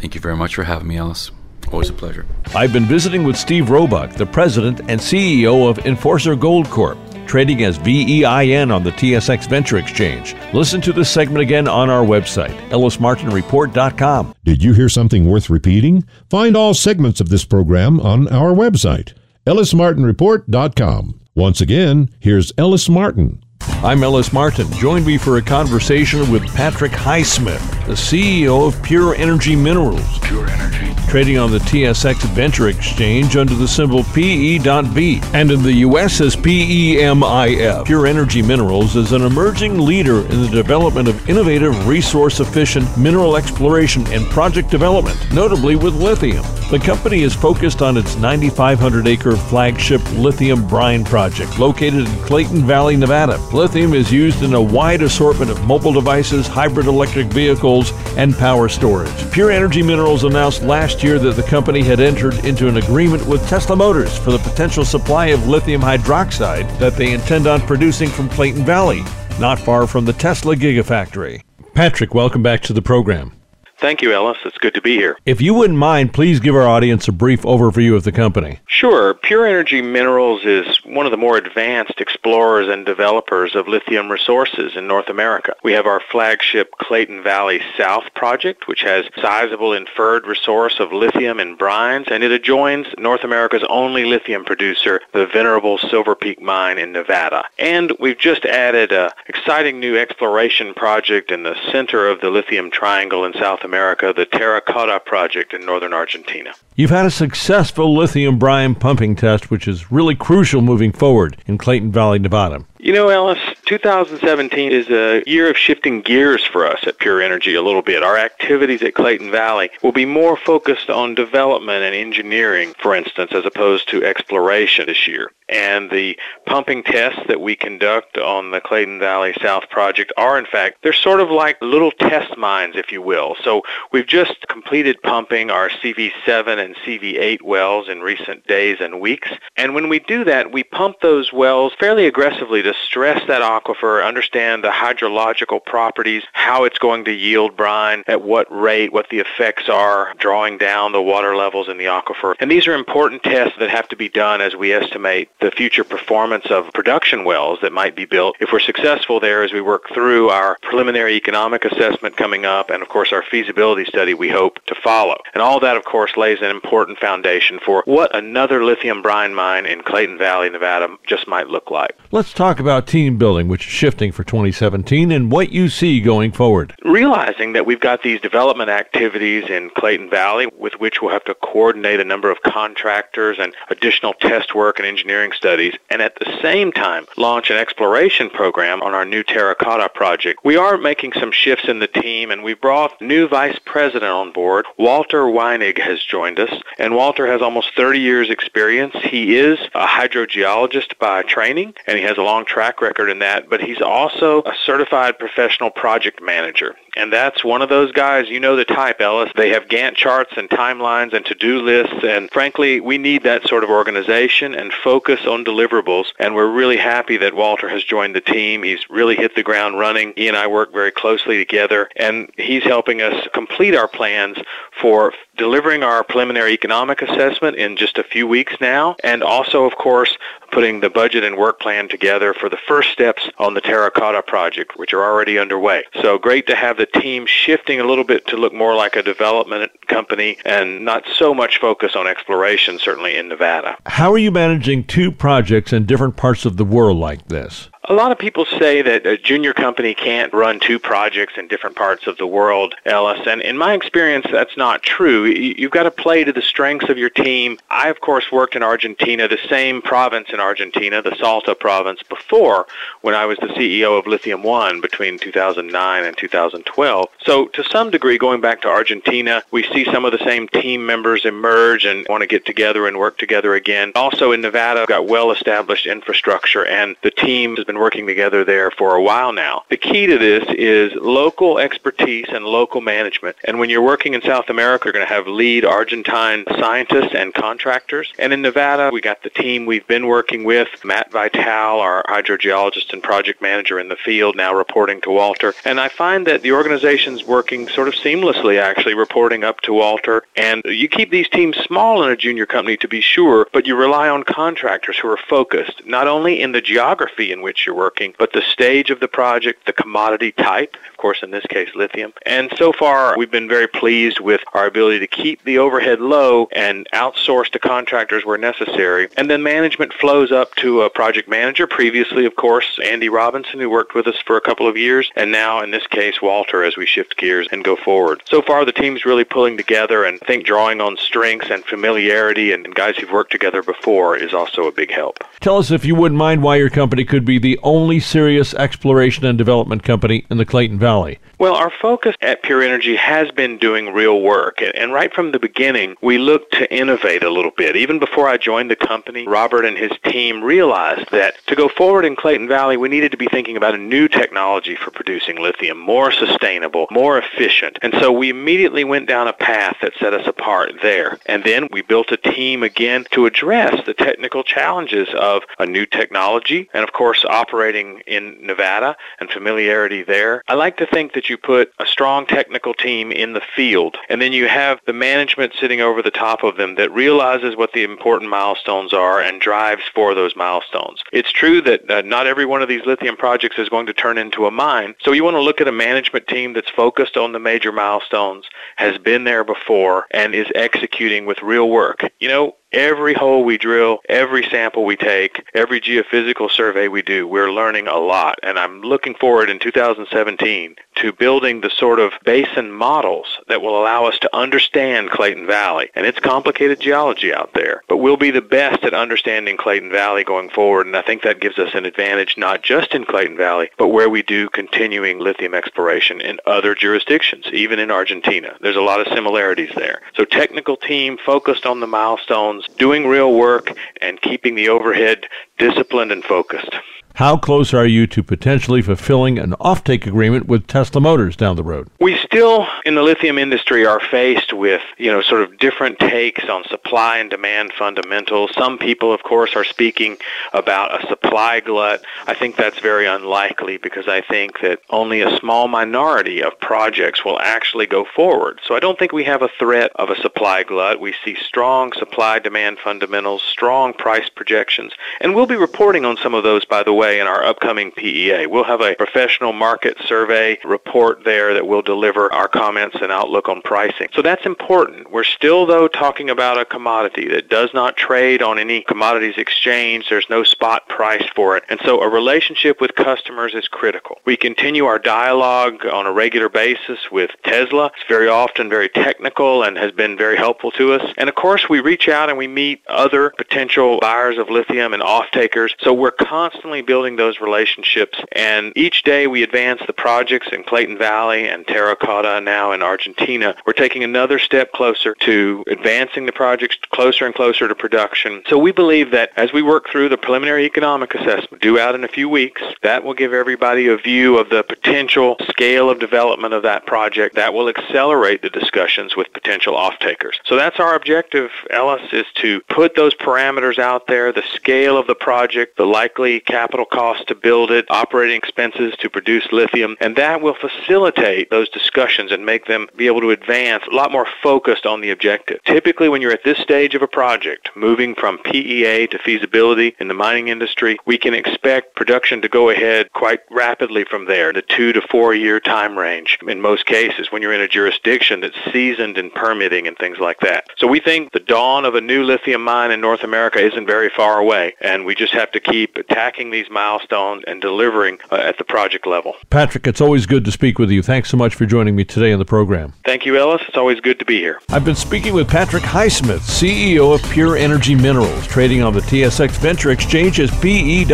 Thank 0.00 0.14
you 0.14 0.20
very 0.20 0.36
much 0.36 0.54
for 0.54 0.64
having 0.64 0.88
me, 0.88 0.96
Ellis. 0.96 1.30
Always 1.70 1.90
a 1.90 1.92
pleasure. 1.92 2.24
I've 2.54 2.72
been 2.72 2.86
visiting 2.86 3.22
with 3.22 3.36
Steve 3.36 3.68
Roebuck, 3.68 4.14
the 4.14 4.24
president 4.24 4.80
and 4.80 4.98
CEO 4.98 5.68
of 5.68 5.78
Enforcer 5.86 6.34
Gold 6.34 6.68
Corp, 6.70 6.98
trading 7.26 7.62
as 7.64 7.76
VEIN 7.76 8.70
on 8.70 8.82
the 8.82 8.92
TSX 8.92 9.48
Venture 9.48 9.76
Exchange. 9.76 10.34
Listen 10.54 10.80
to 10.80 10.92
this 10.94 11.10
segment 11.10 11.42
again 11.42 11.68
on 11.68 11.90
our 11.90 12.02
website, 12.02 12.56
ellismartinreport.com. 12.70 14.34
Did 14.42 14.64
you 14.64 14.72
hear 14.72 14.88
something 14.88 15.28
worth 15.28 15.50
repeating? 15.50 16.04
Find 16.30 16.56
all 16.56 16.72
segments 16.72 17.20
of 17.20 17.28
this 17.28 17.44
program 17.44 18.00
on 18.00 18.26
our 18.28 18.52
website, 18.52 19.12
ellismartinreport.com. 19.46 21.20
Once 21.36 21.60
again, 21.60 22.08
here's 22.18 22.52
Ellis 22.58 22.88
Martin. 22.88 23.44
I'm 23.82 24.02
Ellis 24.02 24.32
Martin. 24.32 24.70
Join 24.72 25.04
me 25.04 25.18
for 25.18 25.38
a 25.38 25.42
conversation 25.42 26.30
with 26.30 26.46
Patrick 26.54 26.92
Highsmith, 26.92 27.86
the 27.86 27.94
CEO 27.94 28.66
of 28.66 28.82
Pure 28.82 29.14
Energy 29.16 29.56
Minerals. 29.56 30.18
Pure 30.20 30.48
Energy 30.50 30.79
trading 31.10 31.38
on 31.38 31.50
the 31.50 31.58
TSX 31.58 32.22
Venture 32.34 32.68
Exchange 32.68 33.36
under 33.36 33.52
the 33.56 33.66
symbol 33.66 34.04
PE.V, 34.04 35.20
and 35.34 35.50
in 35.50 35.60
the 35.60 35.72
U.S. 35.78 36.20
as 36.20 36.36
PEMIF. 36.36 37.84
Pure 37.84 38.06
Energy 38.06 38.42
Minerals 38.42 38.94
is 38.94 39.10
an 39.10 39.22
emerging 39.22 39.76
leader 39.80 40.20
in 40.20 40.42
the 40.42 40.48
development 40.48 41.08
of 41.08 41.28
innovative, 41.28 41.88
resource 41.88 42.38
efficient 42.38 42.86
mineral 42.96 43.36
exploration 43.36 44.06
and 44.12 44.24
project 44.26 44.70
development, 44.70 45.18
notably 45.32 45.74
with 45.74 45.94
lithium. 45.94 46.44
The 46.70 46.78
company 46.78 47.22
is 47.22 47.34
focused 47.34 47.82
on 47.82 47.96
its 47.96 48.14
9,500 48.14 49.08
acre 49.08 49.34
flagship 49.34 50.00
lithium 50.12 50.64
brine 50.68 51.02
project 51.02 51.58
located 51.58 52.06
in 52.06 52.22
Clayton 52.22 52.64
Valley, 52.64 52.96
Nevada. 52.96 53.36
Lithium 53.52 53.94
is 53.94 54.12
used 54.12 54.44
in 54.44 54.54
a 54.54 54.62
wide 54.62 55.02
assortment 55.02 55.50
of 55.50 55.60
mobile 55.64 55.92
devices, 55.92 56.46
hybrid 56.46 56.86
electric 56.86 57.26
vehicles, 57.26 57.92
and 58.16 58.32
power 58.36 58.68
storage. 58.68 59.32
Pure 59.32 59.50
Energy 59.50 59.82
Minerals 59.82 60.22
announced 60.22 60.62
last 60.62 60.99
year 61.02 61.18
that 61.18 61.36
the 61.36 61.42
company 61.42 61.82
had 61.82 62.00
entered 62.00 62.44
into 62.44 62.68
an 62.68 62.76
agreement 62.76 63.26
with 63.26 63.46
Tesla 63.48 63.76
Motors 63.76 64.16
for 64.18 64.30
the 64.30 64.38
potential 64.38 64.84
supply 64.84 65.26
of 65.26 65.48
lithium 65.48 65.80
hydroxide 65.80 66.78
that 66.78 66.94
they 66.94 67.12
intend 67.12 67.46
on 67.46 67.60
producing 67.62 68.08
from 68.08 68.28
Clayton 68.28 68.64
Valley, 68.64 69.02
not 69.38 69.58
far 69.58 69.86
from 69.86 70.04
the 70.04 70.12
Tesla 70.12 70.54
Gigafactory. 70.56 71.42
Patrick, 71.74 72.14
welcome 72.14 72.42
back 72.42 72.60
to 72.62 72.72
the 72.72 72.82
program. 72.82 73.39
Thank 73.80 74.02
you, 74.02 74.12
Ellis. 74.12 74.36
It's 74.44 74.58
good 74.58 74.74
to 74.74 74.82
be 74.82 74.96
here. 74.96 75.16
If 75.24 75.40
you 75.40 75.54
wouldn't 75.54 75.78
mind, 75.78 76.12
please 76.12 76.38
give 76.38 76.54
our 76.54 76.68
audience 76.68 77.08
a 77.08 77.12
brief 77.12 77.42
overview 77.42 77.96
of 77.96 78.04
the 78.04 78.12
company. 78.12 78.60
Sure. 78.66 79.14
Pure 79.14 79.46
Energy 79.46 79.80
Minerals 79.80 80.44
is 80.44 80.84
one 80.84 81.06
of 81.06 81.12
the 81.12 81.16
more 81.16 81.38
advanced 81.38 81.98
explorers 81.98 82.68
and 82.68 82.84
developers 82.84 83.54
of 83.54 83.68
lithium 83.68 84.10
resources 84.10 84.76
in 84.76 84.86
North 84.86 85.08
America. 85.08 85.54
We 85.64 85.72
have 85.72 85.86
our 85.86 86.02
flagship 86.12 86.72
Clayton 86.76 87.22
Valley 87.22 87.62
South 87.78 88.04
project, 88.14 88.68
which 88.68 88.82
has 88.82 89.06
sizable 89.18 89.72
inferred 89.72 90.26
resource 90.26 90.78
of 90.78 90.92
lithium 90.92 91.40
in 91.40 91.56
brines, 91.56 92.10
and 92.10 92.22
it 92.22 92.32
adjoins 92.32 92.86
North 92.98 93.24
America's 93.24 93.64
only 93.70 94.04
lithium 94.04 94.44
producer, 94.44 95.00
the 95.12 95.26
venerable 95.26 95.78
Silver 95.78 96.14
Peak 96.14 96.42
mine 96.42 96.76
in 96.76 96.92
Nevada. 96.92 97.44
And 97.58 97.92
we've 97.98 98.18
just 98.18 98.44
added 98.44 98.92
an 98.92 99.10
exciting 99.26 99.80
new 99.80 99.96
exploration 99.96 100.74
project 100.74 101.30
in 101.30 101.44
the 101.44 101.56
center 101.72 102.06
of 102.06 102.20
the 102.20 102.28
lithium 102.28 102.70
triangle 102.70 103.24
in 103.24 103.32
South 103.32 103.60
America 103.60 103.69
America, 103.70 104.12
the 104.12 104.26
Terracotta 104.26 104.98
project 104.98 105.54
in 105.54 105.64
northern 105.64 105.92
Argentina. 105.92 106.52
You've 106.74 106.90
had 106.90 107.06
a 107.06 107.10
successful 107.10 107.94
lithium 107.94 108.36
brine 108.36 108.74
pumping 108.74 109.14
test, 109.14 109.48
which 109.48 109.68
is 109.68 109.92
really 109.92 110.16
crucial 110.16 110.60
moving 110.60 110.90
forward 110.90 111.36
in 111.46 111.56
Clayton 111.56 111.92
Valley, 111.92 112.18
Nevada. 112.18 112.64
You 112.82 112.94
know, 112.94 113.10
Ellis, 113.10 113.38
2017 113.66 114.72
is 114.72 114.88
a 114.88 115.22
year 115.26 115.50
of 115.50 115.58
shifting 115.58 116.00
gears 116.00 116.42
for 116.42 116.66
us 116.66 116.80
at 116.86 116.98
Pure 116.98 117.20
Energy 117.20 117.54
a 117.54 117.60
little 117.60 117.82
bit. 117.82 118.02
Our 118.02 118.16
activities 118.16 118.80
at 118.82 118.94
Clayton 118.94 119.30
Valley 119.30 119.68
will 119.82 119.92
be 119.92 120.06
more 120.06 120.34
focused 120.34 120.88
on 120.88 121.14
development 121.14 121.84
and 121.84 121.94
engineering, 121.94 122.72
for 122.80 122.94
instance, 122.94 123.32
as 123.32 123.44
opposed 123.44 123.90
to 123.90 124.02
exploration 124.02 124.86
this 124.86 125.06
year. 125.06 125.30
And 125.50 125.90
the 125.90 126.18
pumping 126.46 126.82
tests 126.82 127.20
that 127.28 127.40
we 127.42 127.54
conduct 127.54 128.16
on 128.16 128.50
the 128.50 128.60
Clayton 128.62 128.98
Valley 128.98 129.34
South 129.42 129.68
project 129.68 130.12
are, 130.16 130.38
in 130.38 130.46
fact, 130.46 130.78
they're 130.82 130.94
sort 130.94 131.20
of 131.20 131.30
like 131.30 131.60
little 131.60 131.90
test 131.90 132.38
mines, 132.38 132.76
if 132.76 132.90
you 132.90 133.02
will. 133.02 133.36
So 133.42 133.59
we've 133.92 134.06
just 134.06 134.46
completed 134.48 135.00
pumping 135.02 135.50
our 135.50 135.68
CV7 135.68 136.64
and 136.64 136.76
CV8 136.76 137.42
wells 137.42 137.88
in 137.88 138.00
recent 138.00 138.46
days 138.46 138.78
and 138.80 139.00
weeks. 139.00 139.30
And 139.56 139.74
when 139.74 139.88
we 139.88 139.98
do 139.98 140.24
that, 140.24 140.52
we 140.52 140.62
pump 140.62 140.96
those 141.02 141.32
wells 141.32 141.72
fairly 141.78 142.06
aggressively 142.06 142.62
to 142.62 142.74
stress 142.84 143.22
that 143.28 143.42
aquifer, 143.42 144.04
understand 144.04 144.64
the 144.64 144.70
hydrological 144.70 145.64
properties, 145.64 146.22
how 146.32 146.64
it's 146.64 146.78
going 146.78 147.04
to 147.04 147.12
yield 147.12 147.56
brine, 147.56 148.04
at 148.06 148.22
what 148.22 148.50
rate, 148.50 148.92
what 148.92 149.08
the 149.10 149.18
effects 149.18 149.68
are, 149.68 150.14
drawing 150.18 150.58
down 150.58 150.92
the 150.92 151.02
water 151.02 151.36
levels 151.36 151.68
in 151.68 151.78
the 151.78 151.84
aquifer. 151.84 152.34
And 152.40 152.50
these 152.50 152.66
are 152.66 152.74
important 152.74 153.22
tests 153.22 153.58
that 153.58 153.70
have 153.70 153.88
to 153.88 153.96
be 153.96 154.08
done 154.08 154.40
as 154.40 154.54
we 154.54 154.72
estimate 154.72 155.28
the 155.40 155.50
future 155.50 155.84
performance 155.84 156.46
of 156.50 156.72
production 156.72 157.24
wells 157.24 157.58
that 157.62 157.72
might 157.72 157.94
be 157.96 158.04
built. 158.04 158.36
If 158.40 158.52
we're 158.52 158.60
successful 158.60 159.20
there 159.20 159.42
as 159.42 159.52
we 159.52 159.60
work 159.60 159.88
through 159.92 160.30
our 160.30 160.56
preliminary 160.62 161.14
economic 161.14 161.64
assessment 161.64 162.16
coming 162.16 162.44
up 162.44 162.70
and 162.70 162.82
of 162.82 162.88
course 162.88 163.12
our 163.12 163.22
feasibility 163.22 163.49
study 163.86 164.14
we 164.14 164.28
hope 164.28 164.64
to 164.66 164.74
follow. 164.74 165.16
And 165.34 165.42
all 165.42 165.60
that 165.60 165.76
of 165.76 165.84
course 165.84 166.16
lays 166.16 166.38
an 166.40 166.50
important 166.50 166.98
foundation 166.98 167.58
for 167.64 167.82
what 167.86 168.14
another 168.14 168.64
lithium 168.64 169.02
brine 169.02 169.34
mine 169.34 169.66
in 169.66 169.82
Clayton 169.82 170.18
Valley, 170.18 170.50
Nevada 170.50 170.88
just 171.06 171.26
might 171.26 171.48
look 171.48 171.70
like. 171.70 171.96
Let's 172.10 172.32
talk 172.32 172.58
about 172.58 172.86
team 172.86 173.18
building, 173.18 173.48
which 173.48 173.66
is 173.66 173.72
shifting 173.72 174.12
for 174.12 174.24
2017, 174.24 175.10
and 175.10 175.30
what 175.30 175.50
you 175.50 175.68
see 175.68 176.00
going 176.00 176.32
forward. 176.32 176.74
Realizing 176.84 177.52
that 177.52 177.66
we've 177.66 177.80
got 177.80 178.02
these 178.02 178.20
development 178.20 178.70
activities 178.70 179.48
in 179.48 179.70
Clayton 179.70 180.10
Valley 180.10 180.46
with 180.58 180.74
which 180.80 181.00
we'll 181.00 181.12
have 181.12 181.24
to 181.24 181.34
coordinate 181.34 182.00
a 182.00 182.04
number 182.04 182.30
of 182.30 182.42
contractors 182.42 183.38
and 183.38 183.54
additional 183.68 184.14
test 184.14 184.54
work 184.54 184.78
and 184.78 184.86
engineering 184.86 185.32
studies, 185.32 185.74
and 185.88 186.02
at 186.02 186.16
the 186.16 186.38
same 186.42 186.72
time 186.72 187.06
launch 187.16 187.50
an 187.50 187.56
exploration 187.56 188.30
program 188.30 188.82
on 188.82 188.94
our 188.94 189.04
new 189.04 189.22
Terracotta 189.22 189.88
project, 189.88 190.40
we 190.44 190.56
are 190.56 190.76
making 190.76 191.12
some 191.12 191.32
shifts 191.32 191.68
in 191.68 191.78
the 191.78 191.86
team, 191.86 192.30
and 192.30 192.42
we 192.42 192.54
brought 192.54 193.00
new 193.00 193.28
vice 193.28 193.39
president 193.64 194.10
on 194.10 194.32
board. 194.32 194.66
Walter 194.78 195.22
Weinig 195.22 195.78
has 195.78 196.02
joined 196.02 196.38
us, 196.38 196.52
and 196.78 196.94
Walter 196.94 197.26
has 197.26 197.42
almost 197.42 197.74
30 197.76 197.98
years 197.98 198.30
experience. 198.30 198.94
He 198.94 199.36
is 199.36 199.58
a 199.74 199.86
hydrogeologist 199.86 200.98
by 200.98 201.22
training, 201.22 201.74
and 201.86 201.98
he 201.98 202.04
has 202.04 202.18
a 202.18 202.22
long 202.22 202.44
track 202.44 202.80
record 202.80 203.08
in 203.08 203.18
that, 203.20 203.48
but 203.48 203.60
he's 203.60 203.80
also 203.80 204.42
a 204.42 204.52
certified 204.64 205.18
professional 205.18 205.70
project 205.70 206.22
manager. 206.22 206.76
And 206.96 207.12
that's 207.12 207.44
one 207.44 207.62
of 207.62 207.68
those 207.68 207.92
guys, 207.92 208.28
you 208.28 208.40
know 208.40 208.56
the 208.56 208.64
type, 208.64 209.00
Ellis. 209.00 209.30
They 209.36 209.50
have 209.50 209.66
Gantt 209.68 209.94
charts 209.94 210.32
and 210.36 210.48
timelines 210.50 211.12
and 211.12 211.24
to-do 211.24 211.60
lists, 211.60 212.04
and 212.04 212.30
frankly, 212.30 212.80
we 212.80 212.98
need 212.98 213.22
that 213.22 213.46
sort 213.46 213.64
of 213.64 213.70
organization 213.70 214.54
and 214.54 214.72
focus 214.72 215.26
on 215.26 215.44
deliverables. 215.44 216.06
And 216.18 216.34
we're 216.34 216.50
really 216.50 216.76
happy 216.76 217.16
that 217.18 217.34
Walter 217.34 217.68
has 217.68 217.84
joined 217.84 218.14
the 218.14 218.20
team. 218.20 218.62
He's 218.62 218.88
really 218.90 219.16
hit 219.16 219.34
the 219.34 219.42
ground 219.42 219.78
running. 219.78 220.12
He 220.16 220.28
and 220.28 220.36
I 220.36 220.46
work 220.46 220.72
very 220.72 220.90
closely 220.90 221.38
together, 221.38 221.88
and 221.96 222.30
he's 222.36 222.64
helping 222.64 223.02
us 223.02 223.28
complete 223.32 223.74
our 223.74 223.88
plans 223.88 224.38
for 224.80 225.12
delivering 225.36 225.82
our 225.82 226.04
preliminary 226.04 226.52
economic 226.52 227.02
assessment 227.02 227.56
in 227.56 227.76
just 227.76 227.98
a 227.98 228.04
few 228.04 228.26
weeks 228.26 228.54
now, 228.60 228.96
and 229.02 229.22
also, 229.22 229.64
of 229.64 229.76
course, 229.76 230.18
putting 230.50 230.80
the 230.80 230.90
budget 230.90 231.24
and 231.24 231.36
work 231.36 231.60
plan 231.60 231.88
together 231.88 232.34
for 232.34 232.48
the 232.48 232.58
first 232.68 232.90
steps 232.90 233.28
on 233.38 233.54
the 233.54 233.60
Terracotta 233.60 234.22
project, 234.22 234.76
which 234.76 234.92
are 234.92 235.02
already 235.02 235.38
underway. 235.38 235.84
So 236.02 236.18
great 236.18 236.46
to 236.48 236.56
have 236.56 236.79
the 236.80 236.86
team 236.86 237.26
shifting 237.26 237.78
a 237.78 237.84
little 237.84 238.04
bit 238.04 238.26
to 238.28 238.38
look 238.38 238.54
more 238.54 238.74
like 238.74 238.96
a 238.96 239.02
development 239.02 239.70
company 239.86 240.38
and 240.46 240.82
not 240.82 241.04
so 241.14 241.34
much 241.34 241.60
focus 241.60 241.94
on 241.94 242.06
exploration, 242.06 242.78
certainly 242.78 243.18
in 243.18 243.28
Nevada. 243.28 243.76
How 243.84 244.10
are 244.10 244.18
you 244.18 244.30
managing 244.30 244.84
two 244.84 245.12
projects 245.12 245.74
in 245.74 245.84
different 245.84 246.16
parts 246.16 246.46
of 246.46 246.56
the 246.56 246.64
world 246.64 246.96
like 246.96 247.28
this? 247.28 247.68
A 247.90 248.00
lot 248.00 248.12
of 248.12 248.18
people 248.18 248.44
say 248.44 248.82
that 248.82 249.04
a 249.04 249.18
junior 249.18 249.52
company 249.52 249.94
can't 249.94 250.32
run 250.32 250.60
two 250.60 250.78
projects 250.78 251.32
in 251.36 251.48
different 251.48 251.74
parts 251.74 252.06
of 252.06 252.18
the 252.18 252.26
world, 252.26 252.76
Ellis, 252.86 253.26
and 253.26 253.40
in 253.42 253.58
my 253.58 253.74
experience, 253.74 254.26
that's 254.30 254.56
not 254.56 254.84
true. 254.84 255.24
You've 255.24 255.72
got 255.72 255.82
to 255.82 255.90
play 255.90 256.22
to 256.22 256.32
the 256.32 256.40
strengths 256.40 256.88
of 256.88 256.98
your 256.98 257.10
team. 257.10 257.58
I, 257.68 257.88
of 257.88 258.00
course, 258.00 258.30
worked 258.30 258.54
in 258.54 258.62
Argentina, 258.62 259.26
the 259.26 259.40
same 259.48 259.82
province 259.82 260.28
in 260.32 260.38
Argentina, 260.38 261.02
the 261.02 261.16
Salta 261.16 261.56
province, 261.56 262.00
before 262.04 262.68
when 263.00 263.16
I 263.16 263.26
was 263.26 263.38
the 263.38 263.48
CEO 263.48 263.98
of 263.98 264.06
Lithium 264.06 264.44
One 264.44 264.80
between 264.80 265.18
2009 265.18 266.04
and 266.04 266.16
2012. 266.16 267.08
So, 267.24 267.46
to 267.46 267.64
some 267.64 267.90
degree, 267.90 268.18
going 268.18 268.40
back 268.40 268.62
to 268.62 268.68
Argentina, 268.68 269.42
we 269.50 269.64
see 269.64 269.84
some 269.86 270.04
of 270.04 270.12
the 270.12 270.24
same 270.24 270.46
team 270.46 270.86
members 270.86 271.24
emerge 271.24 271.84
and 271.86 272.06
want 272.08 272.20
to 272.20 272.28
get 272.28 272.46
together 272.46 272.86
and 272.86 273.00
work 273.00 273.18
together 273.18 273.56
again. 273.56 273.90
Also, 273.96 274.30
in 274.30 274.42
Nevada, 274.42 274.86
got 274.86 275.08
well 275.08 275.32
established 275.32 275.86
infrastructure, 275.86 276.64
and 276.64 276.94
the 277.02 277.10
team 277.10 277.56
has 277.56 277.64
been 277.64 277.79
working 277.80 278.06
together 278.06 278.44
there 278.44 278.70
for 278.70 278.94
a 278.94 279.02
while 279.02 279.32
now. 279.32 279.64
The 279.70 279.76
key 279.76 280.06
to 280.06 280.18
this 280.18 280.44
is 280.50 280.92
local 280.94 281.58
expertise 281.58 282.26
and 282.28 282.44
local 282.44 282.80
management. 282.80 283.36
And 283.44 283.58
when 283.58 283.70
you're 283.70 283.82
working 283.82 284.14
in 284.14 284.22
South 284.22 284.50
America, 284.50 284.86
you're 284.86 284.92
going 284.92 285.06
to 285.06 285.12
have 285.12 285.26
lead 285.26 285.64
Argentine 285.64 286.44
scientists 286.58 287.14
and 287.14 287.32
contractors. 287.34 288.12
And 288.18 288.32
in 288.32 288.42
Nevada, 288.42 288.90
we 288.92 289.00
got 289.00 289.22
the 289.22 289.30
team 289.30 289.66
we've 289.66 289.86
been 289.86 290.06
working 290.06 290.44
with, 290.44 290.68
Matt 290.84 291.10
Vital, 291.10 291.80
our 291.80 292.04
hydrogeologist 292.04 292.92
and 292.92 293.02
project 293.02 293.40
manager 293.40 293.80
in 293.80 293.88
the 293.88 293.96
field, 293.96 294.36
now 294.36 294.54
reporting 294.54 295.00
to 295.02 295.10
Walter. 295.10 295.54
And 295.64 295.80
I 295.80 295.88
find 295.88 296.26
that 296.26 296.42
the 296.42 296.52
organization's 296.52 297.24
working 297.24 297.68
sort 297.68 297.88
of 297.88 297.94
seamlessly, 297.94 298.60
actually, 298.60 298.94
reporting 298.94 299.44
up 299.44 299.60
to 299.62 299.72
Walter. 299.72 300.24
And 300.36 300.62
you 300.64 300.88
keep 300.88 301.10
these 301.10 301.28
teams 301.28 301.56
small 301.56 302.04
in 302.04 302.10
a 302.10 302.16
junior 302.16 302.46
company 302.46 302.76
to 302.78 302.88
be 302.88 303.00
sure, 303.00 303.48
but 303.52 303.66
you 303.66 303.74
rely 303.76 304.08
on 304.08 304.24
contractors 304.24 304.98
who 304.98 305.08
are 305.08 305.16
focused, 305.16 305.86
not 305.86 306.06
only 306.06 306.40
in 306.40 306.52
the 306.52 306.60
geography 306.60 307.32
in 307.32 307.42
which 307.42 307.59
you're 307.64 307.74
working, 307.74 308.14
but 308.18 308.32
the 308.32 308.42
stage 308.42 308.90
of 308.90 309.00
the 309.00 309.08
project, 309.08 309.66
the 309.66 309.72
commodity 309.72 310.32
type. 310.32 310.76
Of 310.90 310.96
course 310.96 311.22
in 311.22 311.30
this 311.30 311.46
case 311.46 311.70
lithium. 311.74 312.12
And 312.26 312.52
so 312.56 312.72
far 312.72 313.16
we've 313.16 313.30
been 313.30 313.48
very 313.48 313.66
pleased 313.66 314.20
with 314.20 314.42
our 314.52 314.66
ability 314.66 314.98
to 314.98 315.06
keep 315.06 315.42
the 315.44 315.58
overhead 315.58 316.00
low 316.00 316.48
and 316.52 316.86
outsource 316.92 317.48
to 317.50 317.58
contractors 317.58 318.26
where 318.26 318.36
necessary. 318.36 319.08
And 319.16 319.30
then 319.30 319.42
management 319.42 319.94
flows 319.94 320.30
up 320.30 320.54
to 320.56 320.82
a 320.82 320.90
project 320.90 321.28
manager, 321.28 321.66
previously 321.66 322.26
of 322.26 322.36
course 322.36 322.78
Andy 322.84 323.08
Robinson 323.08 323.60
who 323.60 323.70
worked 323.70 323.94
with 323.94 324.06
us 324.06 324.18
for 324.26 324.36
a 324.36 324.40
couple 324.40 324.68
of 324.68 324.76
years, 324.76 325.10
and 325.16 325.32
now 325.32 325.62
in 325.62 325.70
this 325.70 325.86
case 325.86 326.20
Walter 326.20 326.64
as 326.64 326.76
we 326.76 326.86
shift 326.86 327.16
gears 327.16 327.48
and 327.50 327.64
go 327.64 327.76
forward. 327.76 328.22
So 328.26 328.42
far 328.42 328.64
the 328.64 328.72
team's 328.72 329.04
really 329.04 329.24
pulling 329.24 329.56
together 329.56 330.04
and 330.04 330.18
I 330.22 330.26
think 330.26 330.44
drawing 330.44 330.80
on 330.80 330.96
strengths 330.98 331.50
and 331.50 331.64
familiarity 331.64 332.52
and 332.52 332.74
guys 332.74 332.96
who've 332.96 333.10
worked 333.10 333.32
together 333.32 333.62
before 333.62 334.16
is 334.16 334.34
also 334.34 334.64
a 334.64 334.72
big 334.72 334.90
help. 334.90 335.24
Tell 335.40 335.56
us 335.56 335.70
if 335.70 335.84
you 335.84 335.94
wouldn't 335.94 336.18
mind 336.18 336.42
why 336.42 336.56
your 336.56 336.70
company 336.70 337.04
could 337.04 337.24
be 337.24 337.38
the 337.38 337.49
only 337.58 338.00
serious 338.00 338.54
exploration 338.54 339.24
and 339.26 339.36
development 339.36 339.82
company 339.82 340.26
in 340.30 340.38
the 340.38 340.44
Clayton 340.44 340.78
Valley. 340.78 341.18
Well, 341.38 341.54
our 341.54 341.70
focus 341.70 342.14
at 342.20 342.42
Pure 342.42 342.62
Energy 342.62 342.96
has 342.96 343.30
been 343.30 343.56
doing 343.56 343.94
real 343.94 344.20
work. 344.20 344.62
And 344.74 344.92
right 344.92 345.10
from 345.12 345.32
the 345.32 345.38
beginning, 345.38 345.96
we 346.02 346.18
looked 346.18 346.52
to 346.52 346.70
innovate 346.70 347.22
a 347.22 347.30
little 347.30 347.50
bit. 347.56 347.76
Even 347.76 347.98
before 347.98 348.28
I 348.28 348.36
joined 348.36 348.70
the 348.70 348.76
company, 348.76 349.26
Robert 349.26 349.64
and 349.64 349.78
his 349.78 349.92
team 350.04 350.42
realized 350.44 351.10
that 351.12 351.34
to 351.46 351.56
go 351.56 351.68
forward 351.68 352.04
in 352.04 352.14
Clayton 352.14 352.46
Valley, 352.46 352.76
we 352.76 352.90
needed 352.90 353.10
to 353.12 353.16
be 353.16 353.26
thinking 353.26 353.56
about 353.56 353.74
a 353.74 353.78
new 353.78 354.06
technology 354.06 354.76
for 354.76 354.90
producing 354.90 355.40
lithium, 355.40 355.78
more 355.78 356.12
sustainable, 356.12 356.86
more 356.90 357.16
efficient. 357.16 357.78
And 357.80 357.94
so 358.00 358.12
we 358.12 358.28
immediately 358.28 358.84
went 358.84 359.08
down 359.08 359.26
a 359.26 359.32
path 359.32 359.76
that 359.80 359.94
set 359.98 360.12
us 360.12 360.26
apart 360.26 360.72
there. 360.82 361.18
And 361.24 361.42
then 361.44 361.68
we 361.70 361.80
built 361.80 362.12
a 362.12 362.18
team 362.18 362.62
again 362.62 363.06
to 363.12 363.24
address 363.24 363.82
the 363.86 363.94
technical 363.94 364.44
challenges 364.44 365.08
of 365.18 365.44
a 365.58 365.64
new 365.64 365.86
technology 365.86 366.68
and, 366.74 366.84
of 366.84 366.92
course, 366.92 367.24
operating 367.40 368.00
in 368.06 368.36
Nevada 368.40 368.96
and 369.18 369.30
familiarity 369.30 370.02
there. 370.02 370.42
I 370.48 370.54
like 370.54 370.76
to 370.76 370.86
think 370.86 371.14
that 371.14 371.28
you 371.30 371.36
put 371.38 371.72
a 371.78 371.86
strong 371.86 372.26
technical 372.26 372.74
team 372.74 373.10
in 373.10 373.32
the 373.32 373.42
field, 373.56 373.96
and 374.10 374.20
then 374.20 374.32
you 374.32 374.46
have 374.48 374.78
the 374.86 374.92
management 374.92 375.54
sitting 375.58 375.80
over 375.80 376.02
the 376.02 376.10
top 376.10 376.42
of 376.42 376.56
them 376.56 376.74
that 376.74 376.92
realizes 376.92 377.56
what 377.56 377.72
the 377.72 377.82
important 377.82 378.30
milestones 378.30 378.92
are 378.92 379.20
and 379.20 379.40
drives 379.40 379.84
for 379.94 380.14
those 380.14 380.36
milestones. 380.36 381.02
It's 381.12 381.32
true 381.32 381.60
that 381.62 381.90
uh, 381.90 382.02
not 382.02 382.26
every 382.26 382.44
one 382.44 382.62
of 382.62 382.68
these 382.68 382.84
lithium 382.84 383.16
projects 383.16 383.58
is 383.58 383.68
going 383.68 383.86
to 383.86 383.94
turn 383.94 384.18
into 384.18 384.46
a 384.46 384.50
mine, 384.50 384.94
so 385.02 385.12
you 385.12 385.24
want 385.24 385.36
to 385.36 385.40
look 385.40 385.60
at 385.60 385.68
a 385.68 385.72
management 385.72 386.26
team 386.26 386.52
that's 386.52 386.70
focused 386.70 387.16
on 387.16 387.32
the 387.32 387.38
major 387.38 387.72
milestones, 387.72 388.44
has 388.76 388.98
been 388.98 389.24
there 389.24 389.44
before, 389.44 390.06
and 390.10 390.34
is 390.34 390.46
executing 390.54 391.26
with 391.26 391.40
real 391.42 391.70
work. 391.70 392.02
You 392.20 392.28
know, 392.28 392.56
Every 392.72 393.14
hole 393.14 393.42
we 393.44 393.58
drill, 393.58 393.98
every 394.08 394.44
sample 394.48 394.84
we 394.84 394.96
take, 394.96 395.42
every 395.54 395.80
geophysical 395.80 396.48
survey 396.48 396.86
we 396.86 397.02
do, 397.02 397.26
we're 397.26 397.50
learning 397.50 397.88
a 397.88 397.98
lot. 397.98 398.38
And 398.44 398.60
I'm 398.60 398.80
looking 398.82 399.16
forward 399.16 399.50
in 399.50 399.58
2017 399.58 400.76
to 400.96 401.12
building 401.12 401.62
the 401.62 401.70
sort 401.70 401.98
of 401.98 402.12
basin 402.24 402.70
models 402.70 403.40
that 403.48 403.60
will 403.60 403.80
allow 403.80 404.04
us 404.04 404.20
to 404.20 404.36
understand 404.36 405.10
Clayton 405.10 405.48
Valley. 405.48 405.90
And 405.96 406.06
it's 406.06 406.20
complicated 406.20 406.78
geology 406.78 407.34
out 407.34 407.54
there, 407.54 407.82
but 407.88 407.96
we'll 407.96 408.16
be 408.16 408.30
the 408.30 408.40
best 408.40 408.84
at 408.84 408.94
understanding 408.94 409.56
Clayton 409.56 409.90
Valley 409.90 410.22
going 410.22 410.50
forward. 410.50 410.86
And 410.86 410.96
I 410.96 411.02
think 411.02 411.22
that 411.22 411.40
gives 411.40 411.58
us 411.58 411.74
an 411.74 411.86
advantage 411.86 412.36
not 412.36 412.62
just 412.62 412.94
in 412.94 413.04
Clayton 413.04 413.36
Valley, 413.36 413.70
but 413.78 413.88
where 413.88 414.08
we 414.08 414.22
do 414.22 414.48
continuing 414.48 415.18
lithium 415.18 415.54
exploration 415.54 416.20
in 416.20 416.38
other 416.46 416.76
jurisdictions, 416.76 417.46
even 417.52 417.80
in 417.80 417.90
Argentina. 417.90 418.56
There's 418.60 418.76
a 418.76 418.80
lot 418.80 419.00
of 419.00 419.12
similarities 419.12 419.72
there. 419.74 420.02
So 420.14 420.24
technical 420.24 420.76
team 420.76 421.18
focused 421.18 421.66
on 421.66 421.80
the 421.80 421.88
milestones 421.88 422.59
doing 422.78 423.06
real 423.06 423.34
work, 423.34 423.72
and 424.00 424.20
keeping 424.20 424.54
the 424.54 424.68
overhead 424.68 425.26
disciplined 425.58 426.12
and 426.12 426.24
focused. 426.24 426.74
How 427.14 427.36
close 427.36 427.74
are 427.74 427.86
you 427.86 428.06
to 428.06 428.22
potentially 428.22 428.80
fulfilling 428.80 429.38
an 429.38 429.50
offtake 429.60 430.06
agreement 430.06 430.46
with 430.46 430.66
Tesla 430.66 431.02
Motors 431.02 431.36
down 431.36 431.56
the 431.56 431.62
road? 431.62 431.88
We 432.00 432.16
still, 432.16 432.66
in 432.86 432.94
the 432.94 433.02
lithium 433.02 433.36
industry, 433.36 433.84
are 433.84 434.00
faced 434.00 434.54
with, 434.54 434.80
you 434.96 435.10
know, 435.10 435.20
sort 435.20 435.42
of 435.42 435.58
different 435.58 435.98
takes 435.98 436.44
on 436.48 436.64
supply 436.64 437.18
and 437.18 437.28
demand 437.28 437.72
fundamentals. 437.78 438.52
Some 438.54 438.78
people, 438.78 439.12
of 439.12 439.22
course, 439.22 439.54
are 439.54 439.64
speaking 439.64 440.16
about 440.54 441.04
a 441.04 441.06
supply 441.08 441.60
glut. 441.60 442.02
I 442.26 442.32
think 442.32 442.56
that's 442.56 442.78
very 442.78 443.06
unlikely 443.06 443.76
because 443.76 444.08
I 444.08 444.22
think 444.22 444.60
that 444.60 444.80
only 444.88 445.20
a 445.20 445.36
small 445.38 445.68
minority 445.68 446.42
of 446.42 446.58
projects 446.58 447.22
will 447.22 447.38
actually 447.40 447.86
go 447.86 448.06
forward. 448.16 448.60
So 448.66 448.74
I 448.74 448.80
don't 448.80 448.98
think 448.98 449.12
we 449.12 449.24
have 449.24 449.42
a 449.42 449.50
threat 449.58 449.90
of 449.96 450.08
a 450.08 450.16
supply 450.16 450.62
glut. 450.62 451.00
We 451.00 451.14
see 451.22 451.34
strong 451.34 451.92
supply-demand 451.92 452.78
fundamentals, 452.78 453.42
strong 453.42 453.92
price 453.92 454.30
projections, 454.34 454.92
and 455.20 455.34
we'll 455.34 455.46
be 455.46 455.56
reporting 455.56 456.06
on 456.06 456.16
some 456.16 456.32
of 456.34 456.44
those, 456.44 456.64
by 456.64 456.82
the 456.82 456.94
way, 456.94 457.09
way 457.10 457.20
in 457.20 457.26
our 457.26 457.44
upcoming 457.44 457.90
PEA. 457.90 458.46
We'll 458.46 458.64
have 458.64 458.80
a 458.80 458.94
professional 458.94 459.52
market 459.52 459.96
survey 460.06 460.58
report 460.64 461.24
there 461.24 461.54
that 461.54 461.66
will 461.66 461.82
deliver 461.82 462.32
our 462.32 462.46
comments 462.46 462.98
and 463.00 463.10
outlook 463.10 463.48
on 463.48 463.62
pricing. 463.62 464.08
So 464.14 464.22
that's 464.22 464.46
important. 464.46 465.10
We're 465.10 465.24
still, 465.24 465.66
though, 465.66 465.88
talking 465.88 466.30
about 466.30 466.58
a 466.58 466.64
commodity 466.64 467.26
that 467.28 467.48
does 467.48 467.70
not 467.74 467.96
trade 467.96 468.42
on 468.42 468.58
any 468.58 468.82
commodities 468.82 469.38
exchange. 469.38 470.08
There's 470.08 470.30
no 470.30 470.44
spot 470.44 470.88
price 470.88 471.26
for 471.34 471.56
it. 471.56 471.64
And 471.68 471.80
so 471.84 472.00
a 472.00 472.08
relationship 472.08 472.80
with 472.80 472.94
customers 472.94 473.54
is 473.54 473.66
critical. 473.66 474.20
We 474.24 474.36
continue 474.36 474.84
our 474.84 474.98
dialogue 474.98 475.84
on 475.86 476.06
a 476.06 476.12
regular 476.12 476.48
basis 476.48 477.10
with 477.10 477.30
Tesla. 477.42 477.86
It's 477.86 478.08
very 478.08 478.28
often 478.28 478.68
very 478.68 478.88
technical 478.88 479.64
and 479.64 479.76
has 479.76 479.90
been 479.92 480.16
very 480.16 480.36
helpful 480.36 480.70
to 480.72 480.92
us. 480.92 481.12
And 481.18 481.28
of 481.28 481.34
course, 481.34 481.68
we 481.68 481.80
reach 481.80 482.08
out 482.08 482.28
and 482.28 482.38
we 482.38 482.46
meet 482.46 482.82
other 482.86 483.30
potential 483.36 483.98
buyers 484.00 484.38
of 484.38 484.48
lithium 484.48 484.92
and 484.92 485.02
off-takers. 485.02 485.74
So 485.80 485.92
we're 485.92 486.10
constantly 486.12 486.82
building 486.90 487.14
those 487.14 487.40
relationships. 487.40 488.18
And 488.32 488.72
each 488.74 489.04
day 489.04 489.28
we 489.28 489.44
advance 489.44 489.80
the 489.86 489.92
projects 489.92 490.48
in 490.50 490.64
Clayton 490.64 490.98
Valley 490.98 491.46
and 491.46 491.64
Terracotta 491.64 492.40
now 492.40 492.72
in 492.72 492.82
Argentina. 492.82 493.54
We're 493.64 493.74
taking 493.74 494.02
another 494.02 494.40
step 494.40 494.72
closer 494.72 495.14
to 495.20 495.62
advancing 495.68 496.26
the 496.26 496.32
projects 496.32 496.78
closer 496.90 497.26
and 497.26 497.32
closer 497.32 497.68
to 497.68 497.76
production. 497.76 498.42
So 498.48 498.58
we 498.58 498.72
believe 498.72 499.12
that 499.12 499.30
as 499.36 499.52
we 499.52 499.62
work 499.62 499.88
through 499.88 500.08
the 500.08 500.18
preliminary 500.18 500.64
economic 500.64 501.14
assessment 501.14 501.62
due 501.62 501.78
out 501.78 501.94
in 501.94 502.02
a 502.02 502.08
few 502.08 502.28
weeks, 502.28 502.60
that 502.82 503.04
will 503.04 503.14
give 503.14 503.32
everybody 503.32 503.86
a 503.86 503.96
view 503.96 504.36
of 504.36 504.50
the 504.50 504.64
potential 504.64 505.36
scale 505.48 505.90
of 505.90 506.00
development 506.00 506.54
of 506.54 506.64
that 506.64 506.86
project. 506.86 507.36
That 507.36 507.54
will 507.54 507.68
accelerate 507.68 508.42
the 508.42 508.50
discussions 508.50 509.14
with 509.14 509.32
potential 509.32 509.76
off-takers. 509.76 510.40
So 510.44 510.56
that's 510.56 510.80
our 510.80 510.96
objective, 510.96 511.52
Ellis, 511.70 512.12
is 512.12 512.26
to 512.36 512.60
put 512.62 512.96
those 512.96 513.14
parameters 513.14 513.78
out 513.78 514.08
there, 514.08 514.32
the 514.32 514.42
scale 514.54 514.98
of 514.98 515.06
the 515.06 515.14
project, 515.14 515.76
the 515.76 515.86
likely 515.86 516.40
capital 516.40 516.79
capital 516.80 516.98
costs 516.98 517.24
to 517.26 517.34
build 517.34 517.70
it, 517.70 517.84
operating 517.90 518.36
expenses 518.36 518.94
to 519.00 519.10
produce 519.10 519.46
lithium, 519.52 519.96
and 520.00 520.16
that 520.16 520.40
will 520.40 520.54
facilitate 520.54 521.50
those 521.50 521.68
discussions 521.68 522.32
and 522.32 522.44
make 522.44 522.66
them 522.66 522.88
be 522.96 523.06
able 523.06 523.20
to 523.20 523.30
advance 523.30 523.84
a 523.90 523.94
lot 523.94 524.12
more 524.12 524.26
focused 524.42 524.86
on 524.86 525.00
the 525.00 525.10
objective. 525.10 525.58
Typically, 525.64 526.08
when 526.08 526.22
you're 526.22 526.32
at 526.32 526.44
this 526.44 526.58
stage 526.58 526.94
of 526.94 527.02
a 527.02 527.08
project, 527.08 527.70
moving 527.76 528.14
from 528.14 528.38
PEA 528.38 529.06
to 529.08 529.18
feasibility 529.18 529.94
in 529.98 530.08
the 530.08 530.14
mining 530.14 530.48
industry, 530.48 530.96
we 531.06 531.18
can 531.18 531.34
expect 531.34 531.96
production 531.96 532.40
to 532.40 532.48
go 532.48 532.70
ahead 532.70 533.12
quite 533.12 533.40
rapidly 533.50 534.04
from 534.04 534.26
there, 534.26 534.52
the 534.52 534.62
two 534.62 534.92
to 534.92 535.00
four 535.02 535.34
year 535.34 535.60
time 535.60 535.98
range 535.98 536.38
in 536.46 536.60
most 536.60 536.86
cases 536.86 537.30
when 537.30 537.42
you're 537.42 537.52
in 537.52 537.60
a 537.60 537.68
jurisdiction 537.68 538.40
that's 538.40 538.72
seasoned 538.72 539.18
in 539.18 539.30
permitting 539.30 539.86
and 539.86 539.96
things 539.98 540.18
like 540.18 540.40
that. 540.40 540.64
So 540.78 540.86
we 540.86 541.00
think 541.00 541.32
the 541.32 541.40
dawn 541.40 541.84
of 541.84 541.94
a 541.94 542.00
new 542.00 542.22
lithium 542.24 542.64
mine 542.64 542.90
in 542.90 543.00
North 543.00 543.22
America 543.22 543.58
isn't 543.58 543.86
very 543.86 544.08
far 544.08 544.38
away, 544.38 544.74
and 544.80 545.04
we 545.04 545.14
just 545.14 545.32
have 545.34 545.50
to 545.52 545.60
keep 545.60 545.96
attacking 545.96 546.50
these 546.50 546.69
milestones 546.70 547.42
and 547.46 547.60
delivering 547.60 548.18
uh, 548.30 548.36
at 548.36 548.58
the 548.58 548.64
project 548.64 549.06
level. 549.06 549.34
Patrick, 549.50 549.86
it's 549.86 550.00
always 550.00 550.26
good 550.26 550.44
to 550.44 550.52
speak 550.52 550.78
with 550.78 550.90
you. 550.90 551.02
Thanks 551.02 551.28
so 551.30 551.36
much 551.36 551.54
for 551.54 551.66
joining 551.66 551.96
me 551.96 552.04
today 552.04 552.32
on 552.32 552.38
the 552.38 552.44
program. 552.44 552.92
Thank 553.04 553.26
you, 553.26 553.36
Ellis. 553.36 553.62
It's 553.68 553.76
always 553.76 554.00
good 554.00 554.18
to 554.18 554.24
be 554.24 554.38
here. 554.38 554.60
I've 554.68 554.84
been 554.84 554.94
speaking 554.94 555.34
with 555.34 555.48
Patrick 555.48 555.82
Highsmith, 555.82 556.40
CEO 556.40 557.14
of 557.14 557.22
Pure 557.30 557.56
Energy 557.56 557.94
Minerals, 557.94 558.46
trading 558.46 558.82
on 558.82 558.94
the 558.94 559.00
TSX 559.00 559.50
Venture 559.52 559.90
Exchange 559.90 560.40
as 560.40 560.50
PE.V 560.60 561.10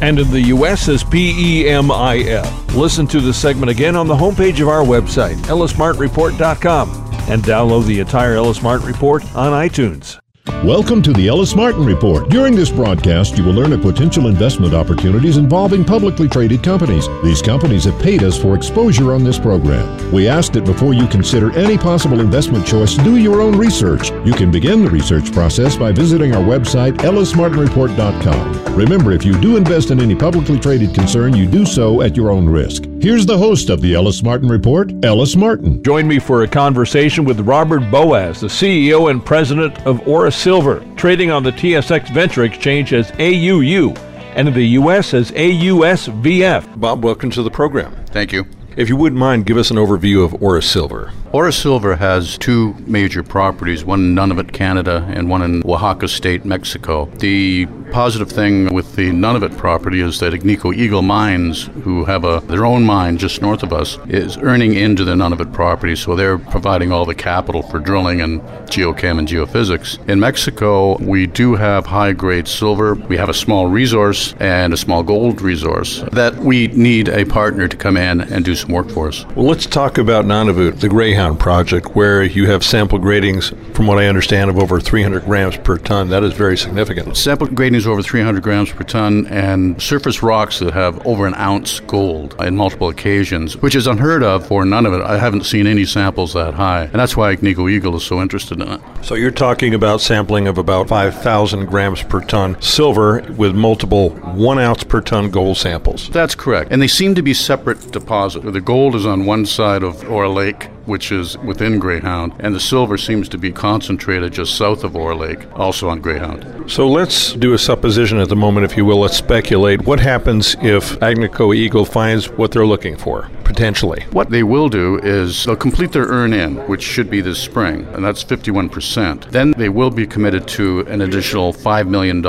and 0.00 0.18
in 0.18 0.30
the 0.30 0.40
U.S. 0.42 0.88
as 0.88 1.04
PEMIF. 1.04 2.74
Listen 2.74 3.06
to 3.08 3.20
the 3.20 3.32
segment 3.32 3.70
again 3.70 3.96
on 3.96 4.06
the 4.06 4.14
homepage 4.14 4.60
of 4.60 4.68
our 4.68 4.82
website, 4.82 5.36
ellismartinreport.com, 5.46 6.90
and 7.28 7.42
download 7.42 7.86
the 7.86 8.00
entire 8.00 8.34
Ellis 8.34 8.62
Martin 8.62 8.86
Report 8.86 9.22
on 9.34 9.52
iTunes. 9.52 10.19
Welcome 10.46 11.02
to 11.02 11.12
the 11.12 11.28
Ellis 11.28 11.54
Martin 11.54 11.84
Report. 11.84 12.30
During 12.30 12.56
this 12.56 12.70
broadcast, 12.70 13.36
you 13.36 13.44
will 13.44 13.52
learn 13.52 13.74
of 13.74 13.82
potential 13.82 14.26
investment 14.26 14.72
opportunities 14.72 15.36
involving 15.36 15.84
publicly 15.84 16.28
traded 16.28 16.62
companies. 16.62 17.08
These 17.22 17.42
companies 17.42 17.84
have 17.84 18.00
paid 18.00 18.22
us 18.22 18.40
for 18.40 18.54
exposure 18.54 19.12
on 19.12 19.22
this 19.22 19.38
program. 19.38 20.10
We 20.10 20.28
ask 20.28 20.52
that 20.52 20.64
before 20.64 20.94
you 20.94 21.06
consider 21.08 21.52
any 21.58 21.76
possible 21.76 22.20
investment 22.20 22.66
choice, 22.66 22.96
do 22.96 23.18
your 23.18 23.42
own 23.42 23.58
research. 23.58 24.10
You 24.24 24.32
can 24.32 24.50
begin 24.50 24.82
the 24.82 24.90
research 24.90 25.30
process 25.30 25.76
by 25.76 25.92
visiting 25.92 26.34
our 26.34 26.42
website, 26.42 26.96
ellismartinreport.com. 26.98 28.74
Remember, 28.74 29.12
if 29.12 29.26
you 29.26 29.38
do 29.40 29.58
invest 29.58 29.90
in 29.90 30.00
any 30.00 30.14
publicly 30.14 30.58
traded 30.58 30.94
concern, 30.94 31.36
you 31.36 31.46
do 31.46 31.66
so 31.66 32.00
at 32.00 32.16
your 32.16 32.30
own 32.30 32.48
risk. 32.48 32.84
Here's 33.00 33.26
the 33.26 33.38
host 33.38 33.70
of 33.70 33.80
the 33.80 33.94
Ellis 33.94 34.22
Martin 34.22 34.48
Report, 34.48 34.92
Ellis 35.04 35.34
Martin. 35.34 35.82
Join 35.82 36.06
me 36.06 36.18
for 36.18 36.42
a 36.42 36.48
conversation 36.48 37.24
with 37.24 37.40
Robert 37.40 37.90
Boaz, 37.90 38.40
the 38.40 38.46
CEO 38.46 39.10
and 39.10 39.24
president 39.24 39.86
of 39.86 40.06
Aura 40.06 40.29
Silver, 40.30 40.84
trading 40.96 41.30
on 41.30 41.42
the 41.42 41.52
TSX 41.52 42.12
Venture 42.12 42.44
Exchange 42.44 42.92
as 42.92 43.10
AUU 43.12 43.96
and 44.34 44.48
in 44.48 44.54
the 44.54 44.66
U.S. 44.68 45.14
as 45.14 45.30
AUSVF. 45.32 46.80
Bob, 46.80 47.04
welcome 47.04 47.30
to 47.30 47.42
the 47.42 47.50
program. 47.50 47.94
Thank 48.06 48.32
you. 48.32 48.46
If 48.76 48.88
you 48.88 48.94
wouldn't 48.94 49.18
mind, 49.18 49.46
give 49.46 49.56
us 49.56 49.72
an 49.72 49.78
overview 49.78 50.24
of 50.24 50.40
Aura 50.40 50.62
Silver. 50.62 51.12
Aura 51.32 51.52
Silver 51.52 51.96
has 51.96 52.38
two 52.38 52.74
major 52.86 53.22
properties, 53.22 53.84
one 53.84 54.00
in 54.00 54.14
Nunavut, 54.14 54.52
Canada, 54.52 55.04
and 55.12 55.28
one 55.28 55.42
in 55.42 55.62
Oaxaca 55.64 56.06
State, 56.06 56.44
Mexico. 56.44 57.06
The 57.18 57.66
positive 57.90 58.30
thing 58.30 58.72
with 58.72 58.94
the 58.94 59.10
Nunavut 59.10 59.56
property 59.56 60.00
is 60.00 60.20
that 60.20 60.32
Agnico 60.32 60.74
Eagle 60.74 61.02
Mines, 61.02 61.68
who 61.82 62.04
have 62.04 62.24
a, 62.24 62.40
their 62.46 62.64
own 62.64 62.84
mine 62.84 63.18
just 63.18 63.42
north 63.42 63.64
of 63.64 63.72
us, 63.72 63.98
is 64.08 64.36
earning 64.38 64.74
into 64.74 65.04
the 65.04 65.14
Nunavut 65.14 65.52
property, 65.52 65.96
so 65.96 66.14
they're 66.14 66.38
providing 66.38 66.92
all 66.92 67.04
the 67.04 67.14
capital 67.14 67.62
for 67.62 67.80
drilling 67.80 68.20
and 68.20 68.40
geochem 68.70 69.18
and 69.18 69.26
geophysics. 69.26 69.98
In 70.08 70.20
Mexico, 70.20 70.96
we 70.98 71.26
do 71.26 71.56
have 71.56 71.86
high 71.86 72.12
grade 72.12 72.46
silver, 72.46 72.94
we 72.94 73.16
have 73.16 73.28
a 73.28 73.34
small 73.34 73.66
resource 73.66 74.34
and 74.38 74.72
a 74.72 74.76
small 74.76 75.02
gold 75.02 75.42
resource 75.42 76.04
that 76.12 76.36
we 76.36 76.68
need 76.68 77.08
a 77.08 77.24
partner 77.24 77.66
to 77.66 77.76
come 77.76 77.96
in 77.96 78.20
and 78.20 78.44
do 78.44 78.54
some 78.60 78.72
work 78.72 78.90
for 78.90 79.08
us. 79.08 79.24
Well, 79.36 79.46
let's 79.46 79.66
talk 79.66 79.98
about 79.98 80.24
Nunavut, 80.24 80.80
the 80.80 80.88
Greyhound 80.88 81.40
project, 81.40 81.94
where 81.96 82.22
you 82.22 82.46
have 82.46 82.64
sample 82.64 82.98
gradings, 82.98 83.54
from 83.74 83.86
what 83.86 83.98
I 83.98 84.06
understand, 84.06 84.50
of 84.50 84.58
over 84.58 84.80
300 84.80 85.24
grams 85.24 85.56
per 85.56 85.78
ton. 85.78 86.08
That 86.10 86.22
is 86.22 86.32
very 86.32 86.56
significant. 86.56 87.16
Sample 87.16 87.46
gradings 87.48 87.86
over 87.86 88.02
300 88.02 88.42
grams 88.42 88.70
per 88.70 88.84
ton 88.84 89.26
and 89.26 89.80
surface 89.80 90.22
rocks 90.22 90.58
that 90.60 90.74
have 90.74 91.04
over 91.06 91.26
an 91.26 91.34
ounce 91.34 91.80
gold 91.80 92.34
in 92.40 92.56
multiple 92.56 92.88
occasions, 92.88 93.56
which 93.56 93.74
is 93.74 93.86
unheard 93.86 94.22
of 94.22 94.46
for 94.46 94.64
Nunavut. 94.64 95.02
I 95.04 95.18
haven't 95.18 95.44
seen 95.44 95.66
any 95.66 95.84
samples 95.84 96.34
that 96.34 96.54
high, 96.54 96.84
and 96.84 96.94
that's 96.94 97.16
why 97.16 97.34
Agnico 97.34 97.70
Eagle 97.70 97.96
is 97.96 98.04
so 98.04 98.20
interested 98.20 98.60
in 98.60 98.68
it. 98.68 98.80
So 99.02 99.14
you're 99.14 99.30
talking 99.30 99.74
about 99.74 100.00
sampling 100.00 100.46
of 100.46 100.58
about 100.58 100.88
5,000 100.88 101.66
grams 101.66 102.02
per 102.02 102.20
ton 102.20 102.60
silver 102.60 103.22
with 103.36 103.54
multiple 103.54 104.10
one 104.10 104.58
ounce 104.58 104.84
per 104.84 105.00
ton 105.00 105.30
gold 105.30 105.56
samples. 105.56 106.10
That's 106.10 106.34
correct. 106.34 106.70
And 106.70 106.82
they 106.82 106.88
seem 106.88 107.14
to 107.14 107.22
be 107.22 107.34
separate 107.34 107.92
deposits. 107.92 108.44
The 108.50 108.60
gold 108.60 108.96
is 108.96 109.06
on 109.06 109.26
one 109.26 109.46
side 109.46 109.84
of 109.84 110.02
Ora 110.10 110.28
Lake, 110.28 110.70
which 110.90 111.12
is 111.12 111.38
within 111.38 111.78
Greyhound, 111.78 112.34
and 112.40 112.52
the 112.54 112.60
silver 112.60 112.98
seems 112.98 113.28
to 113.28 113.38
be 113.38 113.52
concentrated 113.52 114.32
just 114.32 114.56
south 114.56 114.82
of 114.82 114.96
Ora 114.96 115.14
Lake, 115.16 115.46
also 115.56 115.88
on 115.88 116.00
Greyhound. 116.00 116.70
So 116.70 116.88
let's 116.88 117.32
do 117.32 117.54
a 117.54 117.58
supposition 117.58 118.18
at 118.18 118.28
the 118.28 118.36
moment, 118.36 118.64
if 118.64 118.76
you 118.76 118.84
will. 118.84 118.98
Let's 118.98 119.16
speculate. 119.16 119.86
What 119.86 120.00
happens 120.00 120.56
if 120.60 120.98
Agnico 120.98 121.54
Eagle 121.54 121.84
finds 121.84 122.28
what 122.30 122.50
they're 122.50 122.66
looking 122.66 122.96
for, 122.96 123.30
potentially? 123.44 124.04
What 124.10 124.30
they 124.30 124.42
will 124.42 124.68
do 124.68 124.98
is 124.98 125.44
they'll 125.44 125.56
complete 125.56 125.92
their 125.92 126.06
earn 126.06 126.32
in, 126.32 126.56
which 126.66 126.82
should 126.82 127.08
be 127.08 127.20
this 127.20 127.38
spring, 127.38 127.86
and 127.92 128.04
that's 128.04 128.24
51%. 128.24 129.30
Then 129.30 129.52
they 129.56 129.68
will 129.68 129.90
be 129.90 130.06
committed 130.06 130.48
to 130.48 130.80
an 130.80 131.02
additional 131.02 131.52
$5 131.52 131.88
million 131.88 132.20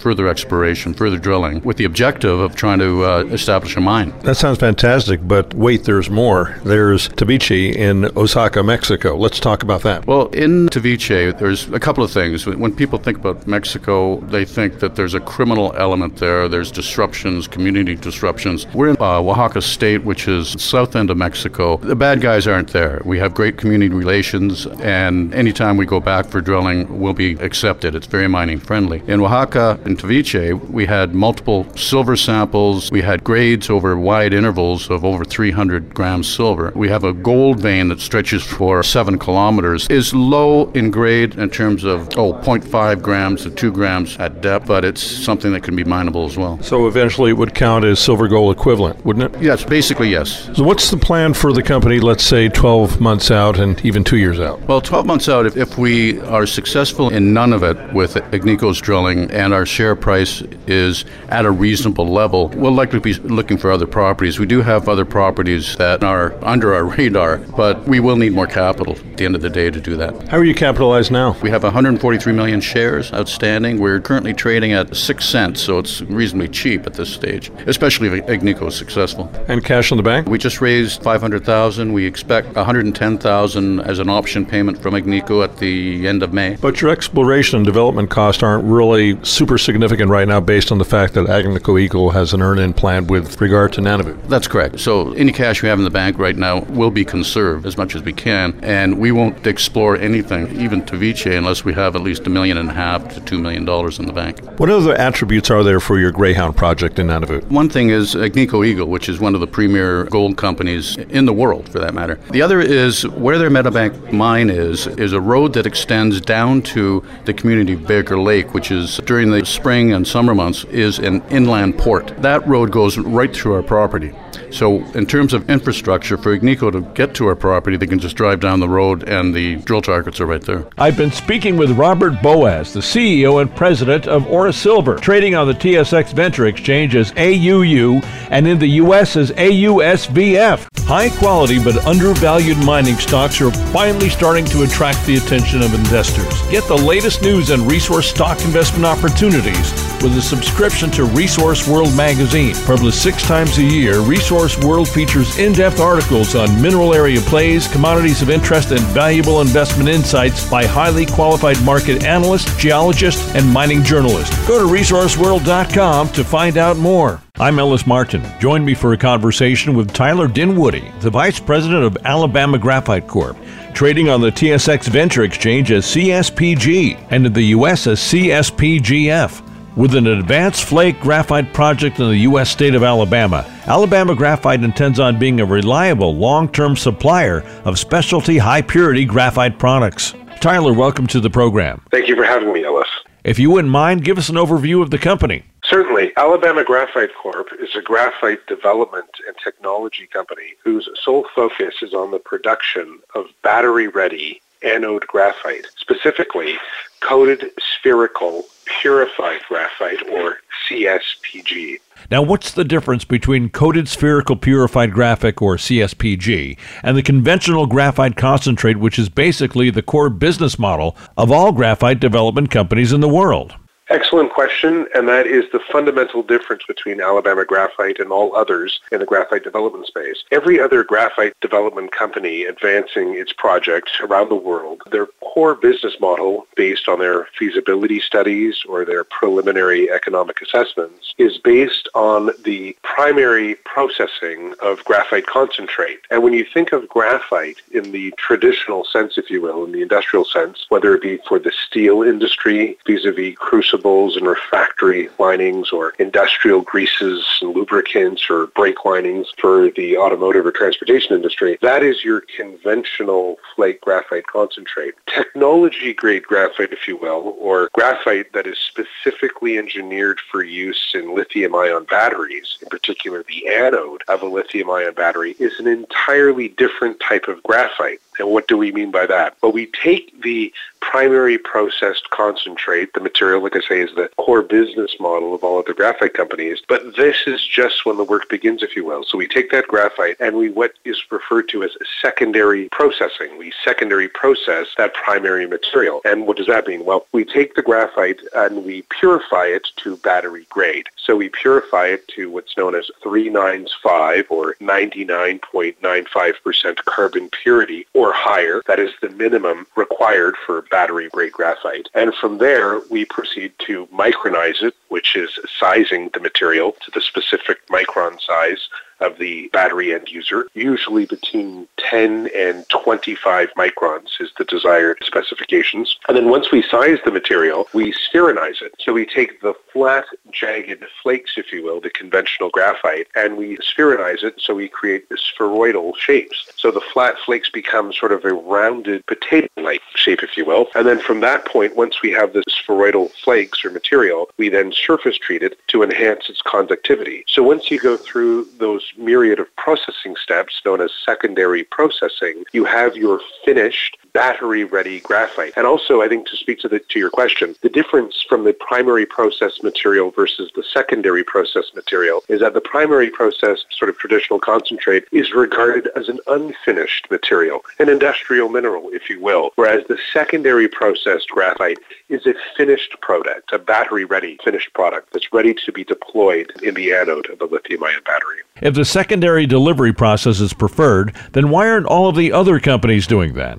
further 0.00 0.26
exploration, 0.26 0.94
further 0.94 1.18
drilling, 1.18 1.60
with 1.62 1.76
the 1.76 1.84
objective 1.84 2.40
of 2.40 2.56
trying 2.56 2.80
to 2.80 3.04
uh, 3.04 3.24
establish 3.30 3.76
a 3.76 3.80
mine. 3.80 4.12
That 4.22 4.34
sounds 4.36 4.58
fantastic, 4.58 5.20
but 5.22 5.54
wait, 5.54 5.84
there's 5.84 6.10
more. 6.10 6.58
There's 6.64 7.08
Taviche 7.10 7.74
in 7.74 7.99
Oaxaca, 8.16 8.62
Mexico. 8.62 9.16
Let's 9.16 9.40
talk 9.40 9.62
about 9.62 9.82
that. 9.82 10.06
Well, 10.06 10.26
in 10.28 10.68
Taviche, 10.68 11.38
there's 11.38 11.68
a 11.70 11.80
couple 11.80 12.04
of 12.04 12.10
things. 12.10 12.46
When 12.46 12.74
people 12.74 12.98
think 12.98 13.18
about 13.18 13.46
Mexico, 13.46 14.20
they 14.20 14.44
think 14.44 14.80
that 14.80 14.96
there's 14.96 15.14
a 15.14 15.20
criminal 15.20 15.74
element 15.76 16.16
there. 16.16 16.48
There's 16.48 16.70
disruptions, 16.70 17.48
community 17.48 17.94
disruptions. 17.94 18.66
We're 18.74 18.90
in 18.90 18.96
uh, 19.00 19.20
Oaxaca 19.20 19.62
State, 19.62 20.04
which 20.04 20.28
is 20.28 20.50
south 20.62 20.94
end 20.94 21.10
of 21.10 21.16
Mexico. 21.16 21.78
The 21.78 21.96
bad 21.96 22.20
guys 22.20 22.46
aren't 22.46 22.72
there. 22.72 23.00
We 23.04 23.18
have 23.18 23.34
great 23.34 23.56
community 23.56 23.94
relations, 23.94 24.66
and 24.66 25.34
anytime 25.34 25.76
we 25.76 25.86
go 25.86 26.00
back 26.00 26.26
for 26.26 26.40
drilling, 26.40 27.00
we'll 27.00 27.14
be 27.14 27.32
accepted. 27.34 27.94
It's 27.94 28.06
very 28.06 28.28
mining 28.28 28.60
friendly. 28.60 29.02
In 29.06 29.20
Oaxaca 29.20 29.80
and 29.84 29.98
Taviche, 29.98 30.52
we 30.70 30.86
had 30.86 31.14
multiple 31.14 31.66
silver 31.76 32.16
samples. 32.16 32.90
We 32.90 33.02
had 33.02 33.24
grades 33.24 33.70
over 33.70 33.96
wide 33.96 34.32
intervals 34.32 34.90
of 34.90 35.04
over 35.04 35.24
300 35.24 35.94
grams 35.94 36.28
silver. 36.28 36.72
We 36.74 36.88
have 36.88 37.04
a 37.04 37.12
gold 37.12 37.60
vein 37.60 37.79
that 37.88 38.00
stretches 38.00 38.42
for 38.42 38.82
seven 38.82 39.18
kilometers. 39.18 39.88
Is 39.88 40.14
low 40.14 40.70
in 40.72 40.90
grade 40.90 41.36
in 41.36 41.50
terms 41.50 41.84
of 41.84 42.08
oh 42.16 42.32
0.5 42.34 43.02
grams 43.02 43.42
to 43.42 43.50
2 43.50 43.72
grams 43.72 44.16
at 44.18 44.40
depth, 44.40 44.66
but 44.66 44.84
it's 44.84 45.02
something 45.02 45.52
that 45.52 45.62
can 45.62 45.76
be 45.76 45.84
mineable 45.84 46.24
as 46.24 46.36
well. 46.36 46.60
So 46.62 46.86
eventually 46.86 47.30
it 47.30 47.34
would 47.34 47.54
count 47.54 47.84
as 47.84 47.98
silver 47.98 48.28
gold 48.28 48.56
equivalent, 48.56 49.04
wouldn't 49.04 49.34
it? 49.34 49.42
Yes, 49.42 49.64
basically 49.64 50.08
yes. 50.10 50.50
So 50.54 50.64
what's 50.64 50.90
the 50.90 50.96
plan 50.96 51.34
for 51.34 51.52
the 51.52 51.62
company, 51.62 52.00
let's 52.00 52.24
say 52.24 52.48
12 52.48 53.00
months 53.00 53.30
out 53.30 53.58
and 53.58 53.82
even 53.84 54.04
two 54.04 54.16
years 54.16 54.40
out? 54.40 54.60
Well, 54.62 54.80
12 54.80 55.06
months 55.06 55.28
out, 55.28 55.46
if, 55.46 55.56
if 55.56 55.78
we 55.78 56.20
are 56.20 56.46
successful 56.46 57.10
in 57.10 57.32
Nunavut 57.32 57.92
with 57.92 58.16
Agnico's 58.34 58.80
drilling 58.80 59.30
and 59.30 59.52
our 59.52 59.66
share 59.66 59.96
price 59.96 60.42
is 60.66 61.04
at 61.28 61.44
a 61.44 61.50
reasonable 61.50 62.06
level, 62.06 62.48
we'll 62.48 62.72
likely 62.72 62.98
be 62.98 63.14
looking 63.14 63.58
for 63.58 63.70
other 63.70 63.86
properties. 63.86 64.38
We 64.38 64.46
do 64.46 64.62
have 64.62 64.88
other 64.88 65.04
properties 65.04 65.76
that 65.76 66.04
are 66.04 66.34
under 66.44 66.74
our 66.74 66.84
radar, 66.96 67.38
but 67.70 67.86
we 67.86 68.00
will 68.00 68.16
need 68.16 68.32
more 68.32 68.48
capital 68.48 68.96
at 68.96 69.16
the 69.16 69.24
end 69.24 69.36
of 69.36 69.42
the 69.42 69.48
day 69.48 69.70
to 69.70 69.80
do 69.80 69.96
that. 69.96 70.28
How 70.28 70.38
are 70.38 70.44
you 70.44 70.56
capitalized 70.56 71.12
now? 71.12 71.36
We 71.40 71.50
have 71.50 71.62
143 71.62 72.32
million 72.32 72.60
shares 72.60 73.12
outstanding. 73.12 73.78
We're 73.78 74.00
currently 74.00 74.34
trading 74.34 74.72
at 74.72 74.96
6 74.96 75.24
cents, 75.24 75.60
so 75.60 75.78
it's 75.78 76.02
reasonably 76.02 76.48
cheap 76.48 76.84
at 76.84 76.94
this 76.94 77.12
stage, 77.12 77.52
especially 77.66 78.08
if 78.08 78.26
Agnico 78.26 78.66
is 78.66 78.74
successful. 78.74 79.30
And 79.46 79.64
cash 79.64 79.92
in 79.92 79.98
the 79.98 80.02
bank? 80.02 80.28
We 80.28 80.36
just 80.36 80.60
raised 80.60 81.00
500,000. 81.04 81.92
We 81.92 82.04
expect 82.04 82.56
110,000 82.56 83.80
as 83.80 84.00
an 84.00 84.08
option 84.08 84.44
payment 84.44 84.82
from 84.82 84.94
Agnico 84.94 85.44
at 85.44 85.58
the 85.58 86.08
end 86.08 86.24
of 86.24 86.32
May. 86.32 86.56
But 86.56 86.80
your 86.80 86.90
exploration 86.90 87.56
and 87.58 87.64
development 87.64 88.10
costs 88.10 88.42
aren't 88.42 88.64
really 88.64 89.16
super 89.22 89.58
significant 89.58 90.10
right 90.10 90.26
now 90.26 90.40
based 90.40 90.72
on 90.72 90.78
the 90.78 90.84
fact 90.84 91.14
that 91.14 91.28
Agnico 91.28 91.80
Eagle 91.80 92.10
has 92.10 92.32
an 92.32 92.42
earn-in 92.42 92.72
plan 92.72 93.06
with 93.06 93.40
regard 93.40 93.72
to 93.74 93.80
Nunavut. 93.80 94.28
That's 94.28 94.48
correct. 94.48 94.80
So 94.80 95.12
any 95.12 95.30
cash 95.30 95.62
we 95.62 95.68
have 95.68 95.78
in 95.78 95.84
the 95.84 95.90
bank 95.90 96.18
right 96.18 96.36
now 96.36 96.62
will 96.62 96.90
be 96.90 97.04
conserved 97.04 97.59
as 97.64 97.76
much 97.76 97.94
as 97.94 98.02
we 98.02 98.12
can, 98.12 98.58
and 98.62 98.98
we 98.98 99.12
won't 99.12 99.46
explore 99.46 99.96
anything, 99.96 100.60
even 100.60 100.82
Taviche, 100.82 101.36
unless 101.36 101.64
we 101.64 101.72
have 101.74 101.96
at 101.96 102.02
least 102.02 102.26
a 102.26 102.30
million 102.30 102.56
and 102.56 102.70
a 102.70 102.72
half 102.72 103.14
to 103.14 103.20
two 103.20 103.38
million 103.38 103.64
dollars 103.64 103.98
in 103.98 104.06
the 104.06 104.12
bank. 104.12 104.40
What 104.58 104.70
other 104.70 104.94
attributes 104.94 105.50
are 105.50 105.62
there 105.62 105.80
for 105.80 105.98
your 105.98 106.12
Greyhound 106.12 106.56
project 106.56 106.98
in 106.98 107.08
Nunavut? 107.08 107.44
One 107.50 107.68
thing 107.68 107.90
is 107.90 108.14
Agnico 108.14 108.66
Eagle, 108.66 108.88
which 108.88 109.08
is 109.08 109.20
one 109.20 109.34
of 109.34 109.40
the 109.40 109.46
premier 109.46 110.04
gold 110.04 110.36
companies 110.36 110.96
in 110.96 111.24
the 111.24 111.32
world, 111.32 111.68
for 111.68 111.78
that 111.78 111.94
matter. 111.94 112.16
The 112.30 112.42
other 112.42 112.60
is 112.60 113.06
where 113.06 113.38
their 113.38 113.50
Meadowbank 113.50 114.12
mine 114.12 114.50
is, 114.50 114.86
is 114.86 115.12
a 115.12 115.20
road 115.20 115.52
that 115.54 115.66
extends 115.66 116.20
down 116.20 116.62
to 116.62 117.04
the 117.24 117.34
community 117.34 117.74
of 117.74 117.86
Baker 117.86 118.18
Lake, 118.18 118.54
which 118.54 118.70
is 118.70 118.98
during 119.04 119.30
the 119.30 119.44
spring 119.44 119.92
and 119.92 120.06
summer 120.06 120.34
months 120.34 120.64
is 120.64 120.98
an 120.98 121.22
inland 121.30 121.78
port. 121.78 122.14
That 122.22 122.46
road 122.46 122.70
goes 122.70 122.98
right 122.98 123.34
through 123.34 123.54
our 123.54 123.62
property. 123.62 124.14
So, 124.52 124.84
in 124.92 125.06
terms 125.06 125.32
of 125.32 125.48
infrastructure, 125.48 126.16
for 126.16 126.36
Agnico 126.36 126.72
to 126.72 126.80
get 126.94 127.14
to 127.14 127.26
our 127.26 127.36
property, 127.36 127.76
they 127.76 127.86
can 127.86 127.98
just 127.98 128.16
drive 128.16 128.40
down 128.40 128.60
the 128.60 128.68
road 128.68 129.08
and 129.08 129.34
the 129.34 129.56
drill 129.56 129.82
targets 129.82 130.20
are 130.20 130.26
right 130.26 130.42
there. 130.42 130.66
I've 130.78 130.96
been 130.96 131.12
speaking 131.12 131.56
with 131.56 131.70
Robert 131.72 132.20
Boaz, 132.22 132.72
the 132.72 132.80
CEO 132.80 133.40
and 133.40 133.54
president 133.54 134.06
of 134.06 134.26
Aura 134.26 134.52
Silver, 134.52 134.96
trading 134.96 135.34
on 135.34 135.46
the 135.46 135.54
TSX 135.54 136.12
Venture 136.12 136.46
Exchange 136.46 136.94
as 136.96 137.12
AUU 137.12 138.04
and 138.30 138.46
in 138.46 138.58
the 138.58 138.66
U.S. 138.66 139.16
as 139.16 139.30
AUSVF. 139.32 140.66
High 140.86 141.10
quality 141.10 141.62
but 141.62 141.86
undervalued 141.86 142.58
mining 142.64 142.96
stocks 142.96 143.40
are 143.40 143.52
finally 143.72 144.08
starting 144.08 144.44
to 144.46 144.64
attract 144.64 145.06
the 145.06 145.16
attention 145.16 145.62
of 145.62 145.72
investors. 145.72 146.42
Get 146.50 146.64
the 146.64 146.76
latest 146.76 147.22
news 147.22 147.50
and 147.50 147.62
resource 147.70 148.08
stock 148.10 148.40
investment 148.44 148.84
opportunities 148.84 149.72
with 150.02 150.16
a 150.16 150.22
subscription 150.22 150.90
to 150.92 151.04
Resource 151.04 151.68
World 151.68 151.94
magazine. 151.96 152.54
Published 152.64 153.02
six 153.02 153.22
times 153.22 153.58
a 153.58 153.62
year, 153.62 154.00
Resource 154.00 154.39
World 154.40 154.88
features 154.88 155.38
in 155.38 155.52
depth 155.52 155.80
articles 155.80 156.34
on 156.34 156.62
mineral 156.62 156.94
area 156.94 157.20
plays, 157.20 157.68
commodities 157.68 158.22
of 158.22 158.30
interest, 158.30 158.70
and 158.70 158.80
valuable 158.80 159.42
investment 159.42 159.88
insights 159.90 160.48
by 160.50 160.64
highly 160.64 161.04
qualified 161.04 161.62
market 161.62 162.04
analysts, 162.04 162.56
geologists, 162.56 163.34
and 163.34 163.46
mining 163.46 163.82
journalists. 163.82 164.34
Go 164.48 164.58
to 164.58 164.72
resourceworld.com 164.72 166.08
to 166.08 166.24
find 166.24 166.56
out 166.56 166.78
more. 166.78 167.20
I'm 167.38 167.58
Ellis 167.58 167.86
Martin. 167.86 168.24
Join 168.40 168.64
me 168.64 168.72
for 168.72 168.94
a 168.94 168.96
conversation 168.96 169.74
with 169.74 169.92
Tyler 169.92 170.26
Dinwoodie, 170.26 171.00
the 171.00 171.10
Vice 171.10 171.38
President 171.38 171.84
of 171.84 171.98
Alabama 172.06 172.58
Graphite 172.58 173.08
Corp, 173.08 173.36
trading 173.74 174.08
on 174.08 174.22
the 174.22 174.30
TSX 174.30 174.88
Venture 174.88 175.24
Exchange 175.24 175.70
as 175.70 175.84
CSPG 175.84 177.06
and 177.10 177.26
in 177.26 177.32
the 177.34 177.42
U.S. 177.42 177.86
as 177.86 178.00
CSPGF. 178.00 179.49
With 179.80 179.94
an 179.94 180.08
advanced 180.08 180.64
flake 180.64 181.00
graphite 181.00 181.54
project 181.54 182.00
in 182.00 182.10
the 182.10 182.18
U.S. 182.18 182.50
state 182.50 182.74
of 182.74 182.82
Alabama, 182.82 183.50
Alabama 183.66 184.14
Graphite 184.14 184.62
intends 184.62 185.00
on 185.00 185.18
being 185.18 185.40
a 185.40 185.46
reliable, 185.46 186.14
long 186.14 186.50
term 186.52 186.76
supplier 186.76 187.40
of 187.64 187.78
specialty 187.78 188.36
high 188.36 188.60
purity 188.60 189.06
graphite 189.06 189.58
products. 189.58 190.12
Tyler, 190.38 190.74
welcome 190.74 191.06
to 191.06 191.18
the 191.18 191.30
program. 191.30 191.80
Thank 191.90 192.08
you 192.08 192.14
for 192.14 192.24
having 192.24 192.52
me, 192.52 192.62
Ellis. 192.62 192.90
If 193.24 193.38
you 193.38 193.50
wouldn't 193.52 193.72
mind, 193.72 194.04
give 194.04 194.18
us 194.18 194.28
an 194.28 194.36
overview 194.36 194.82
of 194.82 194.90
the 194.90 194.98
company. 194.98 195.44
Certainly. 195.64 196.12
Alabama 196.18 196.62
Graphite 196.62 197.14
Corp 197.14 197.48
is 197.58 197.74
a 197.74 197.80
graphite 197.80 198.46
development 198.48 199.08
and 199.26 199.34
technology 199.42 200.06
company 200.06 200.56
whose 200.62 200.90
sole 201.02 201.26
focus 201.34 201.76
is 201.80 201.94
on 201.94 202.10
the 202.10 202.18
production 202.18 202.98
of 203.14 203.28
battery 203.42 203.88
ready 203.88 204.42
anode 204.62 205.06
graphite, 205.06 205.66
specifically 205.78 206.58
coated 207.00 207.50
spherical 207.58 208.44
purified 208.80 209.40
graphite, 209.48 210.08
or 210.08 210.38
CSPG. 210.68 211.78
Now, 212.10 212.22
what's 212.22 212.52
the 212.52 212.64
difference 212.64 213.04
between 213.04 213.50
coated 213.50 213.88
spherical 213.88 214.36
purified 214.36 214.92
graphite, 214.92 215.40
or 215.40 215.56
CSPG, 215.56 216.58
and 216.82 216.96
the 216.96 217.02
conventional 217.02 217.66
graphite 217.66 218.16
concentrate, 218.16 218.78
which 218.78 218.98
is 218.98 219.08
basically 219.08 219.70
the 219.70 219.82
core 219.82 220.10
business 220.10 220.58
model 220.58 220.96
of 221.16 221.30
all 221.30 221.52
graphite 221.52 222.00
development 222.00 222.50
companies 222.50 222.92
in 222.92 223.00
the 223.00 223.08
world? 223.08 223.54
Excellent 223.90 224.32
question, 224.32 224.86
and 224.94 225.08
that 225.08 225.26
is 225.26 225.46
the 225.50 225.58
fundamental 225.58 226.22
difference 226.22 226.62
between 226.68 227.00
Alabama 227.00 227.44
Graphite 227.44 227.98
and 227.98 228.12
all 228.12 228.36
others 228.36 228.78
in 228.92 229.00
the 229.00 229.04
graphite 229.04 229.42
development 229.42 229.84
space. 229.84 230.22
Every 230.30 230.60
other 230.60 230.84
graphite 230.84 231.34
development 231.40 231.90
company 231.90 232.44
advancing 232.44 233.16
its 233.16 233.32
projects 233.32 233.98
around 234.00 234.28
the 234.28 234.36
world, 234.36 234.82
their 234.92 235.06
core 235.20 235.56
business 235.56 235.94
model, 236.00 236.46
based 236.54 236.88
on 236.88 237.00
their 237.00 237.26
feasibility 237.36 237.98
studies 237.98 238.62
or 238.68 238.84
their 238.84 239.02
preliminary 239.02 239.90
economic 239.90 240.40
assessments, 240.40 241.12
is 241.18 241.38
based 241.38 241.88
on 241.92 242.30
the 242.44 242.76
primary 242.84 243.56
processing 243.64 244.54
of 244.62 244.84
graphite 244.84 245.26
concentrate. 245.26 245.98
And 246.12 246.22
when 246.22 246.32
you 246.32 246.44
think 246.44 246.70
of 246.70 246.88
graphite 246.88 247.60
in 247.72 247.90
the 247.90 248.14
traditional 248.18 248.84
sense, 248.84 249.18
if 249.18 249.30
you 249.30 249.42
will, 249.42 249.64
in 249.64 249.72
the 249.72 249.82
industrial 249.82 250.24
sense, 250.24 250.66
whether 250.68 250.94
it 250.94 251.02
be 251.02 251.18
for 251.26 251.40
the 251.40 251.50
steel 251.66 252.02
industry 252.02 252.78
vis-a-vis 252.86 253.34
crucible 253.36 253.79
crucibles 253.80 254.16
and 254.16 254.26
refractory 254.26 255.08
linings 255.18 255.70
or 255.70 255.94
industrial 255.98 256.60
greases 256.60 257.26
and 257.40 257.54
lubricants 257.54 258.28
or 258.28 258.46
brake 258.48 258.84
linings 258.84 259.28
for 259.38 259.70
the 259.70 259.96
automotive 259.96 260.44
or 260.44 260.52
transportation 260.52 261.14
industry. 261.14 261.58
That 261.62 261.82
is 261.82 262.04
your 262.04 262.22
conventional 262.36 263.36
flake 263.54 263.80
graphite 263.80 264.26
concentrate. 264.26 264.94
Technology 265.06 265.94
grade 265.94 266.24
graphite, 266.24 266.72
if 266.72 266.86
you 266.86 266.96
will, 266.96 267.34
or 267.38 267.70
graphite 267.72 268.32
that 268.34 268.46
is 268.46 268.58
specifically 268.58 269.56
engineered 269.56 270.20
for 270.30 270.42
use 270.42 270.92
in 270.94 271.14
lithium 271.14 271.54
ion 271.54 271.84
batteries, 271.84 272.58
in 272.60 272.68
particular 272.68 273.24
the 273.28 273.48
anode 273.48 274.02
of 274.08 274.22
a 274.22 274.26
lithium 274.26 274.70
ion 274.70 274.94
battery, 274.94 275.36
is 275.38 275.58
an 275.58 275.66
entirely 275.66 276.48
different 276.48 277.00
type 277.00 277.28
of 277.28 277.42
graphite. 277.42 278.00
And 278.18 278.30
what 278.30 278.48
do 278.48 278.56
we 278.56 278.72
mean 278.72 278.90
by 278.90 279.06
that? 279.06 279.36
Well, 279.42 279.52
we 279.52 279.66
take 279.66 280.20
the 280.22 280.52
primary 280.80 281.38
processed 281.38 282.10
concentrate, 282.10 282.92
the 282.94 283.00
material, 283.00 283.42
like 283.42 283.56
I 283.56 283.60
say, 283.60 283.80
is 283.80 283.94
the 283.94 284.10
core 284.16 284.42
business 284.42 284.96
model 284.98 285.34
of 285.34 285.44
all 285.44 285.60
of 285.60 285.66
the 285.66 285.74
graphite 285.74 286.14
companies, 286.14 286.60
but 286.66 286.96
this 286.96 287.16
is 287.26 287.46
just 287.46 287.86
when 287.86 287.96
the 287.96 288.04
work 288.04 288.28
begins, 288.28 288.62
if 288.62 288.74
you 288.74 288.84
will. 288.84 289.04
So 289.04 289.16
we 289.16 289.28
take 289.28 289.50
that 289.50 289.68
graphite 289.68 290.16
and 290.20 290.36
we 290.36 290.50
what 290.50 290.72
is 290.84 291.00
referred 291.10 291.48
to 291.50 291.62
as 291.62 291.70
secondary 292.02 292.68
processing. 292.70 293.38
We 293.38 293.52
secondary 293.64 294.08
process 294.08 294.66
that 294.76 294.94
primary 294.94 295.46
material. 295.46 296.00
And 296.04 296.26
what 296.26 296.36
does 296.36 296.46
that 296.48 296.66
mean? 296.66 296.84
Well, 296.84 297.06
we 297.12 297.24
take 297.24 297.54
the 297.54 297.62
graphite 297.62 298.20
and 298.34 298.64
we 298.64 298.82
purify 298.82 299.46
it 299.46 299.68
to 299.76 299.96
battery 299.98 300.46
grade. 300.50 300.88
So 301.10 301.16
we 301.16 301.28
purify 301.28 301.86
it 301.86 302.06
to 302.14 302.30
what's 302.30 302.56
known 302.56 302.76
as 302.76 302.88
395 303.02 304.26
or 304.30 304.54
99.95% 304.60 306.76
carbon 306.84 307.28
purity 307.30 307.88
or 307.94 308.12
higher. 308.12 308.62
That 308.68 308.78
is 308.78 308.92
the 309.02 309.10
minimum 309.10 309.66
required 309.74 310.36
for 310.46 310.62
battery 310.62 311.08
grade 311.08 311.32
graphite. 311.32 311.88
And 311.94 312.14
from 312.14 312.38
there, 312.38 312.78
we 312.90 313.04
proceed 313.06 313.54
to 313.66 313.88
micronize 313.88 314.62
it, 314.62 314.76
which 314.86 315.16
is 315.16 315.36
sizing 315.58 316.10
the 316.14 316.20
material 316.20 316.76
to 316.84 316.92
the 316.92 317.00
specific 317.00 317.66
micron 317.66 318.20
size 318.20 318.68
of 319.00 319.18
the 319.18 319.48
battery 319.48 319.94
end 319.94 320.08
user. 320.08 320.46
Usually 320.54 321.06
between 321.06 321.66
10 321.78 322.30
and 322.34 322.68
25 322.68 323.50
microns 323.56 324.20
is 324.20 324.30
the 324.38 324.44
desired 324.44 324.98
specifications. 325.04 325.98
And 326.08 326.16
then 326.16 326.28
once 326.28 326.50
we 326.52 326.62
size 326.62 326.98
the 327.04 327.10
material, 327.10 327.68
we 327.72 327.92
spheronize 327.92 328.62
it. 328.62 328.74
So 328.78 328.92
we 328.92 329.06
take 329.06 329.40
the 329.40 329.54
flat, 329.72 330.04
jagged 330.32 330.84
flakes, 331.02 331.32
if 331.36 331.52
you 331.52 331.62
will, 331.62 331.80
the 331.80 331.90
conventional 331.90 332.50
graphite, 332.50 333.08
and 333.14 333.36
we 333.36 333.56
spheronize 333.58 334.22
it 334.22 334.34
so 334.38 334.54
we 334.54 334.68
create 334.68 335.08
spheroidal 335.10 335.96
shapes. 335.96 336.50
So 336.56 336.70
the 336.70 336.80
flat 336.80 337.16
flakes 337.24 337.50
become 337.50 337.92
sort 337.92 338.12
of 338.12 338.24
a 338.24 338.32
rounded 338.32 339.06
potato-like 339.06 339.82
shape, 339.94 340.22
if 340.22 340.36
you 340.36 340.44
will. 340.44 340.66
And 340.74 340.86
then 340.86 341.00
from 341.00 341.20
that 341.20 341.44
point, 341.46 341.76
once 341.76 342.02
we 342.02 342.10
have 342.12 342.32
the 342.32 342.42
spheroidal 342.48 343.10
flakes 343.24 343.64
or 343.64 343.70
material, 343.70 344.30
we 344.36 344.48
then 344.48 344.72
surface 344.72 345.18
treat 345.18 345.42
it 345.42 345.58
to 345.68 345.82
enhance 345.82 346.28
its 346.28 346.42
conductivity. 346.42 347.24
So 347.26 347.42
once 347.42 347.70
you 347.70 347.78
go 347.78 347.96
through 347.96 348.46
those 348.58 348.89
myriad 348.96 349.38
of 349.38 349.54
processing 349.56 350.16
steps 350.16 350.60
known 350.64 350.80
as 350.80 350.90
secondary 351.04 351.64
processing, 351.64 352.44
you 352.52 352.64
have 352.64 352.96
your 352.96 353.20
finished 353.44 353.96
battery 354.12 354.64
ready 354.64 355.00
graphite. 355.00 355.52
And 355.56 355.66
also, 355.66 356.02
I 356.02 356.08
think 356.08 356.26
to 356.28 356.36
speak 356.36 356.60
to, 356.60 356.68
the, 356.68 356.78
to 356.78 356.98
your 356.98 357.10
question, 357.10 357.54
the 357.62 357.68
difference 357.68 358.24
from 358.28 358.44
the 358.44 358.52
primary 358.52 359.06
process 359.06 359.62
material 359.62 360.10
versus 360.10 360.50
the 360.54 360.62
secondary 360.62 361.24
process 361.24 361.64
material 361.74 362.22
is 362.28 362.40
that 362.40 362.54
the 362.54 362.60
primary 362.60 363.10
process, 363.10 363.64
sort 363.70 363.88
of 363.88 363.98
traditional 363.98 364.38
concentrate, 364.38 365.04
is 365.12 365.32
regarded 365.32 365.88
as 365.96 366.08
an 366.08 366.18
unfinished 366.26 367.10
material, 367.10 367.64
an 367.78 367.88
industrial 367.88 368.48
mineral, 368.48 368.88
if 368.92 369.08
you 369.10 369.20
will, 369.20 369.50
whereas 369.56 369.84
the 369.88 369.98
secondary 370.12 370.68
processed 370.68 371.28
graphite 371.28 371.78
is 372.08 372.26
a 372.26 372.34
finished 372.56 372.96
product, 373.00 373.52
a 373.52 373.58
battery 373.58 374.04
ready 374.04 374.38
finished 374.42 374.72
product 374.74 375.12
that's 375.12 375.32
ready 375.32 375.54
to 375.54 375.72
be 375.72 375.84
deployed 375.84 376.52
in 376.62 376.74
the 376.74 376.92
anode 376.92 377.28
of 377.30 377.40
a 377.40 377.46
lithium 377.46 377.82
ion 377.84 378.00
battery. 378.04 378.38
If 378.60 378.74
the 378.74 378.84
secondary 378.84 379.46
delivery 379.46 379.92
process 379.92 380.40
is 380.40 380.52
preferred, 380.52 381.14
then 381.32 381.50
why 381.50 381.68
aren't 381.68 381.86
all 381.86 382.08
of 382.08 382.16
the 382.16 382.32
other 382.32 382.60
companies 382.60 383.06
doing 383.06 383.34
that? 383.34 383.58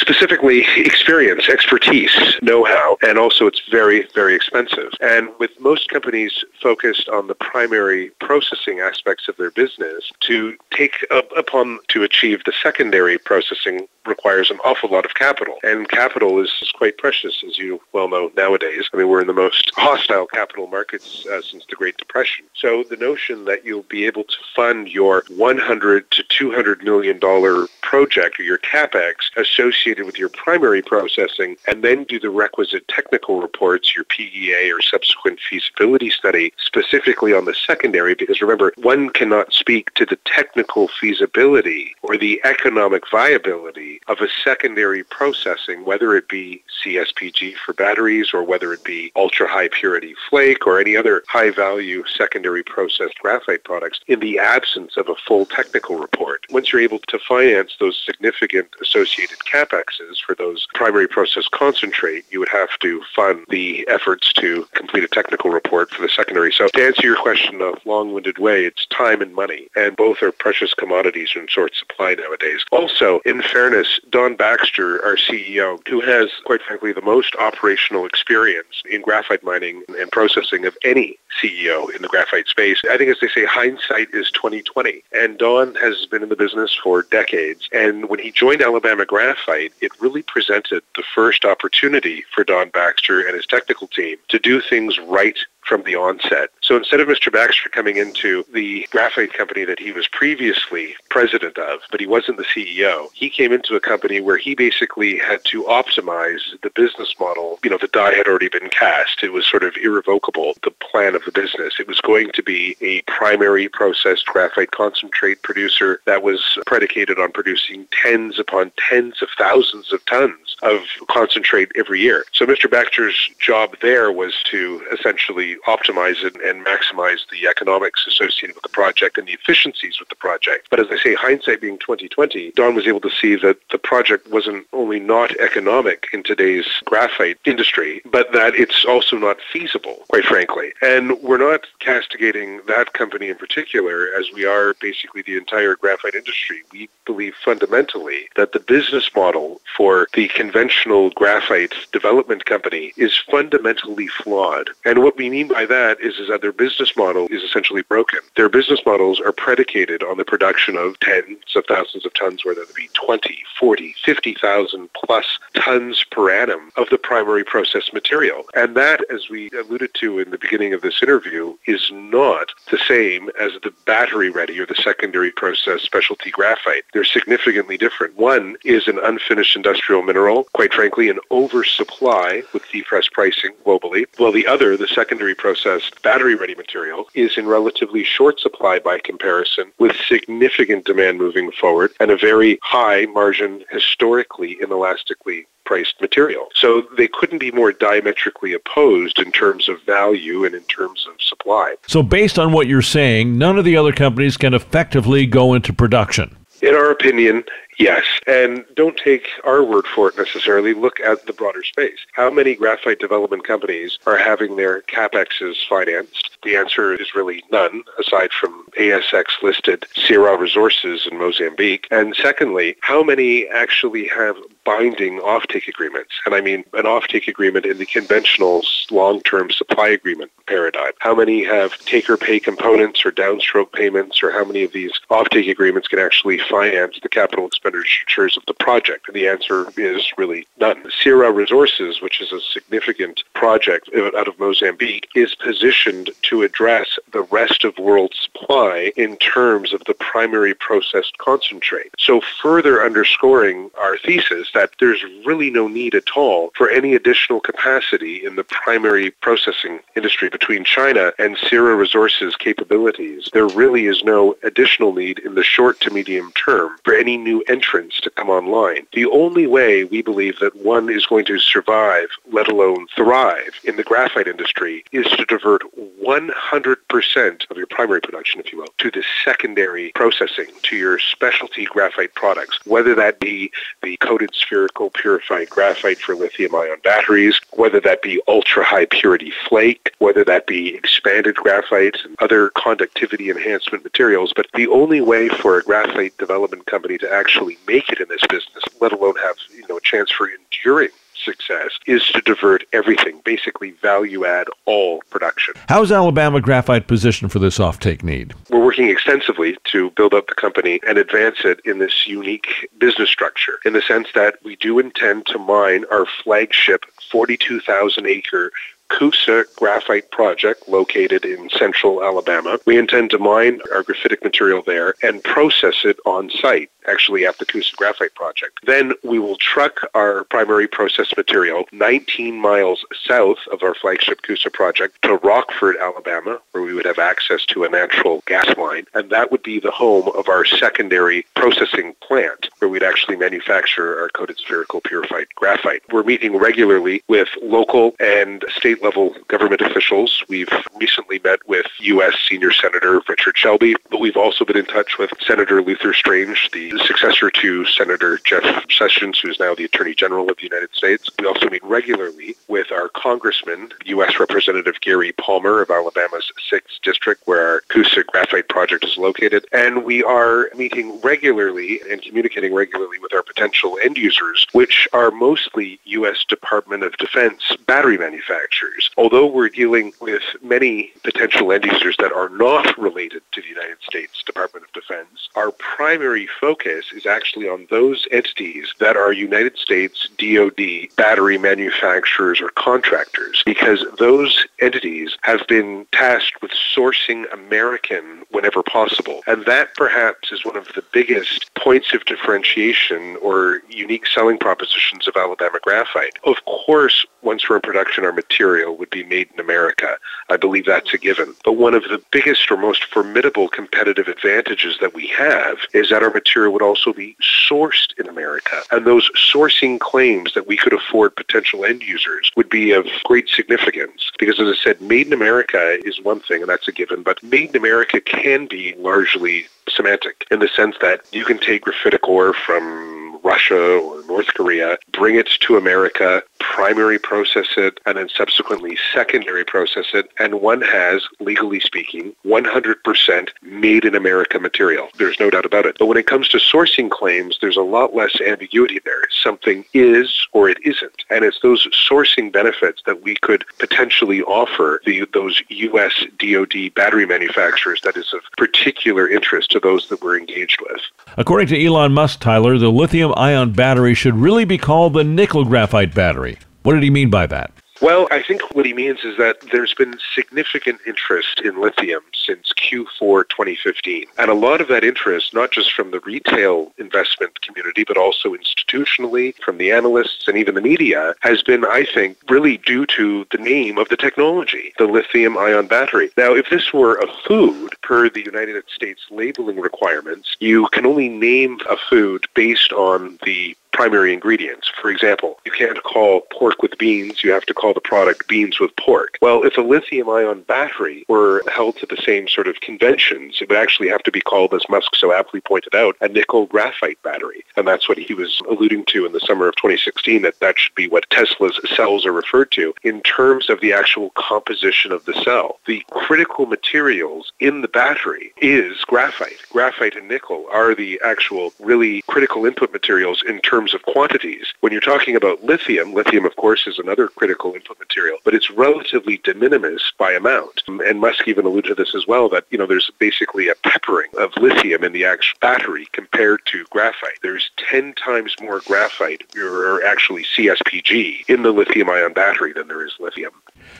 specifically 0.11 0.65
experience, 0.75 1.47
expertise, 1.47 2.11
know-how, 2.41 2.97
and 3.01 3.17
also 3.17 3.47
it's 3.47 3.61
very, 3.71 4.05
very 4.13 4.35
expensive. 4.35 4.91
And 4.99 5.29
with 5.39 5.51
most 5.59 5.87
companies 5.87 6.43
focused 6.61 7.07
on 7.07 7.27
the 7.27 7.35
primary 7.35 8.09
processing 8.19 8.81
aspects 8.81 9.29
of 9.29 9.37
their 9.37 9.51
business, 9.51 10.11
to 10.21 10.57
take 10.71 11.05
up 11.11 11.29
upon 11.37 11.79
to 11.89 12.03
achieve 12.03 12.43
the 12.43 12.51
secondary 12.61 13.17
processing 13.17 13.87
requires 14.05 14.49
an 14.49 14.57
awful 14.65 14.89
lot 14.89 15.05
of 15.05 15.13
capital. 15.13 15.57
And 15.63 15.87
capital 15.87 16.39
is, 16.39 16.51
quite 16.73 16.97
precious, 16.97 17.43
as 17.47 17.59
you 17.59 17.79
well 17.93 18.07
know 18.07 18.31
nowadays. 18.35 18.89
I 18.91 18.97
mean, 18.97 19.07
we're 19.07 19.21
in 19.21 19.27
the 19.27 19.33
most 19.33 19.71
hostile 19.75 20.25
capital 20.25 20.67
markets 20.67 21.25
uh, 21.27 21.41
since 21.41 21.63
the 21.69 21.75
Great 21.75 21.97
Depression. 21.97 22.45
So 22.55 22.83
the 22.89 22.95
notion 22.97 23.45
that 23.45 23.63
you'll 23.63 23.83
be 23.83 24.05
able 24.05 24.23
to 24.23 24.35
fund 24.55 24.87
your 24.87 25.23
100 25.29 26.09
to 26.11 26.23
200 26.23 26.83
million 26.83 27.19
dollar 27.19 27.67
project 27.81 28.39
or 28.39 28.43
your 28.43 28.57
capex 28.57 29.15
associated 29.37 30.00
with 30.05 30.17
your 30.17 30.29
primary 30.29 30.81
processing 30.81 31.57
and 31.67 31.83
then 31.83 32.03
do 32.03 32.19
the 32.19 32.29
requisite 32.29 32.87
technical 32.87 33.41
reports, 33.41 33.95
your 33.95 34.05
PEA 34.05 34.71
or 34.71 34.81
subsequent 34.81 35.39
feasibility 35.49 36.09
study, 36.09 36.53
specifically 36.57 37.33
on 37.33 37.45
the 37.45 37.53
secondary, 37.53 38.15
because 38.15 38.41
remember, 38.41 38.73
one 38.77 39.09
cannot 39.09 39.53
speak 39.53 39.93
to 39.93 40.05
the 40.05 40.17
technical 40.25 40.87
feasibility 40.99 41.95
or 42.01 42.17
the 42.17 42.41
economic 42.43 43.03
viability 43.09 44.01
of 44.07 44.19
a 44.19 44.27
secondary 44.43 45.03
processing, 45.03 45.85
whether 45.85 46.15
it 46.15 46.27
be 46.27 46.63
CSPG 46.83 47.55
for 47.55 47.73
batteries 47.73 48.33
or 48.33 48.43
whether 48.43 48.73
it 48.73 48.83
be 48.83 49.11
ultra 49.15 49.47
high 49.47 49.69
purity 49.69 50.15
flake 50.29 50.65
or 50.65 50.79
any 50.79 50.95
other 50.95 51.23
high 51.27 51.51
value 51.51 52.03
secondary 52.07 52.63
processed 52.63 53.19
graphite 53.19 53.63
products, 53.63 53.99
in 54.07 54.19
the 54.19 54.39
absence 54.39 54.97
of 54.97 55.09
a 55.09 55.15
full 55.27 55.45
technical 55.45 55.97
report. 55.97 56.45
Once 56.49 56.71
you're 56.71 56.81
able 56.81 56.99
to 56.99 57.19
finance 57.19 57.75
those 57.79 58.01
significant 58.05 58.67
associated 58.81 59.43
capexes 59.91 60.17
for 60.25 60.35
those 60.35 60.67
primary 60.73 61.07
process 61.07 61.47
concentrate, 61.47 62.25
you 62.31 62.39
would 62.39 62.49
have 62.49 62.77
to 62.79 63.01
fund 63.15 63.45
the 63.49 63.87
efforts 63.87 64.33
to 64.33 64.67
complete 64.73 65.03
a 65.03 65.07
technical 65.07 65.49
report 65.49 65.91
for 65.91 66.01
the 66.01 66.09
secondary. 66.09 66.51
So 66.51 66.67
to 66.67 66.85
answer 66.85 67.05
your 67.05 67.17
question 67.17 67.55
in 67.55 67.61
a 67.61 67.73
long-winded 67.85 68.37
way, 68.37 68.65
it's 68.65 68.85
time 68.87 69.21
and 69.21 69.33
money, 69.33 69.67
and 69.75 69.95
both 69.95 70.21
are 70.21 70.31
precious 70.31 70.73
commodities 70.73 71.31
in 71.35 71.47
short 71.47 71.75
supply 71.75 72.15
nowadays. 72.15 72.63
Also, 72.71 73.19
in 73.25 73.41
fairness, 73.41 73.99
Don 74.09 74.35
Baxter, 74.35 75.03
our 75.05 75.15
CEO, 75.15 75.79
who 75.87 76.01
has, 76.01 76.29
quite 76.45 76.61
frankly, 76.61 76.93
the 76.93 77.01
most 77.01 77.35
operational 77.35 78.05
experience 78.05 78.81
in 78.89 79.01
graphite 79.01 79.43
mining 79.43 79.83
and 79.99 80.11
processing 80.11 80.65
of 80.65 80.77
any 80.83 81.17
CEO 81.41 81.93
in 81.95 82.01
the 82.01 82.07
graphite 82.07 82.47
space. 82.47 82.81
I 82.89 82.97
think, 82.97 83.09
as 83.09 83.17
they 83.21 83.27
say, 83.27 83.45
hindsight 83.45 84.09
is 84.13 84.31
2020. 84.31 85.03
And 85.13 85.37
Don 85.37 85.75
has 85.75 86.05
been 86.05 86.23
in 86.23 86.29
the 86.29 86.35
business 86.35 86.75
for 86.75 87.03
decades. 87.03 87.69
And 87.71 88.09
when 88.09 88.19
he 88.19 88.31
joined 88.31 88.61
Alabama 88.61 89.05
Graphite, 89.05 89.70
it 89.79 89.91
really 89.99 90.21
presented 90.21 90.83
the 90.95 91.03
first 91.15 91.45
opportunity 91.45 92.23
for 92.33 92.43
Don 92.43 92.69
Baxter 92.69 93.21
and 93.21 93.35
his 93.35 93.45
technical 93.45 93.87
team 93.87 94.17
to 94.29 94.39
do 94.39 94.61
things 94.61 94.99
right 94.99 95.37
from 95.71 95.83
the 95.83 95.95
onset. 95.95 96.49
So 96.61 96.75
instead 96.75 96.99
of 96.99 97.07
Mr. 97.07 97.31
Baxter 97.31 97.69
coming 97.69 97.95
into 97.95 98.43
the 98.51 98.85
graphite 98.91 99.31
company 99.31 99.63
that 99.63 99.79
he 99.79 99.93
was 99.93 100.05
previously 100.05 100.97
president 101.07 101.57
of, 101.57 101.79
but 101.89 102.01
he 102.01 102.05
wasn't 102.05 102.35
the 102.35 102.43
CEO, 102.43 103.07
he 103.13 103.29
came 103.29 103.53
into 103.53 103.77
a 103.77 103.79
company 103.79 104.19
where 104.19 104.35
he 104.35 104.53
basically 104.53 105.17
had 105.17 105.45
to 105.45 105.63
optimize 105.63 106.41
the 106.61 106.71
business 106.71 107.15
model. 107.21 107.57
You 107.63 107.69
know, 107.69 107.77
the 107.77 107.87
die 107.87 108.13
had 108.15 108.27
already 108.27 108.49
been 108.49 108.67
cast. 108.67 109.23
It 109.23 109.31
was 109.31 109.47
sort 109.47 109.63
of 109.63 109.77
irrevocable, 109.77 110.55
the 110.61 110.71
plan 110.71 111.15
of 111.15 111.23
the 111.23 111.31
business. 111.31 111.75
It 111.79 111.87
was 111.87 112.01
going 112.01 112.31
to 112.33 112.43
be 112.43 112.75
a 112.81 113.01
primary 113.03 113.69
processed 113.69 114.25
graphite 114.25 114.71
concentrate 114.71 115.41
producer 115.41 116.01
that 116.05 116.21
was 116.21 116.57
predicated 116.65 117.17
on 117.17 117.31
producing 117.31 117.87
tens 118.03 118.39
upon 118.39 118.73
tens 118.89 119.21
of 119.21 119.29
thousands 119.37 119.93
of 119.93 120.05
tons 120.05 120.50
of 120.61 120.81
concentrate 121.07 121.71
every 121.75 121.99
year. 121.99 122.25
So 122.33 122.45
Mr. 122.45 122.69
Baxter's 122.69 123.29
job 123.39 123.75
there 123.81 124.11
was 124.11 124.33
to 124.51 124.85
essentially 124.91 125.57
optimize 125.67 126.23
and 126.23 126.65
maximize 126.65 127.19
the 127.31 127.47
economics 127.47 128.05
associated 128.07 128.55
with 128.55 128.63
the 128.63 128.69
project 128.69 129.17
and 129.17 129.27
the 129.27 129.33
efficiencies 129.33 129.99
with 129.99 130.09
the 130.09 130.15
project. 130.15 130.67
But 130.69 130.79
as 130.79 130.87
I 130.91 130.97
say, 130.97 131.13
hindsight 131.13 131.61
being 131.61 131.77
2020, 131.79 132.51
Don 132.51 132.75
was 132.75 132.87
able 132.87 133.01
to 133.01 133.09
see 133.09 133.35
that 133.37 133.57
the 133.71 133.77
project 133.77 134.29
wasn't 134.31 134.67
only 134.73 134.99
not 134.99 135.35
economic 135.37 136.07
in 136.13 136.23
today's 136.23 136.67
graphite 136.85 137.37
industry, 137.45 138.01
but 138.05 138.31
that 138.33 138.55
it's 138.55 138.85
also 138.85 139.17
not 139.17 139.37
feasible, 139.51 140.03
quite 140.09 140.25
frankly. 140.25 140.73
And 140.81 141.19
we're 141.21 141.37
not 141.37 141.65
castigating 141.79 142.61
that 142.67 142.93
company 142.93 143.29
in 143.29 143.35
particular 143.35 144.07
as 144.17 144.27
we 144.33 144.45
are 144.45 144.75
basically 144.79 145.21
the 145.21 145.37
entire 145.37 145.75
graphite 145.75 146.15
industry. 146.15 146.63
We 146.71 146.89
believe 147.05 147.33
fundamentally 147.43 148.29
that 148.35 148.51
the 148.53 148.59
business 148.59 149.09
model 149.15 149.61
for 149.75 150.07
the 150.13 150.27
conventional 150.51 151.11
graphite 151.11 151.73
development 151.93 152.43
company 152.43 152.91
is 152.97 153.17
fundamentally 153.31 154.07
flawed. 154.07 154.69
And 154.83 155.01
what 155.01 155.15
we 155.15 155.29
mean 155.29 155.47
by 155.47 155.65
that 155.65 156.01
is, 156.01 156.19
is 156.19 156.27
that 156.27 156.41
their 156.41 156.51
business 156.51 156.97
model 156.97 157.27
is 157.29 157.41
essentially 157.41 157.83
broken. 157.83 158.19
Their 158.35 158.49
business 158.49 158.81
models 158.85 159.21
are 159.21 159.31
predicated 159.31 160.03
on 160.03 160.17
the 160.17 160.25
production 160.25 160.75
of 160.75 160.99
tens 160.99 161.55
of 161.55 161.65
thousands 161.67 162.05
of 162.05 162.13
tons, 162.15 162.43
whether 162.43 162.63
it 162.63 162.75
be 162.75 162.89
20, 162.93 163.43
40, 163.57 163.95
50,000 164.03 164.89
plus 164.93 165.25
tons 165.53 166.03
per 166.11 166.29
annum 166.29 166.69
of 166.75 166.89
the 166.89 166.97
primary 166.97 167.45
process 167.45 167.93
material. 167.93 168.43
And 168.53 168.75
that, 168.75 169.05
as 169.09 169.29
we 169.29 169.49
alluded 169.51 169.93
to 170.01 170.19
in 170.19 170.31
the 170.31 170.37
beginning 170.37 170.73
of 170.73 170.81
this 170.81 171.01
interview, 171.01 171.55
is 171.65 171.89
not 171.93 172.49
the 172.69 172.79
same 172.89 173.29
as 173.39 173.53
the 173.63 173.73
battery 173.85 174.29
ready 174.29 174.59
or 174.59 174.65
the 174.65 174.75
secondary 174.75 175.31
process 175.31 175.81
specialty 175.81 176.29
graphite. 176.29 176.83
They're 176.91 177.05
significantly 177.05 177.77
different. 177.77 178.17
One 178.17 178.57
is 178.65 178.89
an 178.89 178.99
unfinished 179.01 179.55
industrial 179.55 180.01
mineral, 180.01 180.40
quite 180.53 180.73
frankly, 180.73 181.09
an 181.09 181.19
oversupply 181.29 182.43
with 182.53 182.63
depressed 182.71 183.11
pricing 183.11 183.51
globally, 183.65 184.05
while 184.17 184.31
the 184.31 184.47
other, 184.47 184.77
the 184.77 184.87
secondary 184.87 185.35
processed 185.35 186.01
battery 186.01 186.35
ready 186.35 186.55
material, 186.55 187.05
is 187.13 187.37
in 187.37 187.47
relatively 187.47 188.03
short 188.03 188.39
supply 188.39 188.79
by 188.79 188.99
comparison 188.99 189.71
with 189.79 189.95
significant 190.07 190.85
demand 190.85 191.17
moving 191.17 191.51
forward 191.51 191.91
and 191.99 192.11
a 192.11 192.17
very 192.17 192.59
high 192.61 193.05
margin 193.05 193.63
historically 193.69 194.57
inelastically 194.61 195.45
priced 195.63 196.01
material. 196.01 196.47
So 196.55 196.83
they 196.97 197.07
couldn't 197.07 197.37
be 197.37 197.51
more 197.51 197.71
diametrically 197.71 198.53
opposed 198.53 199.19
in 199.19 199.31
terms 199.31 199.69
of 199.69 199.81
value 199.83 200.43
and 200.43 200.55
in 200.55 200.63
terms 200.63 201.07
of 201.07 201.21
supply. 201.21 201.75
So, 201.87 202.03
based 202.03 202.37
on 202.39 202.51
what 202.51 202.67
you're 202.67 202.81
saying, 202.81 203.37
none 203.37 203.57
of 203.57 203.65
the 203.65 203.77
other 203.77 203.93
companies 203.93 204.37
can 204.37 204.53
effectively 204.53 205.25
go 205.25 205.53
into 205.53 205.71
production. 205.71 206.35
In 206.61 206.75
our 206.75 206.91
opinion, 206.91 207.43
Yes, 207.77 208.03
and 208.27 208.63
don't 208.75 208.97
take 208.97 209.27
our 209.43 209.63
word 209.63 209.85
for 209.87 210.09
it 210.09 210.17
necessarily. 210.17 210.73
Look 210.73 210.99
at 210.99 211.25
the 211.25 211.33
broader 211.33 211.63
space. 211.63 211.97
How 212.11 212.29
many 212.29 212.55
graphite 212.55 212.99
development 212.99 213.43
companies 213.45 213.97
are 214.05 214.17
having 214.17 214.55
their 214.55 214.81
capexes 214.83 215.55
financed? 215.67 216.37
The 216.43 216.55
answer 216.55 216.93
is 216.93 217.15
really 217.15 217.43
none, 217.51 217.83
aside 217.99 218.31
from 218.33 218.65
ASX 218.77 219.41
listed 219.41 219.85
Syrah 219.95 220.37
Resources 220.37 221.07
in 221.09 221.17
Mozambique. 221.17 221.87
And 221.91 222.15
secondly, 222.15 222.75
how 222.81 223.03
many 223.03 223.47
actually 223.47 224.07
have 224.07 224.35
binding 224.63 225.19
offtake 225.19 225.67
agreements? 225.67 226.11
And 226.25 226.35
I 226.35 226.41
mean 226.41 226.63
an 226.73 226.83
offtake 226.83 227.27
agreement 227.27 227.65
in 227.65 227.77
the 227.77 227.85
conventional 227.85 228.63
long-term 228.91 229.51
supply 229.51 229.89
agreement 229.89 230.31
paradigm. 230.47 230.91
How 230.99 231.15
many 231.15 231.43
have 231.45 231.77
take-or-pay 231.85 232.41
components 232.41 233.05
or 233.05 233.11
downstroke 233.11 233.71
payments, 233.71 234.21
or 234.21 234.31
how 234.31 234.43
many 234.43 234.63
of 234.63 234.73
these 234.73 234.91
offtake 235.09 235.49
agreements 235.49 235.87
can 235.87 235.99
actually 235.99 236.37
finance 236.37 236.99
the 237.01 237.09
capital 237.09 237.47
expenditures 237.61 238.37
of 238.37 238.45
the 238.47 238.53
project? 238.53 239.07
And 239.07 239.15
the 239.15 239.27
answer 239.27 239.67
is 239.77 240.05
really 240.17 240.47
none. 240.59 240.83
Syrah 241.03 241.33
Resources, 241.33 242.01
which 242.01 242.21
is 242.21 242.31
a 242.31 242.39
significant 242.39 243.23
project 243.33 243.89
out 243.95 244.27
of 244.27 244.39
Mozambique, 244.39 245.07
is 245.15 245.35
positioned 245.35 246.09
to 246.23 246.43
address 246.43 246.97
the 247.13 247.23
rest 247.23 247.63
of 247.63 247.77
world 247.77 248.13
supply 248.15 248.91
in 248.95 249.17
terms 249.17 249.73
of 249.73 249.81
the 249.85 249.93
primary 249.93 250.53
processed 250.53 251.17
concentrate. 251.17 251.91
So 251.97 252.21
further 252.41 252.83
underscoring 252.83 253.69
our 253.79 253.97
thesis 253.97 254.49
that 254.53 254.71
there's 254.79 255.03
really 255.25 255.49
no 255.49 255.67
need 255.67 255.95
at 255.95 256.11
all 256.15 256.51
for 256.55 256.69
any 256.69 256.95
additional 256.95 257.39
capacity 257.39 258.25
in 258.25 258.35
the 258.35 258.43
primary 258.43 259.11
processing 259.11 259.79
industry 259.95 260.29
between 260.29 260.63
China 260.63 261.13
and 261.19 261.37
Syrah 261.37 261.77
Resources 261.77 262.35
capabilities. 262.35 263.29
There 263.33 263.47
really 263.47 263.85
is 263.85 264.03
no 264.03 264.35
additional 264.43 264.93
need 264.93 265.19
in 265.19 265.35
the 265.35 265.43
short 265.43 265.79
to 265.81 265.91
medium 265.91 266.31
term 266.33 266.77
for 266.83 266.93
any 266.93 267.17
new 267.17 267.43
entrants 267.51 267.99
to 268.01 268.09
come 268.09 268.29
online. 268.29 268.87
The 268.93 269.07
only 269.07 269.45
way 269.45 269.83
we 269.83 270.01
believe 270.01 270.39
that 270.39 270.55
one 270.55 270.89
is 270.89 271.05
going 271.05 271.25
to 271.25 271.37
survive, 271.37 272.07
let 272.31 272.47
alone 272.47 272.87
thrive, 272.95 273.53
in 273.65 273.75
the 273.75 273.83
graphite 273.83 274.27
industry 274.27 274.85
is 274.91 275.05
to 275.07 275.25
divert 275.25 275.63
100% 276.01 277.51
of 277.51 277.57
your 277.57 277.67
primary 277.67 278.01
production, 278.01 278.39
if 278.39 278.51
you 278.51 278.59
will, 278.59 278.73
to 278.77 278.89
the 278.89 279.03
secondary 279.25 279.91
processing, 279.95 280.47
to 280.63 280.77
your 280.77 280.97
specialty 280.97 281.65
graphite 281.65 282.13
products, 282.15 282.57
whether 282.65 282.95
that 282.95 283.19
be 283.19 283.51
the 283.81 283.97
coated 283.97 284.33
spherical 284.33 284.89
purified 284.91 285.49
graphite 285.49 285.99
for 285.99 286.15
lithium 286.15 286.55
ion 286.55 286.77
batteries, 286.83 287.39
whether 287.51 287.81
that 287.81 288.01
be 288.01 288.21
ultra 288.27 288.63
high 288.63 288.85
purity 288.85 289.33
flake, 289.47 289.93
whether 289.99 290.23
that 290.23 290.47
be 290.47 290.75
expanded 290.75 291.35
graphite 291.35 291.97
and 292.05 292.15
other 292.19 292.49
conductivity 292.49 293.29
enhancement 293.29 293.83
materials. 293.83 294.31
But 294.33 294.47
the 294.53 294.67
only 294.67 295.01
way 295.01 295.27
for 295.27 295.57
a 295.57 295.63
graphite 295.63 296.17
development 296.17 296.65
company 296.65 296.97
to 296.99 297.11
actually 297.11 297.40
make 297.67 297.89
it 297.89 297.99
in 297.99 298.07
this 298.09 298.21
business, 298.29 298.63
let 298.79 298.91
alone 298.91 299.15
have 299.23 299.35
you 299.55 299.67
know 299.67 299.77
a 299.77 299.81
chance 299.81 300.11
for 300.11 300.27
enduring 300.27 300.89
success 301.23 301.71
is 301.85 302.03
to 302.07 302.21
divert 302.21 302.63
everything, 302.73 303.21
basically 303.23 303.71
value 303.71 304.25
add 304.25 304.47
all 304.65 305.01
production. 305.09 305.53
How's 305.69 305.91
Alabama 305.91 306.41
Graphite 306.41 306.87
positioned 306.87 307.31
for 307.31 307.39
this 307.39 307.57
offtake 307.59 308.03
need? 308.03 308.33
We're 308.49 308.63
working 308.63 308.89
extensively 308.89 309.57
to 309.65 309.91
build 309.91 310.13
up 310.13 310.27
the 310.27 310.35
company 310.35 310.79
and 310.87 310.97
advance 310.97 311.37
it 311.43 311.59
in 311.65 311.79
this 311.79 312.07
unique 312.07 312.69
business 312.77 313.09
structure 313.09 313.59
in 313.65 313.73
the 313.73 313.81
sense 313.81 314.07
that 314.15 314.35
we 314.43 314.55
do 314.55 314.79
intend 314.79 315.25
to 315.27 315.37
mine 315.37 315.85
our 315.91 316.05
flagship 316.23 316.85
42,000 317.11 318.07
acre 318.07 318.51
Coosa 318.91 319.45
Graphite 319.55 320.11
Project 320.11 320.67
located 320.67 321.25
in 321.25 321.49
central 321.49 322.03
Alabama. 322.03 322.59
We 322.65 322.77
intend 322.77 323.09
to 323.11 323.19
mine 323.19 323.61
our 323.73 323.83
graphitic 323.83 324.23
material 324.23 324.61
there 324.65 324.93
and 325.01 325.23
process 325.23 325.85
it 325.85 325.97
on 326.05 326.29
site 326.29 326.69
actually 326.87 327.25
at 327.25 327.37
the 327.37 327.45
Coosa 327.45 327.75
Graphite 327.75 328.15
Project. 328.15 328.59
Then 328.65 328.93
we 329.03 329.19
will 329.19 329.37
truck 329.37 329.81
our 329.93 330.23
primary 330.25 330.67
process 330.67 331.15
material 331.15 331.65
19 331.71 332.35
miles 332.35 332.85
south 333.05 333.37
of 333.51 333.63
our 333.63 333.75
flagship 333.75 334.21
Coosa 334.23 334.49
project 334.49 335.01
to 335.03 335.15
Rockford, 335.17 335.77
Alabama, 335.77 336.39
where 336.51 336.63
we 336.63 336.73
would 336.73 336.85
have 336.85 336.99
access 336.99 337.45
to 337.47 337.63
a 337.63 337.69
natural 337.69 338.23
gas 338.27 338.55
line. 338.57 338.85
And 338.93 339.09
that 339.09 339.31
would 339.31 339.43
be 339.43 339.59
the 339.59 339.71
home 339.71 340.09
of 340.15 340.29
our 340.29 340.45
secondary 340.45 341.25
processing 341.35 341.95
plant, 342.01 342.49
where 342.59 342.69
we'd 342.69 342.83
actually 342.83 343.15
manufacture 343.15 343.99
our 343.99 344.09
coated 344.09 344.37
spherical 344.37 344.81
purified 344.81 345.27
graphite. 345.35 345.83
We're 345.91 346.03
meeting 346.03 346.37
regularly 346.37 347.03
with 347.07 347.29
local 347.41 347.95
and 347.99 348.43
state 348.55 348.80
level 348.81 349.15
government 349.27 349.61
officials. 349.61 350.23
We've 350.27 350.49
recently 350.79 351.19
met 351.23 351.47
with 351.47 351.65
U.S. 351.79 352.15
Senior 352.27 352.51
Senator 352.51 353.01
Richard 353.07 353.37
Shelby, 353.37 353.75
but 353.89 353.99
we've 353.99 354.17
also 354.17 354.45
been 354.45 354.57
in 354.57 354.65
touch 354.65 354.97
with 354.97 355.11
Senator 355.25 355.61
Luther 355.61 355.93
Strange, 355.93 356.49
the 356.51 356.77
successor 356.79 357.29
to 357.31 357.65
Senator 357.65 358.19
Jeff 358.23 358.65
Sessions, 358.71 359.19
who 359.19 359.29
is 359.29 359.39
now 359.39 359.55
the 359.55 359.65
Attorney 359.65 359.93
General 359.93 360.29
of 360.29 360.37
the 360.37 360.43
United 360.43 360.73
States. 360.73 361.09
We 361.19 361.27
also 361.27 361.49
meet 361.49 361.63
regularly 361.63 362.35
with 362.47 362.71
our 362.71 362.89
Congressman, 362.89 363.69
U.S. 363.85 364.19
Representative 364.19 364.79
Gary 364.81 365.11
Palmer 365.13 365.61
of 365.61 365.69
Alabama's 365.69 366.31
6th 366.51 366.81
District, 366.83 367.21
where 367.25 367.45
our 367.45 367.61
Coosa 367.69 368.03
Graphite 368.03 368.49
Project 368.49 368.85
is 368.85 368.97
located. 368.97 369.45
And 369.51 369.83
we 369.83 370.03
are 370.03 370.49
meeting 370.55 370.99
regularly 371.01 371.81
and 371.89 372.01
communicating 372.01 372.53
regularly 372.53 372.99
with 372.99 373.13
our 373.13 373.23
potential 373.23 373.77
end 373.83 373.97
users, 373.97 374.47
which 374.53 374.87
are 374.93 375.11
mostly 375.11 375.79
U.S. 375.85 376.25
Department 376.27 376.83
of 376.83 376.97
Defense 376.97 377.55
battery 377.67 377.97
manufacturers. 377.97 378.70
Users. 378.71 378.89
Although 378.97 379.25
we're 379.25 379.49
dealing 379.49 379.93
with 379.99 380.23
many 380.41 380.91
potential 381.03 381.51
end 381.51 381.65
users 381.65 381.95
that 381.97 382.11
are 382.11 382.29
not 382.29 382.77
related 382.77 383.21
to 383.33 383.41
the 383.41 383.47
United 383.47 383.77
States 383.81 384.23
Department 384.23 384.65
of 384.65 384.73
Defense, 384.73 385.29
our 385.35 385.51
primary 385.51 386.27
focus 386.39 386.85
is 386.93 387.05
actually 387.05 387.47
on 387.47 387.67
those 387.69 388.07
entities 388.11 388.73
that 388.79 388.97
are 388.97 389.13
United 389.13 389.57
States 389.57 390.07
DoD 390.17 390.95
battery 390.95 391.37
manufacturers 391.37 392.41
or 392.41 392.49
contractors 392.49 393.43
because 393.45 393.85
those 393.97 394.45
entities 394.59 395.17
have 395.21 395.45
been 395.47 395.85
tasked 395.91 396.41
with 396.41 396.51
sourcing 396.51 397.31
American 397.33 398.23
whenever 398.29 398.63
possible. 398.63 399.21
And 399.27 399.45
that 399.45 399.73
perhaps 399.75 400.31
is 400.31 400.45
one 400.45 400.57
of 400.57 400.67
the 400.75 400.83
biggest 400.91 401.53
points 401.55 401.93
of 401.93 402.05
differentiation 402.05 403.17
or 403.21 403.61
unique 403.69 404.07
selling 404.07 404.37
propositions 404.37 405.07
of 405.07 405.15
Alabama 405.15 405.59
Graphite. 405.61 406.17
Of 406.23 406.43
course, 406.45 407.05
once 407.21 407.47
we're 407.49 407.57
in 407.57 407.61
production, 407.61 408.05
our 408.05 408.11
material 408.11 408.60
would 408.69 408.89
be 408.89 409.03
made 409.03 409.29
in 409.33 409.39
America. 409.39 409.97
I 410.29 410.37
believe 410.37 410.65
that's 410.65 410.93
a 410.93 410.97
given. 410.97 411.33
But 411.45 411.53
one 411.53 411.73
of 411.73 411.83
the 411.83 412.01
biggest 412.11 412.51
or 412.51 412.57
most 412.57 412.83
formidable 412.83 413.47
competitive 413.47 414.07
advantages 414.07 414.77
that 414.81 414.93
we 414.93 415.07
have 415.07 415.57
is 415.73 415.89
that 415.89 416.03
our 416.03 416.09
material 416.09 416.51
would 416.53 416.61
also 416.61 416.91
be 416.93 417.15
sourced 417.21 417.97
in 417.97 418.07
America. 418.07 418.61
And 418.71 418.85
those 418.85 419.09
sourcing 419.11 419.79
claims 419.79 420.33
that 420.33 420.47
we 420.47 420.57
could 420.57 420.73
afford 420.73 421.15
potential 421.15 421.65
end 421.65 421.81
users 421.81 422.31
would 422.35 422.49
be 422.49 422.71
of 422.71 422.85
great 423.05 423.29
significance 423.29 424.11
because, 424.19 424.39
as 424.39 424.47
I 424.47 424.55
said, 424.61 424.81
made 424.81 425.07
in 425.07 425.13
America 425.13 425.77
is 425.85 426.01
one 426.01 426.19
thing, 426.19 426.41
and 426.41 426.49
that's 426.49 426.67
a 426.67 426.71
given, 426.71 427.03
but 427.03 427.21
made 427.23 427.51
in 427.51 427.55
America 427.55 428.01
can 428.01 428.47
be 428.47 428.75
largely 428.77 429.47
semantic 429.69 430.25
in 430.31 430.39
the 430.39 430.47
sense 430.49 430.75
that 430.81 431.01
you 431.11 431.23
can 431.23 431.37
take 431.37 431.63
graphitic 431.65 432.07
ore 432.07 432.33
from 432.33 433.19
Russia 433.23 433.77
or 433.77 434.03
North 434.05 434.27
Korea, 434.33 434.77
bring 434.91 435.15
it 435.15 435.27
to 435.41 435.57
America, 435.57 436.23
primary 436.41 436.99
process 436.99 437.47
it, 437.57 437.79
and 437.85 437.97
then 437.97 438.09
subsequently 438.09 438.77
secondary 438.93 439.45
process 439.45 439.85
it, 439.93 440.09
and 440.19 440.41
one 440.41 440.61
has, 440.61 441.07
legally 441.19 441.59
speaking, 441.59 442.13
100% 442.25 443.29
made 443.41 443.85
in 443.85 443.95
America 443.95 444.39
material. 444.39 444.89
There's 444.97 445.19
no 445.19 445.29
doubt 445.29 445.45
about 445.45 445.65
it. 445.65 445.77
But 445.79 445.85
when 445.85 445.97
it 445.97 446.07
comes 446.07 446.27
to 446.29 446.37
sourcing 446.37 446.89
claims, 446.89 447.37
there's 447.41 447.57
a 447.57 447.61
lot 447.61 447.95
less 447.95 448.19
ambiguity 448.21 448.79
there. 448.83 449.03
Something 449.09 449.65
is 449.73 450.27
or 450.33 450.49
it 450.49 450.57
isn't. 450.65 451.03
And 451.09 451.23
it's 451.23 451.39
those 451.41 451.67
sourcing 451.89 452.31
benefits 452.31 452.81
that 452.85 453.03
we 453.03 453.15
could 453.21 453.45
potentially 453.59 454.21
offer 454.23 454.81
the, 454.85 455.07
those 455.13 455.41
U.S. 455.49 456.05
DoD 456.17 456.73
battery 456.75 457.05
manufacturers 457.05 457.81
that 457.83 457.97
is 457.97 458.13
of 458.13 458.21
particular 458.37 459.07
interest 459.07 459.51
to 459.51 459.59
those 459.59 459.89
that 459.89 460.01
we're 460.01 460.17
engaged 460.17 460.59
with. 460.61 460.81
According 461.17 461.47
to 461.47 461.65
Elon 461.65 461.93
Musk, 461.93 462.19
Tyler, 462.19 462.57
the 462.57 462.71
lithium 462.71 463.13
ion 463.17 463.51
battery 463.51 463.93
should 463.93 464.15
really 464.15 464.45
be 464.45 464.57
called 464.57 464.93
the 464.93 465.03
nickel 465.03 465.45
graphite 465.45 465.93
battery. 465.93 466.30
What 466.63 466.73
did 466.73 466.83
he 466.83 466.89
mean 466.89 467.09
by 467.09 467.27
that? 467.27 467.51
Well, 467.81 468.07
I 468.11 468.21
think 468.21 468.53
what 468.53 468.67
he 468.67 468.75
means 468.75 468.99
is 469.03 469.17
that 469.17 469.41
there's 469.51 469.73
been 469.73 469.95
significant 470.13 470.81
interest 470.85 471.41
in 471.43 471.59
lithium 471.59 472.03
since 472.13 472.53
Q4 472.53 473.27
2015. 473.27 474.05
And 474.19 474.29
a 474.29 474.35
lot 474.35 474.61
of 474.61 474.67
that 474.67 474.83
interest, 474.83 475.33
not 475.33 475.49
just 475.49 475.73
from 475.73 475.89
the 475.89 475.99
retail 476.01 476.71
investment 476.77 477.41
community, 477.41 477.83
but 477.83 477.97
also 477.97 478.35
institutionally, 478.35 479.33
from 479.43 479.57
the 479.57 479.71
analysts 479.71 480.27
and 480.27 480.37
even 480.37 480.53
the 480.53 480.61
media, 480.61 481.15
has 481.21 481.41
been, 481.41 481.65
I 481.65 481.87
think, 481.91 482.17
really 482.29 482.57
due 482.57 482.85
to 482.97 483.25
the 483.31 483.39
name 483.39 483.79
of 483.79 483.89
the 483.89 483.97
technology, 483.97 484.73
the 484.77 484.85
lithium 484.85 485.35
ion 485.35 485.65
battery. 485.65 486.11
Now, 486.15 486.35
if 486.35 486.51
this 486.51 486.71
were 486.71 486.99
a 486.99 487.07
food, 487.27 487.71
per 487.81 488.09
the 488.09 488.23
United 488.23 488.63
States 488.73 489.01
labeling 489.09 489.59
requirements, 489.59 490.37
you 490.39 490.67
can 490.67 490.85
only 490.85 491.09
name 491.09 491.57
a 491.67 491.77
food 491.89 492.25
based 492.35 492.71
on 492.73 493.17
the 493.25 493.57
primary 493.71 494.13
ingredients. 494.13 494.71
For 494.81 494.89
example, 494.89 495.39
you 495.45 495.51
can't 495.51 495.81
call 495.83 496.21
pork 496.31 496.61
with 496.61 496.77
beans, 496.77 497.23
you 497.23 497.31
have 497.31 497.45
to 497.45 497.53
call 497.53 497.73
the 497.73 497.81
product 497.81 498.27
beans 498.27 498.59
with 498.59 498.75
pork. 498.75 499.17
Well, 499.21 499.43
if 499.43 499.57
a 499.57 499.61
lithium 499.61 500.09
ion 500.09 500.41
battery 500.43 501.05
were 501.07 501.43
held 501.51 501.77
to 501.77 501.85
the 501.85 501.97
same 501.97 502.27
sort 502.27 502.47
of 502.47 502.61
conventions, 502.61 503.37
it 503.41 503.49
would 503.49 503.57
actually 503.57 503.89
have 503.89 504.03
to 504.03 504.11
be 504.11 504.21
called, 504.21 504.53
as 504.53 504.67
Musk 504.69 504.95
so 504.95 505.13
aptly 505.13 505.41
pointed 505.41 505.75
out, 505.75 505.95
a 506.01 506.07
nickel 506.07 506.45
graphite 506.45 507.01
battery. 507.03 507.43
And 507.55 507.67
that's 507.67 507.87
what 507.87 507.97
he 507.97 508.13
was 508.13 508.41
alluding 508.49 508.85
to 508.85 509.05
in 509.05 509.13
the 509.13 509.19
summer 509.19 509.47
of 509.47 509.55
2016, 509.55 510.21
that 510.23 510.39
that 510.39 510.57
should 510.57 510.75
be 510.75 510.87
what 510.87 511.09
Tesla's 511.09 511.59
cells 511.75 512.05
are 512.05 512.11
referred 512.11 512.51
to 512.51 512.73
in 512.83 513.01
terms 513.01 513.49
of 513.49 513.61
the 513.61 513.73
actual 513.73 514.11
composition 514.11 514.91
of 514.91 515.05
the 515.05 515.13
cell. 515.23 515.59
The 515.65 515.83
critical 515.91 516.45
materials 516.45 517.31
in 517.39 517.61
the 517.61 517.67
battery 517.67 518.33
is 518.41 518.83
graphite. 518.85 519.41
Graphite 519.51 519.95
and 519.95 520.07
nickel 520.07 520.45
are 520.51 520.75
the 520.75 520.99
actual 521.03 521.53
really 521.59 522.01
critical 522.07 522.45
input 522.45 522.71
materials 522.73 523.23
in 523.27 523.39
terms 523.41 523.60
terms 523.61 523.73
of 523.75 523.83
quantities. 523.83 524.47
When 524.61 524.71
you're 524.71 524.81
talking 524.81 525.15
about 525.15 525.43
lithium, 525.43 525.93
lithium, 525.93 526.25
of 526.25 526.35
course, 526.35 526.65
is 526.65 526.79
another 526.79 527.07
critical 527.09 527.53
input 527.53 527.77
material, 527.77 528.17
but 528.23 528.33
it's 528.33 528.49
relatively 528.49 529.17
de 529.17 529.35
minimis 529.35 529.93
by 529.99 530.13
amount. 530.13 530.63
And 530.67 530.99
Musk 530.99 531.27
even 531.27 531.45
alluded 531.45 531.69
to 531.69 531.75
this 531.75 531.93
as 531.93 532.07
well, 532.07 532.27
that, 532.29 532.45
you 532.49 532.57
know, 532.57 532.65
there's 532.65 532.89
basically 532.97 533.49
a 533.49 533.55
peppering 533.63 534.09
of 534.17 534.31
lithium 534.37 534.83
in 534.83 534.93
the 534.93 535.05
actual 535.05 535.37
battery 535.41 535.87
compared 535.91 536.43
to 536.47 536.65
graphite. 536.71 537.19
There's 537.21 537.51
10 537.57 537.93
times 537.93 538.33
more 538.41 538.61
graphite, 538.61 539.25
or 539.37 539.83
actually 539.85 540.25
CSPG, 540.35 541.29
in 541.29 541.43
the 541.43 541.51
lithium-ion 541.51 542.13
battery 542.13 542.53
than 542.53 542.67
there 542.67 542.83
is 542.83 542.93
lithium. 542.99 543.33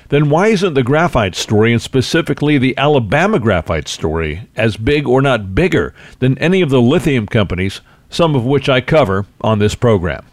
Then 0.09 0.29
why 0.29 0.49
isn't 0.49 0.75
the 0.75 0.83
graphite 0.83 1.33
story, 1.33 1.73
and 1.73 1.81
specifically 1.81 2.59
the 2.59 2.77
Alabama 2.77 3.39
graphite 3.39 3.87
story, 3.87 4.47
as 4.55 4.77
big 4.77 5.07
or 5.07 5.23
not 5.23 5.55
bigger 5.55 5.95
than 6.19 6.37
any 6.37 6.61
of 6.61 6.69
the 6.69 6.81
lithium 6.81 7.25
companies 7.25 7.81
some 8.11 8.35
of 8.35 8.45
which 8.45 8.69
I 8.69 8.81
cover 8.81 9.25
on 9.41 9.57
this 9.57 9.73
program. 9.73 10.25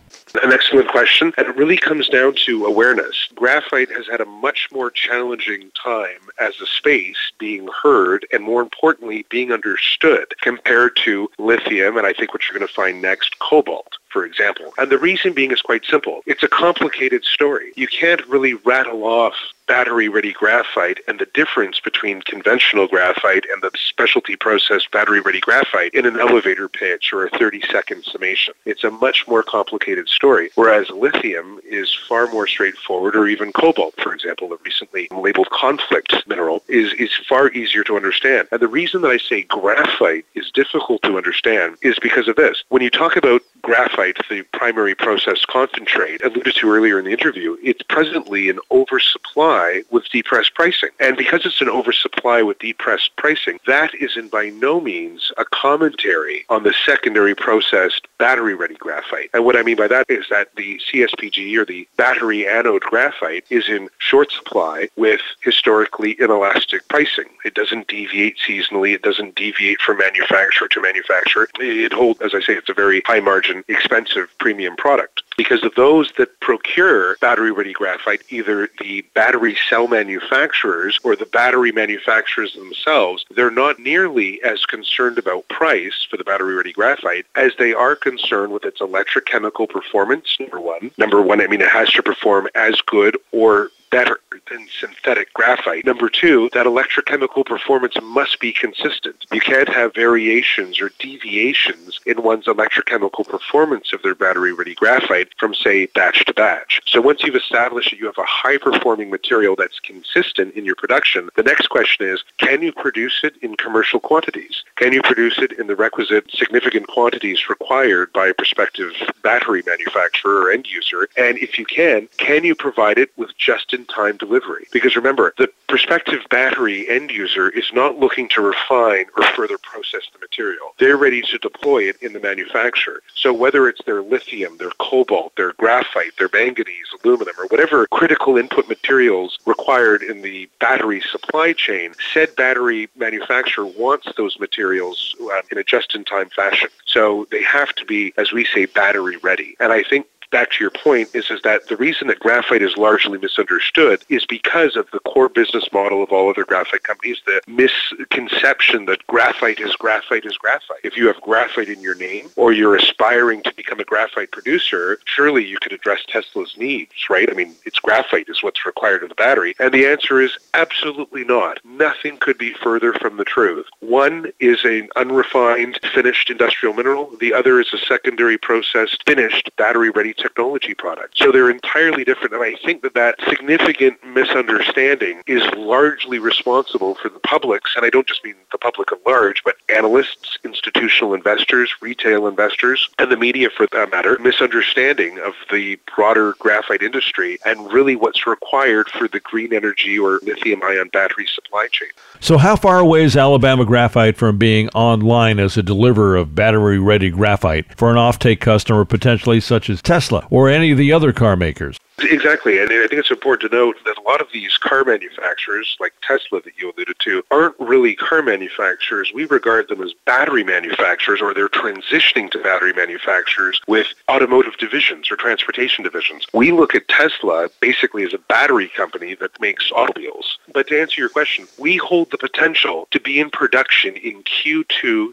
An 0.42 0.52
excellent 0.52 0.88
question. 0.88 1.32
And 1.38 1.46
it 1.46 1.56
really 1.56 1.78
comes 1.78 2.08
down 2.08 2.34
to 2.46 2.66
awareness. 2.66 3.28
Graphite 3.34 3.90
has 3.90 4.06
had 4.06 4.20
a 4.20 4.26
much 4.26 4.68
more 4.70 4.90
challenging 4.90 5.70
time 5.82 6.20
as 6.38 6.60
a 6.60 6.66
space 6.66 7.32
being 7.38 7.66
heard 7.82 8.26
and 8.32 8.44
more 8.44 8.60
importantly 8.60 9.24
being 9.30 9.52
understood 9.52 10.34
compared 10.42 10.96
to 10.96 11.30
lithium 11.38 11.96
and 11.96 12.06
I 12.06 12.12
think 12.12 12.34
what 12.34 12.42
you're 12.46 12.58
going 12.58 12.68
to 12.68 12.74
find 12.74 13.00
next, 13.00 13.38
cobalt 13.38 13.94
for 14.10 14.24
example. 14.24 14.72
And 14.78 14.90
the 14.90 14.98
reason 14.98 15.32
being 15.32 15.52
is 15.52 15.62
quite 15.62 15.84
simple. 15.84 16.22
It's 16.26 16.42
a 16.42 16.48
complicated 16.48 17.24
story. 17.24 17.72
You 17.76 17.86
can't 17.86 18.26
really 18.26 18.54
rattle 18.54 19.04
off 19.04 19.34
battery 19.68 20.08
ready 20.08 20.32
graphite 20.32 20.98
and 21.06 21.20
the 21.20 21.26
difference 21.34 21.78
between 21.78 22.22
conventional 22.22 22.88
graphite 22.88 23.44
and 23.52 23.62
the 23.62 23.70
specialty 23.76 24.34
processed 24.34 24.90
battery 24.90 25.20
ready 25.20 25.40
graphite 25.40 25.92
in 25.94 26.06
an 26.06 26.18
elevator 26.18 26.68
pitch 26.68 27.12
or 27.12 27.26
a 27.26 27.30
30 27.30 27.60
second 27.70 28.02
summation. 28.02 28.54
It's 28.64 28.82
a 28.82 28.90
much 28.90 29.28
more 29.28 29.42
complicated 29.42 30.08
story, 30.08 30.50
whereas 30.54 30.88
lithium 30.88 31.60
is 31.64 31.94
far 32.08 32.26
more 32.28 32.46
straightforward, 32.46 33.14
or 33.14 33.28
even 33.28 33.52
cobalt, 33.52 33.94
for 34.00 34.14
example, 34.14 34.48
the 34.48 34.58
recently 34.64 35.06
labeled 35.10 35.50
conflict 35.50 36.14
mineral, 36.26 36.62
is, 36.66 36.94
is 36.94 37.10
far 37.28 37.50
easier 37.50 37.84
to 37.84 37.96
understand. 37.96 38.48
And 38.50 38.60
the 38.60 38.68
reason 38.68 39.02
that 39.02 39.10
I 39.10 39.18
say 39.18 39.42
graphite 39.42 40.24
is 40.34 40.50
difficult 40.50 41.02
to 41.02 41.18
understand 41.18 41.76
is 41.82 41.98
because 41.98 42.26
of 42.26 42.36
this. 42.36 42.64
When 42.70 42.82
you 42.82 42.90
talk 42.90 43.16
about 43.16 43.42
graphite, 43.62 44.18
the 44.28 44.42
primary 44.52 44.94
process 44.94 45.44
concentrate, 45.44 46.22
alluded 46.22 46.54
to 46.54 46.70
earlier 46.70 46.98
in 46.98 47.04
the 47.04 47.12
interview, 47.12 47.56
it's 47.62 47.82
presently 47.82 48.48
an 48.48 48.58
oversupply 48.70 49.82
with 49.90 50.08
depressed 50.10 50.54
pricing. 50.54 50.90
And 51.00 51.16
because 51.16 51.44
it's 51.44 51.60
an 51.60 51.68
oversupply 51.68 52.42
with 52.42 52.58
depressed 52.58 53.14
pricing, 53.16 53.58
that 53.66 53.94
is 53.94 54.16
in 54.16 54.28
by 54.28 54.50
no 54.50 54.80
means 54.80 55.32
a 55.36 55.44
commentary 55.44 56.44
on 56.48 56.62
the 56.62 56.74
secondary 56.84 57.34
processed 57.34 58.06
battery 58.18 58.54
ready 58.54 58.74
graphite. 58.74 59.30
And 59.32 59.44
what 59.44 59.56
I 59.56 59.62
mean 59.62 59.76
by 59.76 59.88
that 59.88 60.06
is 60.08 60.26
that 60.30 60.54
the 60.56 60.80
CSPG 60.90 61.56
or 61.56 61.64
the 61.64 61.88
battery 61.96 62.46
anode 62.46 62.82
graphite 62.82 63.44
is 63.50 63.68
in 63.68 63.88
short 63.98 64.30
supply 64.32 64.88
with 64.96 65.20
historically 65.42 66.16
inelastic 66.18 66.86
pricing. 66.88 67.26
It 67.44 67.54
doesn't 67.54 67.88
deviate 67.88 68.36
seasonally. 68.38 68.94
It 68.94 69.02
doesn't 69.02 69.34
deviate 69.34 69.80
from 69.80 69.98
manufacturer 69.98 70.68
to 70.68 70.80
manufacturer. 70.80 71.48
It 71.58 71.92
holds, 71.92 72.20
as 72.20 72.34
I 72.34 72.40
say, 72.40 72.54
it's 72.54 72.68
a 72.68 72.74
very 72.74 73.02
high 73.06 73.20
margin, 73.20 73.47
expensive 73.68 74.28
premium 74.38 74.76
product 74.76 75.22
because 75.38 75.62
of 75.62 75.74
those 75.76 76.12
that 76.18 76.40
procure 76.40 77.16
battery 77.20 77.52
ready 77.52 77.72
graphite, 77.72 78.22
either 78.28 78.68
the 78.80 79.02
battery 79.14 79.56
cell 79.68 79.86
manufacturers 79.86 80.98
or 81.04 81.14
the 81.14 81.26
battery 81.26 81.70
manufacturers 81.72 82.54
themselves, 82.54 83.24
they're 83.30 83.50
not 83.50 83.78
nearly 83.78 84.42
as 84.42 84.66
concerned 84.66 85.16
about 85.16 85.48
price 85.48 86.06
for 86.10 86.16
the 86.16 86.24
battery 86.24 86.54
ready 86.54 86.72
graphite 86.72 87.24
as 87.36 87.52
they 87.58 87.72
are 87.72 87.94
concerned 87.94 88.52
with 88.52 88.64
its 88.64 88.80
electrochemical 88.80 89.68
performance, 89.68 90.36
number 90.40 90.60
one. 90.60 90.90
Number 90.98 91.22
one, 91.22 91.40
I 91.40 91.46
mean, 91.46 91.60
it 91.60 91.68
has 91.68 91.90
to 91.92 92.02
perform 92.02 92.48
as 92.56 92.80
good 92.82 93.16
or 93.30 93.70
better 93.90 94.20
than 94.50 94.66
synthetic 94.80 95.32
graphite. 95.34 95.84
Number 95.84 96.08
two, 96.08 96.48
that 96.52 96.66
electrochemical 96.66 97.44
performance 97.44 97.94
must 98.02 98.40
be 98.40 98.52
consistent. 98.52 99.26
You 99.32 99.40
can't 99.40 99.68
have 99.68 99.94
variations 99.94 100.80
or 100.80 100.90
deviations 100.98 102.00
in 102.06 102.22
one's 102.22 102.46
electrochemical 102.46 103.28
performance 103.28 103.92
of 103.92 104.02
their 104.02 104.14
battery-ready 104.14 104.74
graphite 104.74 105.28
from, 105.38 105.54
say, 105.54 105.86
batch 105.86 106.24
to 106.26 106.34
batch. 106.34 106.80
So 106.86 107.00
once 107.00 107.22
you've 107.22 107.36
established 107.36 107.90
that 107.90 107.98
you 107.98 108.06
have 108.06 108.18
a 108.18 108.24
high-performing 108.24 109.10
material 109.10 109.56
that's 109.56 109.80
consistent 109.80 110.54
in 110.54 110.64
your 110.64 110.76
production, 110.76 111.28
the 111.36 111.42
next 111.42 111.68
question 111.68 112.06
is, 112.06 112.22
can 112.38 112.62
you 112.62 112.72
produce 112.72 113.20
it 113.22 113.34
in 113.42 113.56
commercial 113.56 114.00
quantities? 114.00 114.62
Can 114.76 114.92
you 114.92 115.02
produce 115.02 115.38
it 115.38 115.52
in 115.52 115.66
the 115.66 115.76
requisite 115.76 116.30
significant 116.30 116.86
quantities 116.88 117.48
required 117.48 118.12
by 118.12 118.28
a 118.28 118.34
prospective 118.34 118.92
battery 119.22 119.62
manufacturer 119.66 120.42
or 120.42 120.50
end 120.50 120.66
user? 120.66 121.08
And 121.16 121.38
if 121.38 121.58
you 121.58 121.64
can, 121.64 122.08
can 122.16 122.44
you 122.44 122.54
provide 122.54 122.98
it 122.98 123.10
with 123.16 123.36
just 123.36 123.74
just-in-time 123.78 124.16
delivery. 124.16 124.66
Because 124.72 124.96
remember, 124.96 125.34
the 125.38 125.48
prospective 125.68 126.20
battery 126.30 126.88
end 126.88 127.10
user 127.10 127.48
is 127.48 127.70
not 127.72 127.98
looking 127.98 128.28
to 128.30 128.40
refine 128.40 129.06
or 129.16 129.24
further 129.36 129.58
process 129.58 130.02
the 130.12 130.18
material. 130.18 130.74
They're 130.78 130.96
ready 130.96 131.22
to 131.22 131.38
deploy 131.38 131.84
it 131.84 131.96
in 132.02 132.12
the 132.12 132.20
manufacturer. 132.20 133.02
So 133.14 133.32
whether 133.32 133.68
it's 133.68 133.82
their 133.84 134.02
lithium, 134.02 134.56
their 134.58 134.70
cobalt, 134.78 135.34
their 135.36 135.52
graphite, 135.54 136.16
their 136.18 136.30
manganese, 136.32 136.88
aluminum, 137.04 137.34
or 137.38 137.46
whatever 137.46 137.86
critical 137.88 138.36
input 138.36 138.68
materials 138.68 139.38
required 139.46 140.02
in 140.02 140.22
the 140.22 140.48
battery 140.60 141.00
supply 141.00 141.52
chain, 141.52 141.92
said 142.12 142.34
battery 142.36 142.88
manufacturer 142.96 143.66
wants 143.66 144.08
those 144.16 144.38
materials 144.40 145.14
uh, 145.22 145.42
in 145.50 145.58
a 145.58 145.64
just-in-time 145.64 146.30
fashion. 146.30 146.68
So 146.86 147.26
they 147.30 147.42
have 147.42 147.74
to 147.76 147.84
be, 147.84 148.12
as 148.16 148.32
we 148.32 148.44
say, 148.44 148.66
battery 148.66 149.16
ready. 149.18 149.56
And 149.60 149.72
I 149.72 149.82
think 149.82 150.06
back 150.30 150.50
to 150.52 150.64
your 150.64 150.70
point 150.70 151.08
is, 151.14 151.30
is 151.30 151.40
that 151.42 151.68
the 151.68 151.76
reason 151.76 152.08
that 152.08 152.20
graphite 152.20 152.62
is 152.62 152.76
largely 152.76 153.18
misunderstood 153.18 154.04
is 154.08 154.26
because 154.26 154.76
of 154.76 154.90
the 154.92 155.00
core 155.00 155.28
business 155.28 155.66
model 155.72 156.02
of 156.02 156.10
all 156.10 156.30
other 156.30 156.44
graphite 156.44 156.82
companies, 156.82 157.18
the 157.26 157.40
misconception 157.46 158.84
that 158.86 159.06
graphite 159.06 159.60
is 159.60 159.74
graphite 159.76 160.24
is 160.24 160.36
graphite. 160.36 160.78
If 160.84 160.96
you 160.96 161.06
have 161.06 161.20
graphite 161.20 161.68
in 161.68 161.80
your 161.80 161.94
name 161.94 162.28
or 162.36 162.52
you're 162.52 162.76
aspiring 162.76 163.42
to 163.42 163.54
become 163.54 163.80
a 163.80 163.84
graphite 163.84 164.30
producer, 164.30 164.98
surely 165.04 165.44
you 165.44 165.58
could 165.60 165.72
address 165.72 166.00
Tesla's 166.08 166.56
needs, 166.56 166.92
right? 167.08 167.30
I 167.30 167.34
mean, 167.34 167.54
it's 167.64 167.78
graphite 167.78 168.28
is 168.28 168.42
what's 168.42 168.66
required 168.66 169.02
of 169.02 169.08
the 169.08 169.14
battery. 169.14 169.54
And 169.58 169.72
the 169.72 169.86
answer 169.86 170.20
is 170.20 170.36
absolutely 170.54 171.24
not. 171.24 171.58
Nothing 171.64 172.18
could 172.18 172.38
be 172.38 172.52
further 172.54 172.92
from 172.92 173.16
the 173.16 173.24
truth. 173.24 173.66
One 173.80 174.32
is 174.40 174.64
an 174.64 174.88
unrefined 174.96 175.80
finished 175.94 176.30
industrial 176.30 176.74
mineral. 176.74 177.16
The 177.20 177.32
other 177.32 177.60
is 177.60 177.72
a 177.72 177.78
secondary 177.78 178.38
processed 178.38 179.02
finished 179.06 179.50
battery 179.56 179.90
ready 179.90 180.14
technology 180.18 180.74
product. 180.74 181.16
So 181.16 181.32
they're 181.32 181.50
entirely 181.50 182.04
different. 182.04 182.34
And 182.34 182.42
I 182.42 182.54
think 182.64 182.82
that 182.82 182.94
that 182.94 183.16
significant 183.28 184.04
misunderstanding 184.04 185.22
is 185.26 185.42
largely 185.56 186.18
responsible 186.18 186.94
for 186.96 187.08
the 187.08 187.20
public's, 187.20 187.74
and 187.76 187.84
I 187.84 187.90
don't 187.90 188.06
just 188.06 188.24
mean 188.24 188.34
the 188.52 188.58
public 188.58 188.92
at 188.92 188.98
large, 189.06 189.42
but 189.44 189.56
analysts, 189.68 190.38
institutional 190.44 191.14
investors, 191.14 191.72
retail 191.80 192.26
investors, 192.26 192.88
and 192.98 193.10
the 193.10 193.16
media 193.16 193.48
for 193.50 193.66
that 193.72 193.90
matter, 193.90 194.18
misunderstanding 194.18 195.18
of 195.20 195.34
the 195.50 195.78
broader 195.94 196.34
graphite 196.38 196.82
industry 196.82 197.38
and 197.46 197.72
really 197.72 197.96
what's 197.96 198.26
required 198.26 198.88
for 198.90 199.08
the 199.08 199.20
green 199.20 199.52
energy 199.52 199.98
or 199.98 200.20
lithium 200.22 200.62
ion 200.62 200.88
battery 200.92 201.26
supply 201.26 201.68
chain. 201.70 201.88
So, 202.20 202.38
how 202.38 202.56
far 202.56 202.78
away 202.78 203.04
is 203.04 203.16
Alabama 203.16 203.64
Graphite 203.64 204.16
from 204.16 204.38
being 204.38 204.68
online 204.70 205.38
as 205.38 205.56
a 205.56 205.62
deliverer 205.62 206.16
of 206.16 206.34
battery 206.34 206.78
ready 206.78 207.10
graphite 207.10 207.66
for 207.76 207.90
an 207.90 207.96
offtake 207.96 208.40
customer 208.40 208.84
potentially 208.84 209.40
such 209.40 209.70
as 209.70 209.80
Tesla 209.80 210.07
or 210.30 210.48
any 210.48 210.70
of 210.70 210.78
the 210.78 210.92
other 210.92 211.12
car 211.12 211.36
makers? 211.36 211.78
Exactly. 212.00 212.60
And 212.60 212.70
I 212.70 212.86
think 212.86 213.00
it's 213.00 213.10
important 213.10 213.50
to 213.50 213.56
note 213.56 213.76
that 213.84 213.98
a 213.98 214.02
lot 214.02 214.20
of 214.20 214.28
these 214.32 214.56
car 214.56 214.84
manufacturers, 214.84 215.76
like 215.80 215.92
Tesla 216.02 216.40
that 216.42 216.52
you 216.56 216.72
alluded 216.72 216.96
to, 217.00 217.24
aren't 217.30 217.58
really 217.58 217.96
car 217.96 218.22
manufacturers. 218.22 219.12
We 219.12 219.24
regard 219.24 219.68
them 219.68 219.82
as 219.82 219.94
battery 220.06 220.44
manufacturers, 220.44 221.20
or 221.20 221.34
they're 221.34 221.48
transitioning 221.48 222.30
to 222.30 222.38
battery 222.38 222.72
manufacturers 222.72 223.60
with 223.66 223.88
automotive 224.08 224.56
divisions 224.58 225.10
or 225.10 225.16
transportation 225.16 225.82
divisions. 225.82 226.26
We 226.32 226.52
look 226.52 226.74
at 226.74 226.86
Tesla 226.88 227.48
basically 227.60 228.04
as 228.04 228.14
a 228.14 228.18
battery 228.18 228.68
company 228.68 229.14
that 229.16 229.40
makes 229.40 229.72
automobiles. 229.72 230.38
But 230.52 230.68
to 230.68 230.80
answer 230.80 231.00
your 231.00 231.10
question, 231.10 231.46
we 231.58 231.76
hold 231.76 232.10
the 232.10 232.18
potential 232.18 232.86
to 232.92 233.00
be 233.00 233.18
in 233.18 233.30
production 233.30 233.96
in 233.96 234.22
Q2 234.22 234.68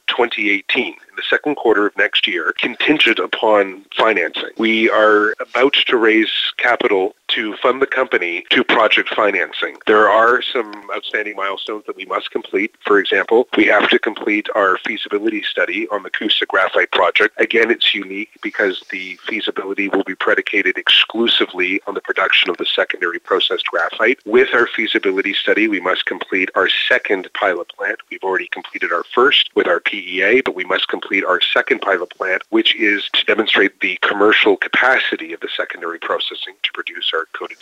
2018 0.08 0.96
the 1.16 1.24
second 1.30 1.56
quarter 1.56 1.86
of 1.86 1.98
next 1.98 2.28
year, 2.28 2.54
contingent 2.58 3.20
upon 3.20 3.86
financing. 3.96 4.50
We 4.58 4.90
are 4.90 5.34
about 5.40 5.74
to 5.88 5.98
raise 5.98 6.32
capital 6.58 7.16
to 7.30 7.56
fund 7.58 7.82
the 7.82 7.88
company 7.88 8.46
to 8.50 8.64
project 8.64 9.10
financing. 9.14 9.78
There 9.88 10.10
are 10.10 10.42
some 10.42 10.72
outstanding 10.96 11.36
milestones 11.36 11.84
that 11.88 11.96
we 11.96 12.06
must 12.06 12.32
complete. 12.32 12.76
For 12.86 13.00
example, 13.00 13.48
we 13.58 13.66
have 13.66 13.90
to 13.90 14.00
complete 14.00 14.48
our 14.56 14.78
feasibility 14.80 15.44
study 15.44 15.88
on 15.90 16.04
the 16.04 16.10
Coosa 16.10 16.46
Graphite 16.46 16.92
project. 16.92 17.40
Again, 17.40 17.72
it's 17.72 17.94
unique 17.94 18.30
because 18.42 18.84
the 18.92 19.18
feasibility 19.28 19.90
will 19.90 20.04
be 20.04 20.16
predicated 20.16 20.78
exclusively 20.78 21.82
on 21.88 21.94
the 21.94 22.02
production 22.02 22.50
of 22.50 22.58
the 22.58 22.66
secondary 22.66 23.20
processed 23.20 23.66
graphite. 23.68 24.20
With 24.26 24.54
our 24.54 24.68
feasibility 24.68 25.34
study, 25.34 25.68
we 25.68 25.80
must 25.80 26.06
complete 26.06 26.50
our 26.56 26.70
second 26.88 27.30
pilot 27.34 27.70
plant. 27.70 28.00
We've 28.12 28.24
already 28.24 28.48
completed 28.48 28.92
our 28.92 29.04
first 29.14 29.50
with 29.56 29.68
our 29.68 29.80
PEA, 29.80 30.42
but 30.42 30.56
we 30.56 30.66
must 30.66 30.88
complete 30.88 31.26
our 31.26 31.42
second 31.42 31.82
pilot 31.82 32.12
plant, 32.12 32.44
which 32.50 32.76
is 32.76 33.10
to 33.14 33.26
demonstrate 33.26 33.80
the 33.82 33.98
commercial 34.02 34.58
capacity 34.58 35.34
of 35.34 35.40
the 35.40 35.50
secondary 35.56 36.00
processing 36.00 36.54
to 36.64 36.72
produce 36.74 37.12
our 37.16 37.28
coated 37.34 37.55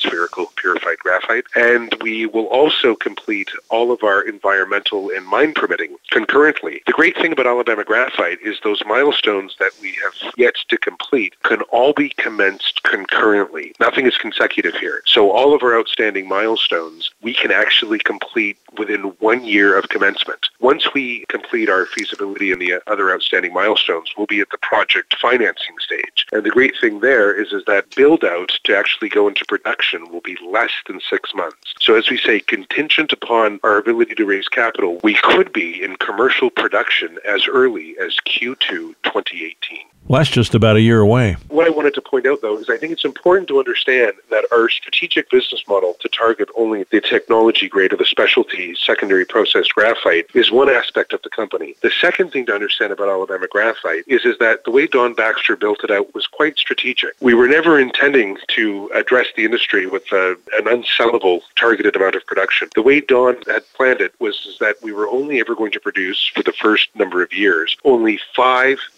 purified 0.94 1.00
graphite. 1.00 1.46
And 1.56 1.96
we 2.02 2.26
will 2.26 2.48
also 2.48 2.96
complete 2.96 3.50
all 3.70 3.92
of 3.92 4.04
our 4.04 4.22
environmental 4.22 5.10
and 5.10 5.26
mine 5.26 5.54
permitting 5.54 5.96
concurrently. 6.12 6.82
The 6.86 6.94
great 6.94 7.16
thing 7.18 7.32
about 7.32 7.48
Alabama 7.48 7.84
Graphite 7.84 8.40
is 8.44 8.60
those 8.64 8.82
milestones 8.86 9.56
that 9.60 9.72
we 9.82 9.98
have 10.04 10.34
yet 10.38 10.56
to 10.70 10.78
complete 10.78 11.36
can 11.44 11.62
all 11.64 11.94
be 11.94 12.10
commenced 12.10 12.84
concurrently. 12.84 13.74
Nothing 13.80 14.06
is 14.06 14.18
consecutive 14.18 14.76
here. 14.76 15.02
So 15.06 15.32
all 15.32 15.54
of 15.54 15.64
our 15.64 15.78
outstanding 15.78 16.28
milestones 16.28 17.12
we 17.22 17.34
can 17.34 17.52
actually 17.52 18.00
complete 18.00 18.58
within 18.78 19.02
one 19.20 19.44
year 19.44 19.78
of 19.78 19.90
commencement. 19.90 20.50
Once 20.60 20.94
we 20.94 21.26
complete 21.30 21.70
our 21.70 21.86
feasibility 21.86 22.52
and 22.52 22.62
the 22.62 22.82
other 22.88 23.14
outstanding 23.14 23.54
milestones, 23.54 24.12
we'll 24.18 24.28
be 24.28 24.42
at 24.42 24.50
the 24.50 24.58
project 24.58 25.16
financing 25.22 25.76
stage. 25.80 26.26
And 26.32 26.44
the 26.44 26.50
great 26.50 26.74
thing 26.80 27.00
there 27.00 27.34
is, 27.34 27.54
is 27.54 27.64
that 27.66 27.96
build 27.96 28.24
out 28.24 28.52
to 28.64 28.76
actually 28.76 29.10
go 29.10 29.28
into 29.28 29.46
production 29.46 30.10
will 30.12 30.22
be 30.22 30.38
less 30.46 30.72
than 30.88 31.00
six 31.10 31.34
months. 31.34 31.74
So 31.80 31.96
as 31.96 32.10
we 32.10 32.18
say, 32.18 32.40
contingent 32.40 33.12
upon 33.12 33.60
our 33.64 33.78
ability 33.78 34.16
to 34.16 34.26
raise 34.26 34.48
capital, 34.48 35.00
we 35.04 35.16
could 35.16 35.52
be 35.54 35.84
in 35.84 35.96
commercial 35.98 36.50
production 36.50 37.20
as 37.26 37.48
early 37.48 37.96
as 38.00 38.18
Q2 38.28 38.96
2018. 39.04 39.80
Well, 40.08 40.20
that's 40.20 40.30
just 40.30 40.54
about 40.54 40.76
a 40.76 40.82
year 40.82 41.00
away. 41.00 41.38
What 41.48 41.66
I 41.66 41.70
wanted 41.70 41.94
to 41.94 42.02
point 42.02 42.28
out, 42.28 42.42
though, 42.42 42.58
is 42.58 42.70
I 42.70 42.78
think 42.78 42.92
it's 42.92 43.06
important 43.06 43.48
to 43.48 43.58
understand 43.58 44.14
that 44.30 44.46
our 44.52 44.70
strategic 44.70 45.30
business 45.30 45.64
model 45.66 45.96
to 46.02 46.10
target 46.10 46.50
only 46.58 46.84
the 46.92 47.00
technology 47.00 47.70
grade 47.70 47.94
or 47.94 47.98
the 47.98 48.06
specialty 48.06 48.76
secondary 48.76 49.26
processed 49.26 49.74
graphite 49.74 50.28
is 50.34 50.52
one 50.52 50.70
aspect 50.70 51.14
of 51.14 51.22
the 51.22 51.30
company. 51.30 51.76
The 51.82 51.92
second 52.02 52.32
thing 52.32 52.46
to 52.48 52.54
understand 52.54 52.92
about 52.92 53.08
Alabama 53.08 53.48
Graphite 53.48 54.04
is, 54.08 54.26
is 54.26 54.38
that 54.40 54.66
the 54.66 54.72
way 54.72 54.88
Don 54.88 55.14
Baxter 55.14 55.56
built 55.56 55.84
it 55.86 55.92
out 55.92 56.14
was 56.14 56.28
quite 56.28 56.58
strategic. 56.58 57.14
We 57.22 57.34
were 57.34 57.48
never 57.48 57.80
intending 57.80 58.38
to 58.50 58.92
address 58.94 59.28
the 59.38 59.46
industry 59.46 59.88
with 59.88 60.04
a, 60.12 60.36
an 60.58 60.66
unsellable 60.66 61.42
targeted 61.56 61.96
amount 61.96 62.16
of 62.16 62.26
production. 62.26 62.68
The 62.76 62.82
way 62.82 63.00
Don 63.00 63.38
had 63.48 63.64
planned 63.74 64.02
it 64.02 64.14
was 64.20 64.58
that 64.60 64.76
we 64.84 64.92
were 64.92 65.08
only 65.08 65.40
ever 65.40 65.56
going 65.56 65.72
to 65.72 65.80
produce 65.80 66.30
for 66.36 66.44
the 66.44 66.54
first 66.54 66.90
number 66.94 67.24
of 67.24 67.32
years 67.32 67.78
only 67.86 68.20